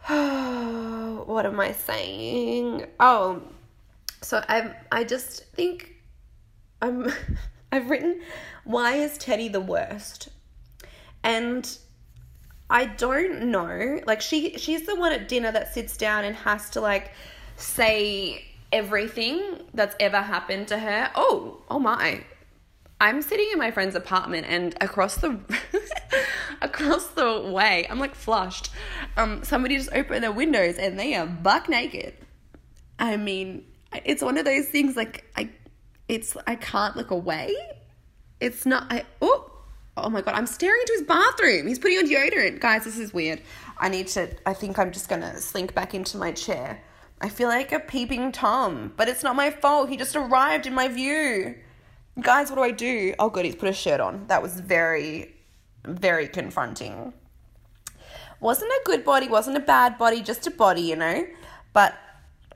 what 1.25 1.45
am 1.45 1.59
I 1.59 1.73
saying? 1.73 2.85
Oh, 2.97 3.41
so 4.21 4.41
I 4.47 4.73
I 4.89 5.03
just 5.03 5.43
think 5.53 5.95
I'm 6.81 7.11
I've 7.73 7.89
written 7.89 8.21
why 8.63 8.95
is 8.95 9.17
Teddi 9.17 9.51
the 9.51 9.59
worst? 9.59 10.29
And 11.23 11.77
I 12.69 12.85
don't 12.85 13.51
know. 13.51 13.99
Like 14.07 14.21
she 14.21 14.57
she's 14.57 14.85
the 14.85 14.95
one 14.95 15.11
at 15.11 15.27
dinner 15.27 15.51
that 15.51 15.73
sits 15.73 15.97
down 15.97 16.23
and 16.23 16.37
has 16.37 16.69
to 16.71 16.81
like 16.81 17.11
say 17.57 18.45
everything 18.71 19.61
that's 19.73 19.95
ever 19.99 20.21
happened 20.21 20.69
to 20.69 20.79
her. 20.79 21.11
Oh, 21.15 21.63
oh 21.69 21.79
my. 21.79 22.23
I'm 22.99 23.21
sitting 23.21 23.47
in 23.51 23.59
my 23.59 23.71
friend's 23.71 23.95
apartment 23.95 24.47
and 24.49 24.75
across 24.81 25.15
the 25.17 25.39
across 26.61 27.07
the 27.09 27.41
way, 27.41 27.85
I'm 27.89 27.99
like 27.99 28.15
flushed. 28.15 28.71
Um 29.15 29.43
somebody 29.43 29.77
just 29.77 29.91
opened 29.93 30.23
their 30.23 30.31
windows 30.31 30.77
and 30.77 30.99
they 30.99 31.13
are 31.15 31.27
buck 31.27 31.69
naked. 31.69 32.15
I 32.99 33.17
mean, 33.17 33.65
it's 34.03 34.23
one 34.23 34.37
of 34.37 34.45
those 34.45 34.67
things 34.67 34.95
like 34.95 35.25
I 35.35 35.51
it's 36.07 36.35
I 36.47 36.55
can't 36.55 36.95
look 36.95 37.11
away. 37.11 37.55
It's 38.39 38.65
not 38.65 38.91
I 38.91 39.05
oh 39.21 39.51
oh 39.95 40.09
my 40.09 40.21
god, 40.21 40.33
I'm 40.33 40.47
staring 40.47 40.81
into 40.81 40.93
his 40.93 41.03
bathroom. 41.03 41.67
He's 41.67 41.79
putting 41.79 41.99
on 41.99 42.07
deodorant. 42.07 42.59
Guys, 42.59 42.83
this 42.83 42.97
is 42.97 43.13
weird. 43.13 43.41
I 43.77 43.89
need 43.89 44.07
to 44.09 44.29
I 44.47 44.53
think 44.55 44.79
I'm 44.79 44.91
just 44.91 45.07
gonna 45.07 45.37
slink 45.39 45.75
back 45.75 45.93
into 45.93 46.17
my 46.17 46.31
chair. 46.31 46.81
I 47.21 47.29
feel 47.29 47.47
like 47.47 47.71
a 47.71 47.79
peeping 47.79 48.31
Tom, 48.31 48.93
but 48.97 49.07
it's 49.07 49.23
not 49.23 49.35
my 49.35 49.51
fault. 49.51 49.89
He 49.89 49.97
just 49.97 50.15
arrived 50.15 50.65
in 50.65 50.73
my 50.73 50.87
view. 50.87 51.55
Guys, 52.19 52.49
what 52.49 52.55
do 52.55 52.63
I 52.63 52.71
do? 52.71 53.13
Oh, 53.19 53.29
good, 53.29 53.45
he's 53.45 53.55
put 53.55 53.69
a 53.69 53.73
shirt 53.73 53.99
on. 53.99 54.25
That 54.27 54.41
was 54.41 54.59
very, 54.59 55.35
very 55.85 56.27
confronting. 56.27 57.13
Wasn't 58.39 58.69
a 58.69 58.81
good 58.85 59.05
body, 59.05 59.27
wasn't 59.27 59.57
a 59.57 59.61
bad 59.61 59.99
body, 59.99 60.21
just 60.21 60.47
a 60.47 60.51
body, 60.51 60.81
you 60.81 60.95
know? 60.95 61.27
But 61.73 61.93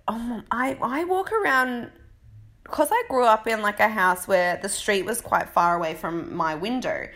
um, 0.08 0.44
I, 0.50 0.78
I 0.82 1.04
walk 1.04 1.32
around 1.32 1.92
because 2.64 2.90
I 2.92 3.04
grew 3.08 3.26
up 3.26 3.48
in 3.48 3.62
like 3.62 3.80
a 3.80 3.90
house 3.90 4.28
where 4.28 4.58
the 4.58 4.70
street 4.70 5.06
was 5.06 5.22
quite 5.22 5.50
far 5.50 5.76
away 5.76 5.94
from 5.94 6.36
my 6.36 6.56
window, 6.56 7.08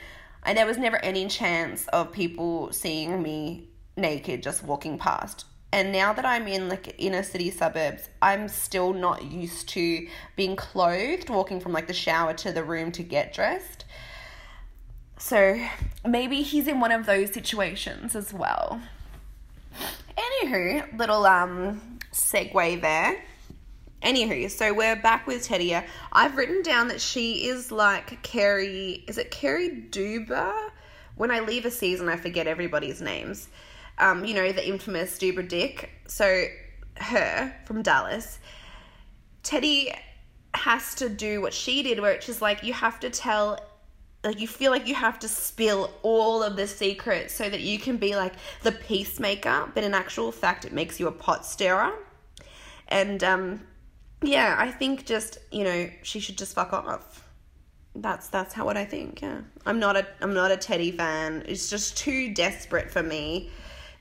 and 0.43 0.58
there 0.58 0.68
was 0.68 0.78
never 0.78 1.04
any 1.04 1.28
chance 1.28 1.88
of 1.88 2.12
people 2.12 2.72
seeing 2.72 3.24
me 3.24 3.70
naked 3.98 4.43
just 4.43 4.64
walking 4.64 5.00
past. 5.00 5.46
And 5.76 5.92
now 5.92 6.14
that 6.14 6.26
I'm 6.26 6.48
in 6.48 6.70
like 6.70 6.96
inner 6.98 7.22
city 7.22 7.52
suburbs, 7.52 8.08
I'm 8.22 8.48
still 8.48 8.94
not 8.94 9.26
used 9.26 9.68
to 9.70 10.08
being 10.38 10.56
clothed, 10.56 11.30
walking 11.30 11.60
from 11.60 11.74
like 11.74 11.88
the 11.88 11.94
shower 11.94 12.34
to 12.36 12.54
the 12.54 12.64
room 12.64 12.94
to 12.94 13.04
get 13.04 13.34
dressed. 13.34 13.84
So 15.18 15.62
maybe 16.08 16.44
he's 16.44 16.70
in 16.70 16.80
one 16.80 16.94
of 16.94 17.06
those 17.06 17.34
situations 17.34 18.16
as 18.16 18.34
well. 18.34 18.80
Anywho, 20.18 20.98
little 20.98 21.26
um 21.26 22.00
segue 22.14 22.80
there. 22.80 23.22
Anywho, 24.02 24.50
so 24.50 24.74
we're 24.74 24.96
back 24.96 25.28
with 25.28 25.46
Teddi. 25.46 25.84
I've 26.14 26.38
written 26.38 26.62
down 26.62 26.88
that 26.88 27.02
she 27.02 27.50
is 27.50 27.70
like 27.70 28.24
Carrie. 28.24 29.04
Is 29.10 29.18
it 29.18 29.30
Cary 29.30 29.88
Deuber? 29.90 30.54
When 31.18 31.32
I 31.32 31.42
leave 31.42 31.66
a 31.66 31.72
season, 31.72 32.08
I 32.08 32.16
forget 32.16 32.48
everybody's 32.48 33.02
names 33.02 33.50
um, 33.98 34.26
you 34.26 34.34
know, 34.34 34.52
the 34.52 34.68
infamous 34.68 35.18
Dubra 35.18 35.48
Dick. 35.48 35.89
So 36.08 36.46
her 36.98 37.56
from 37.66 37.82
Dallas, 37.82 38.39
Teddi 39.43 39.96
has 40.54 40.96
to 40.96 41.10
do 41.10 41.41
what 41.41 41.54
she 41.54 41.84
did, 41.84 42.00
where 42.00 42.14
it's 42.14 42.26
just 42.26 42.41
like 42.41 42.64
you 42.64 42.74
have 42.74 43.00
to 43.02 43.10
tell 43.10 43.60
like 44.24 44.39
you 44.39 44.48
feel 44.48 44.72
like 44.72 44.88
you 44.88 44.96
have 44.96 45.20
to 45.20 45.28
spill 45.28 45.91
all 46.02 46.41
of 46.41 46.56
the 46.56 46.68
secrets 46.68 47.34
so 47.34 47.48
that 47.48 47.62
you 47.62 47.78
can 47.78 47.98
be 47.98 48.16
like 48.16 48.34
the 48.64 48.72
peacemaker, 48.72 49.70
but 49.74 49.84
in 49.84 49.93
actual 49.93 50.32
fact 50.32 50.66
it 50.66 50.74
makes 50.74 51.00
you 51.00 51.08
a 51.08 51.12
pot 51.12 51.46
stirrer. 51.46 51.93
And 52.88 53.24
um 53.24 53.62
yeah, 54.24 54.56
I 54.58 54.72
think 54.72 55.06
just, 55.06 55.38
you 55.52 55.64
know, 55.64 55.89
she 56.02 56.20
should 56.20 56.38
just 56.38 56.56
fuck 56.56 56.74
off. 56.74 57.30
That's 57.93 58.28
that's 58.30 58.54
how 58.54 58.66
what 58.66 58.78
I 58.78 58.86
think, 58.86 59.22
yeah. 59.22 59.41
I'm 59.66 59.80
not 59.80 59.96
a 59.96 60.08
I'm 60.22 60.34
not 60.34 60.52
a 60.52 60.58
Teddi 60.58 60.96
fan. 60.96 61.43
It's 61.48 61.70
just 61.70 61.96
too 61.96 62.34
desperate 62.34 62.89
for 62.89 63.04
me 63.04 63.52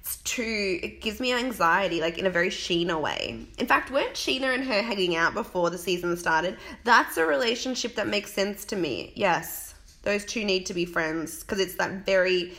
it's 0.05 0.17
too 0.19 0.79
it 0.83 1.01
gives 1.01 1.19
me 1.19 1.33
anxiety 1.33 2.03
like 2.03 2.19
in 2.19 2.27
a 2.27 2.31
very 2.31 2.51
Sheena 2.51 3.01
way. 3.01 3.47
In 3.57 3.67
fact, 3.67 3.91
weren't 3.91 4.13
Sheena 4.13 4.55
and 4.55 4.63
her 4.65 4.83
hanging 4.83 5.17
out 5.17 5.33
before 5.33 5.71
the 5.71 5.79
season 5.79 6.15
started? 6.19 6.59
That's 6.85 7.17
a 7.17 7.25
relationship 7.25 7.95
that 7.95 8.07
makes 8.07 8.31
sense 8.31 8.67
to 8.67 8.77
me. 8.77 9.13
Yes. 9.17 9.75
Those 10.03 10.27
two 10.27 10.45
need 10.45 10.67
to 10.67 10.75
be 10.75 10.85
friends 10.85 11.41
because 11.41 11.59
it's 11.59 11.77
that 11.77 12.05
very 12.05 12.53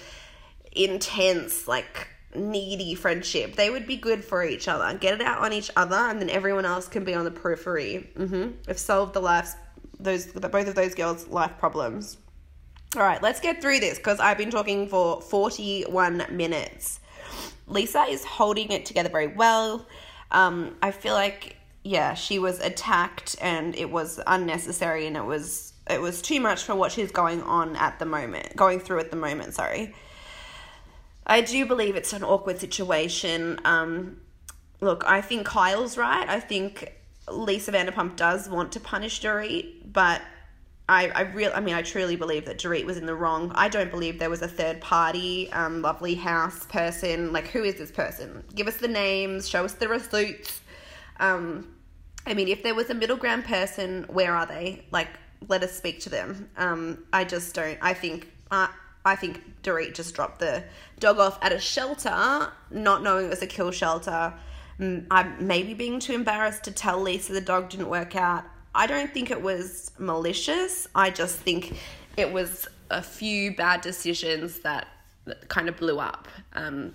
intense 0.72 1.68
like 1.68 2.08
needy 2.34 2.96
friendship. 2.96 3.56
They 3.56 3.70
would 3.70 3.86
be 3.86 3.96
good 3.96 4.26
for 4.26 4.44
each 4.44 4.68
other. 4.68 4.98
Get 4.98 5.14
it 5.14 5.22
out 5.22 5.38
on 5.38 5.54
each 5.54 5.70
other 5.76 5.96
and 5.96 6.20
then 6.20 6.32
everyone 6.32 6.66
else 6.66 6.88
can 6.88 7.04
be 7.04 7.14
on 7.14 7.26
the 7.26 7.32
periphery. 7.32 8.10
Mhm. 8.18 8.54
Have 8.68 8.80
solved 8.80 9.14
the 9.14 9.22
lives 9.22 9.56
those 10.00 10.26
both 10.26 10.68
of 10.68 10.74
those 10.74 10.96
girls' 10.96 11.28
life 11.28 11.60
problems. 11.60 12.18
All 12.96 13.04
right, 13.04 13.22
let's 13.22 13.40
get 13.40 13.62
through 13.62 13.82
this 13.82 13.98
because 13.98 14.20
I've 14.20 14.38
been 14.38 14.52
talking 14.52 14.88
for 14.88 15.22
41 15.22 16.26
minutes. 16.32 17.02
Lisa 17.68 18.04
is 18.04 18.24
holding 18.24 18.72
it 18.72 18.86
together 18.86 19.10
very 19.10 19.28
well. 19.28 19.86
Um, 20.32 20.76
I 20.82 20.92
feel 20.92 21.14
like 21.14 21.58
yeah, 21.84 22.16
she 22.16 22.40
was 22.40 22.60
attacked 22.60 23.36
and 23.40 23.76
it 23.76 23.92
was 23.92 24.20
unnecessary 24.26 25.06
and 25.06 25.16
it 25.16 25.24
was 25.24 25.74
it 25.88 26.02
was 26.02 26.22
too 26.22 26.40
much 26.40 26.64
for 26.64 26.74
what 26.74 26.92
she's 26.92 27.12
going 27.12 27.44
on 27.44 27.76
at 27.76 28.00
the 28.00 28.06
moment, 28.06 28.56
going 28.56 28.80
through 28.80 29.00
at 29.00 29.12
the 29.12 29.18
moment, 29.18 29.54
sorry. 29.54 29.94
I 31.28 31.42
do 31.42 31.66
believe 31.66 31.96
it's 31.96 32.12
an 32.12 32.24
awkward 32.24 32.60
situation. 32.60 33.60
Um, 33.66 34.18
look, 34.82 35.04
I 35.06 35.22
think 35.22 35.46
Kyle's 35.46 35.96
right. 35.96 36.28
I 36.28 36.40
think 36.40 36.92
Lisa 37.32 37.72
Vanderpump 37.72 38.16
does 38.16 38.50
want 38.50 38.72
to 38.74 38.80
punish 38.80 39.22
Dorit, 39.22 39.92
but 39.92 40.22
I, 40.88 41.08
I 41.10 41.22
real 41.22 41.52
I 41.56 41.62
mean 41.62 41.74
I 41.74 41.82
truly 41.82 42.16
believe 42.16 42.46
that 42.46 42.60
Dorit 42.60 42.86
was 42.86 42.98
in 42.98 43.06
the 43.06 43.16
wrong. 43.16 43.52
I 43.56 43.70
don't 43.70 43.90
believe 43.90 44.20
there 44.20 44.30
was 44.30 44.42
a 44.42 44.48
third 44.48 44.82
party, 44.82 45.52
um, 45.52 45.82
lovely 45.82 46.16
house 46.16 46.66
person. 46.68 47.34
Like 47.34 47.48
who 47.48 47.64
is 47.64 47.76
this 47.76 47.92
person? 47.92 48.44
Give 48.54 48.68
us 48.68 48.78
the 48.78 48.88
names, 48.88 49.50
show 49.50 49.66
us 49.66 49.74
the 49.74 49.88
receipts. 49.88 50.62
Um, 51.20 51.76
I 52.28 52.34
mean, 52.34 52.48
if 52.48 52.64
there 52.64 52.76
was 52.76 52.90
a 52.90 52.94
middle 52.94 53.18
ground 53.18 53.46
person, 53.46 54.06
where 54.10 54.36
are 54.36 54.46
they? 54.46 54.84
Like, 54.92 55.10
let 55.48 55.64
us 55.64 55.74
speak 55.74 56.00
to 56.02 56.10
them. 56.10 56.50
Um, 56.58 57.04
I 57.14 57.24
just 57.24 57.54
don't. 57.54 57.78
I 57.82 57.94
think 57.94 58.32
uh, 58.52 58.68
I 59.06 59.16
think 59.16 59.42
Dorit 59.62 59.94
just 59.94 60.16
dropped 60.16 60.40
the 60.40 60.64
dog 61.00 61.20
off 61.20 61.38
at 61.44 61.52
a 61.52 61.60
shelter, 61.60 62.52
not 62.72 63.04
knowing 63.04 63.26
it 63.26 63.30
was 63.30 63.42
a 63.42 63.48
kill 63.48 63.72
shelter. 63.72 64.34
I'm 64.80 65.48
maybe 65.48 65.74
being 65.74 66.00
too 66.00 66.14
embarrassed 66.14 66.64
to 66.66 66.72
tell 66.72 67.00
Lisa 67.00 67.32
the 67.32 67.42
dog 67.42 67.70
didn't 67.70 67.90
work 67.90 68.16
out. 68.16 68.44
I 68.76 68.88
don't 68.88 69.12
think 69.14 69.32
it 69.32 69.42
was 69.42 69.92
malicious. 69.98 70.88
I 70.94 71.10
just 71.10 71.38
think 71.38 71.78
it 72.18 72.32
was 72.32 72.68
a 72.92 73.02
few 73.02 73.56
bad 73.56 73.82
decisions 73.82 74.60
that, 74.60 74.88
that 75.26 75.48
kind 75.48 75.70
of 75.70 75.78
blew 75.78 76.00
up. 76.00 76.28
Um, 76.54 76.94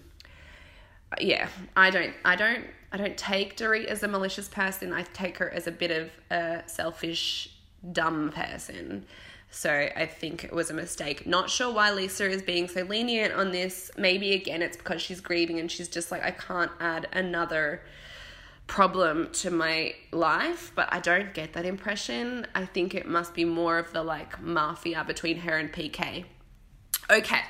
yeah, 1.21 1.49
I 1.77 1.91
don't, 1.91 2.13
I 2.25 2.37
don't, 2.37 2.65
I 2.93 2.99
don't 2.99 3.17
take 3.17 3.57
Dorit 3.57 3.87
as 3.87 4.03
a 4.03 4.09
malicious 4.09 4.49
person. 4.49 4.93
I 4.93 5.03
take 5.03 5.39
her 5.39 5.51
as 5.51 5.67
a 5.67 5.73
bit 5.73 5.91
of 5.91 6.11
a 6.31 6.63
selfish, 6.67 7.51
dumb 7.93 8.31
person. 8.31 9.07
So 9.51 9.71
I 9.71 10.07
think 10.07 10.45
it 10.45 10.53
was 10.53 10.71
a 10.71 10.75
mistake. 10.75 11.27
Not 11.27 11.51
sure 11.51 11.73
why 11.73 11.91
Lisa 11.93 12.29
is 12.29 12.43
being 12.43 12.69
so 12.69 12.83
lenient 12.83 13.35
on 13.35 13.51
this. 13.51 13.91
Maybe 13.97 14.33
again 14.35 14.63
it's 14.63 14.77
because 14.77 15.03
she's 15.03 15.21
grieving 15.21 15.59
and 15.59 15.71
she's 15.71 15.89
just 15.89 16.13
like, 16.13 16.23
I 16.23 16.31
can't 16.31 16.71
add 16.79 17.09
another 17.13 17.83
problem 18.71 19.29
to 19.33 19.51
my 19.51 19.93
life, 20.13 20.71
but 20.77 20.89
I 20.93 21.01
don't 21.01 21.35
get 21.35 21.55
that 21.55 21.67
impression. 21.67 22.47
I 22.55 22.65
think 22.65 22.95
it 22.95 23.05
must 23.05 23.35
be 23.35 23.45
more 23.45 23.79
of 23.79 23.93
the 23.93 24.03
like 24.03 24.41
mafia 24.41 25.03
between 25.05 25.39
her 25.39 25.59
and 25.59 25.73
PK. 25.73 26.25
Okay, 27.11 27.41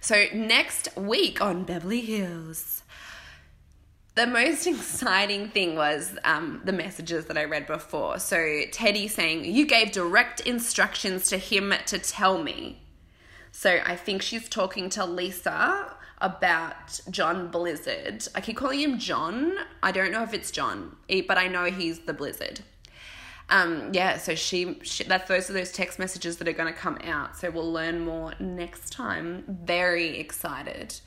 so 0.00 0.26
next 0.32 0.96
week 0.96 1.40
on 1.40 1.64
Beverly 1.64 2.02
Hills, 2.02 2.84
the 4.14 4.28
most 4.28 4.66
exciting 4.68 5.48
thing 5.48 5.74
was 5.74 6.16
um, 6.22 6.62
the 6.64 6.72
messages 6.72 7.26
that 7.26 7.36
I 7.36 7.44
read 7.44 7.66
before. 7.66 8.20
So 8.20 8.36
Teddi 8.36 9.10
saying, 9.10 9.44
You 9.44 9.66
gave 9.66 9.90
direct 9.90 10.38
instructions 10.40 11.28
to 11.30 11.36
him 11.36 11.74
to 11.86 11.98
tell 11.98 12.40
me. 12.40 12.80
So 13.50 13.80
I 13.84 13.96
think 13.96 14.22
she's 14.22 14.48
talking 14.48 14.88
to 14.90 15.04
Lisa 15.04 15.96
about 16.24 17.00
John 17.10 17.48
Blizzard. 17.48 18.26
I 18.34 18.40
keep 18.40 18.56
calling 18.56 18.80
him 18.80 18.98
John. 18.98 19.54
I 19.82 19.92
don't 19.92 20.10
know 20.10 20.22
if 20.22 20.32
it's 20.32 20.50
John, 20.50 20.96
but 21.28 21.36
I 21.36 21.48
know 21.48 21.66
he's 21.66 22.00
the 22.00 22.14
Blizzard. 22.14 22.60
Um, 23.50 23.90
yeah, 23.92 24.16
so 24.16 24.34
she, 24.34 24.78
she 24.82 25.04
that's 25.04 25.28
those 25.28 25.50
are 25.50 25.52
those 25.52 25.70
text 25.70 25.98
messages 25.98 26.38
that 26.38 26.48
are 26.48 26.54
going 26.54 26.72
to 26.72 26.78
come 26.78 26.98
out. 27.04 27.36
So 27.36 27.50
we'll 27.50 27.70
learn 27.70 28.00
more 28.00 28.32
next 28.40 28.90
time. 28.90 29.44
Very 29.46 30.18
excited. 30.18 30.98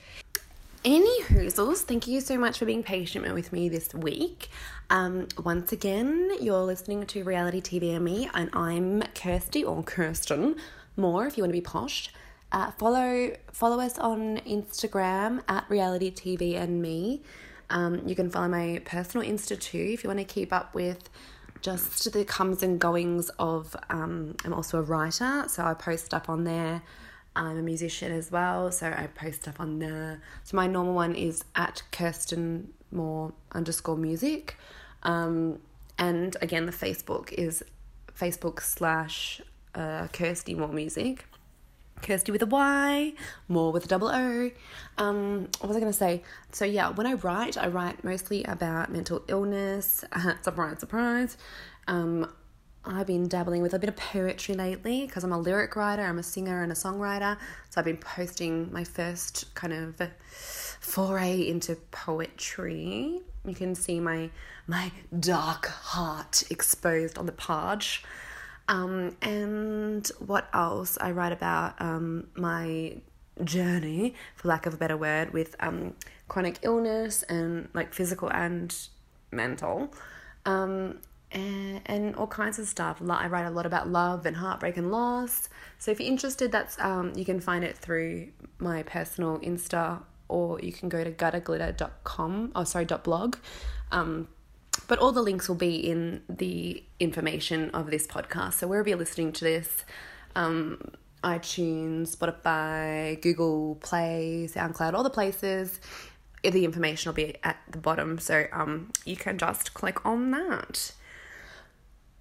Any 0.86 1.24
hoozles, 1.24 1.80
thank 1.80 2.08
you 2.08 2.22
so 2.22 2.38
much 2.38 2.60
for 2.60 2.66
being 2.66 2.84
patient 2.84 3.34
with 3.34 3.52
me 3.52 3.70
this 3.70 3.94
week. 3.96 4.50
Um, 4.92 5.28
once 5.44 5.72
again, 5.72 6.30
you're 6.40 6.64
listening 6.64 7.08
to 7.08 7.24
Reality 7.24 7.60
TV 7.60 7.96
and 7.96 8.06
Me, 8.06 8.30
and 8.36 8.52
I'm 8.54 9.02
Kirsty 9.16 9.64
or 9.64 9.82
Kirsten 9.82 10.58
Moore 10.96 11.26
if 11.26 11.38
you 11.38 11.44
want 11.44 11.50
to 11.50 11.58
be 11.58 11.62
posh. 11.62 12.14
Uh, 12.52 12.72
follow 12.72 13.36
follow 13.52 13.80
us 13.80 13.98
on 13.98 14.38
Instagram 14.40 15.44
at 15.50 15.70
Reality 15.70 16.12
TV 16.12 16.56
and 16.56 16.82
Me. 16.82 17.22
Um, 17.70 18.08
you 18.08 18.16
can 18.16 18.30
follow 18.30 18.48
my 18.48 18.82
personal 18.86 19.28
Insta 19.28 19.60
too 19.60 19.90
if 19.92 20.04
you 20.04 20.10
want 20.10 20.20
to 20.20 20.26
keep 20.26 20.54
up 20.54 20.74
with 20.74 21.10
just 21.62 22.12
the 22.14 22.24
comes 22.24 22.64
and 22.64 22.80
goings 22.80 23.30
of. 23.38 23.76
Um, 23.90 24.36
I'm 24.46 24.54
also 24.54 24.80
a 24.80 24.82
writer, 24.82 25.46
so 25.48 25.64
I 25.64 25.74
post 25.74 26.14
up 26.14 26.30
on 26.30 26.46
there. 26.46 26.82
I'm 27.36 27.58
a 27.58 27.62
musician 27.62 28.12
as 28.12 28.32
well, 28.32 28.72
so 28.72 28.88
I 28.88 29.08
post 29.08 29.42
stuff 29.42 29.60
on 29.60 29.80
there. 29.80 30.22
So 30.44 30.58
my 30.58 30.66
normal 30.66 30.94
one 30.94 31.14
is 31.14 31.44
at 31.56 31.84
Kirsten 31.92 32.74
Moore 32.92 33.34
underscore 33.52 33.98
music. 33.98 34.56
Um, 35.04 35.60
and 36.00 36.36
again, 36.42 36.66
the 36.66 36.72
Facebook 36.72 37.32
is 37.34 37.64
Facebook 38.18 38.62
slash 38.62 39.42
uh, 39.76 40.08
Kirsty 40.08 40.56
Moore 40.56 40.70
Music. 40.70 41.26
Kirsty 42.02 42.32
with 42.32 42.42
a 42.42 42.46
Y, 42.46 43.14
more 43.48 43.72
with 43.72 43.86
a 43.86 43.88
double 43.88 44.10
O. 44.10 44.52
Um, 44.98 45.48
what 45.60 45.68
was 45.68 45.78
I 45.78 45.80
going 45.80 45.92
to 45.92 45.98
say? 45.98 46.24
So, 46.52 46.66
yeah, 46.66 46.90
when 46.90 47.08
I 47.08 47.14
write, 47.14 47.58
I 47.58 47.68
write 47.68 48.04
mostly 48.04 48.44
about 48.44 48.92
mental 48.92 49.24
illness. 49.28 50.04
surprise, 50.42 50.80
surprise. 50.80 51.38
Um, 51.88 52.32
I've 52.90 53.08
been 53.08 53.28
dabbling 53.28 53.62
with 53.62 53.74
a 53.74 53.80
bit 53.80 53.90
of 53.90 53.98
poetry 53.98 54.56
lately 54.56 55.06
because 55.06 55.24
I'm 55.24 55.34
a 55.34 55.40
lyric 55.40 55.76
writer, 55.76 56.04
I'm 56.04 56.20
a 56.20 56.24
singer 56.24 56.64
and 56.64 56.72
a 56.72 56.76
songwriter. 56.76 57.38
So 57.70 57.82
I've 57.82 57.86
been 57.86 57.98
posting 57.98 58.72
my 58.72 58.86
first 58.86 59.54
kind 59.56 59.74
of 59.74 60.02
foray 60.80 61.48
into 61.48 61.76
poetry. 61.92 63.20
You 63.46 63.56
can 63.56 63.76
see 63.76 64.00
my 64.00 64.30
my 64.68 64.92
dark 65.20 65.68
heart 65.68 66.44
exposed 66.50 67.18
on 67.18 67.26
the 67.26 67.32
page. 67.34 68.04
Um, 68.68 69.16
and 69.22 70.08
what 70.20 70.50
else? 70.54 70.98
I 71.00 71.12
write 71.12 71.32
about 71.32 71.82
um, 71.82 72.28
my 72.36 72.98
journey, 73.44 74.16
for 74.36 74.48
lack 74.48 74.66
of 74.66 74.74
a 74.74 74.78
better 74.78 74.98
word, 74.98 75.32
with 75.32 75.56
um, 75.60 75.96
chronic 76.28 76.60
illness 76.62 77.24
and 77.24 77.70
like 77.74 77.94
physical 77.94 78.30
and 78.32 78.76
mental. 79.32 79.94
Um, 80.46 81.00
and, 81.32 81.82
and 81.86 82.16
all 82.16 82.28
kinds 82.28 82.58
of 82.60 82.68
stuff. 82.68 83.02
I 83.08 83.28
write 83.28 83.46
a 83.46 83.50
lot 83.50 83.66
about 83.66 83.90
love 83.90 84.26
and 84.26 84.36
heartbreak 84.38 84.78
and 84.78 84.92
loss. 84.92 85.50
So 85.78 85.92
if 85.92 86.00
you're 86.00 86.10
interested, 86.10 86.52
that's 86.52 86.80
um, 86.80 87.14
you 87.16 87.26
can 87.26 87.40
find 87.40 87.64
it 87.64 87.78
through 87.78 88.30
my 88.60 88.84
personal 88.84 89.40
Insta, 89.40 90.02
or 90.30 90.60
you 90.62 90.72
can 90.72 90.90
go 90.90 91.04
to 91.04 91.12
gutterglitter.com. 91.12 92.52
Oh, 92.56 92.64
sorry, 92.64 92.86
dot 92.86 93.04
blog. 93.04 93.38
Um, 93.92 94.28
but 94.88 95.00
all 95.00 95.12
the 95.12 95.22
links 95.22 95.48
will 95.48 95.56
be 95.56 95.76
in 95.76 96.24
the 96.30 96.84
information 97.00 97.70
of 97.72 97.92
this 97.92 98.08
podcast. 98.08 98.54
So 98.54 98.68
wherever 98.68 98.90
you're 98.90 98.98
listening 98.98 99.32
to 99.34 99.44
this, 99.44 99.86
um, 100.36 100.80
iTunes, 101.24 102.16
Spotify, 102.16 103.22
Google 103.22 103.76
Play, 103.76 104.48
SoundCloud, 104.52 104.94
all 104.94 105.04
the 105.04 105.10
places, 105.10 105.80
the 106.44 106.64
information 106.64 107.10
will 107.10 107.16
be 107.16 107.36
at 107.44 107.58
the 107.70 107.78
bottom. 107.78 108.20
So 108.20 108.46
um, 108.52 108.92
you 109.06 109.16
can 109.16 109.38
just 109.38 109.74
click 109.74 110.06
on 110.06 110.32
that. 110.32 110.94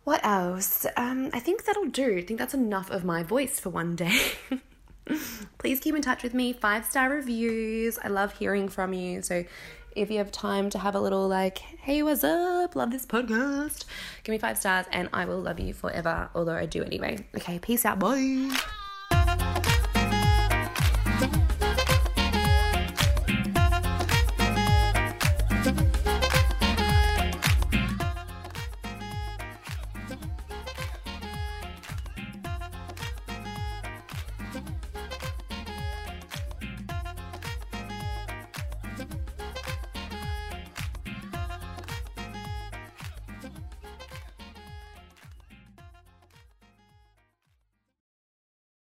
What 0.05 0.25
else? 0.25 0.87
Um, 0.97 1.31
I 1.33 1.41
think 1.41 1.65
that'll 1.65 1.89
do. 1.89 2.17
I 2.17 2.23
think 2.23 2.39
that's 2.39 2.55
enough 2.55 2.91
of 2.91 3.05
my 3.05 3.23
voice 3.23 3.59
for 3.59 3.71
one 3.71 3.97
day. 3.97 4.21
Please 5.59 5.81
keep 5.81 5.95
in 5.95 6.03
touch 6.03 6.23
with 6.23 6.35
me. 6.35 6.53
Five 6.53 6.85
star 6.85 7.09
reviews. 7.09 7.99
I 8.03 8.09
love 8.09 8.39
hearing 8.39 8.69
from 8.69 8.93
you. 8.93 9.23
So 9.23 9.45
if 9.97 10.11
you 10.11 10.19
have 10.19 10.31
time 10.31 10.71
to 10.71 10.79
have 10.79 10.95
a 10.95 11.01
little 11.01 11.27
like, 11.27 11.59
hey, 11.59 12.03
what's 12.03 12.23
up? 12.23 12.77
Love 12.77 12.91
this 12.91 13.07
podcast. 13.07 13.85
Give 14.25 14.33
me 14.33 14.39
five 14.39 14.59
stars 14.59 14.87
and 14.93 15.09
I 15.13 15.25
will 15.25 15.41
love 15.41 15.59
you 15.59 15.73
forever. 15.73 16.29
Although 16.35 16.57
I 16.57 16.67
do 16.67 16.85
anyway. 16.85 17.27
Okay, 17.35 17.59
peace 17.59 17.85
out. 17.85 17.99
Bye. 17.99 18.57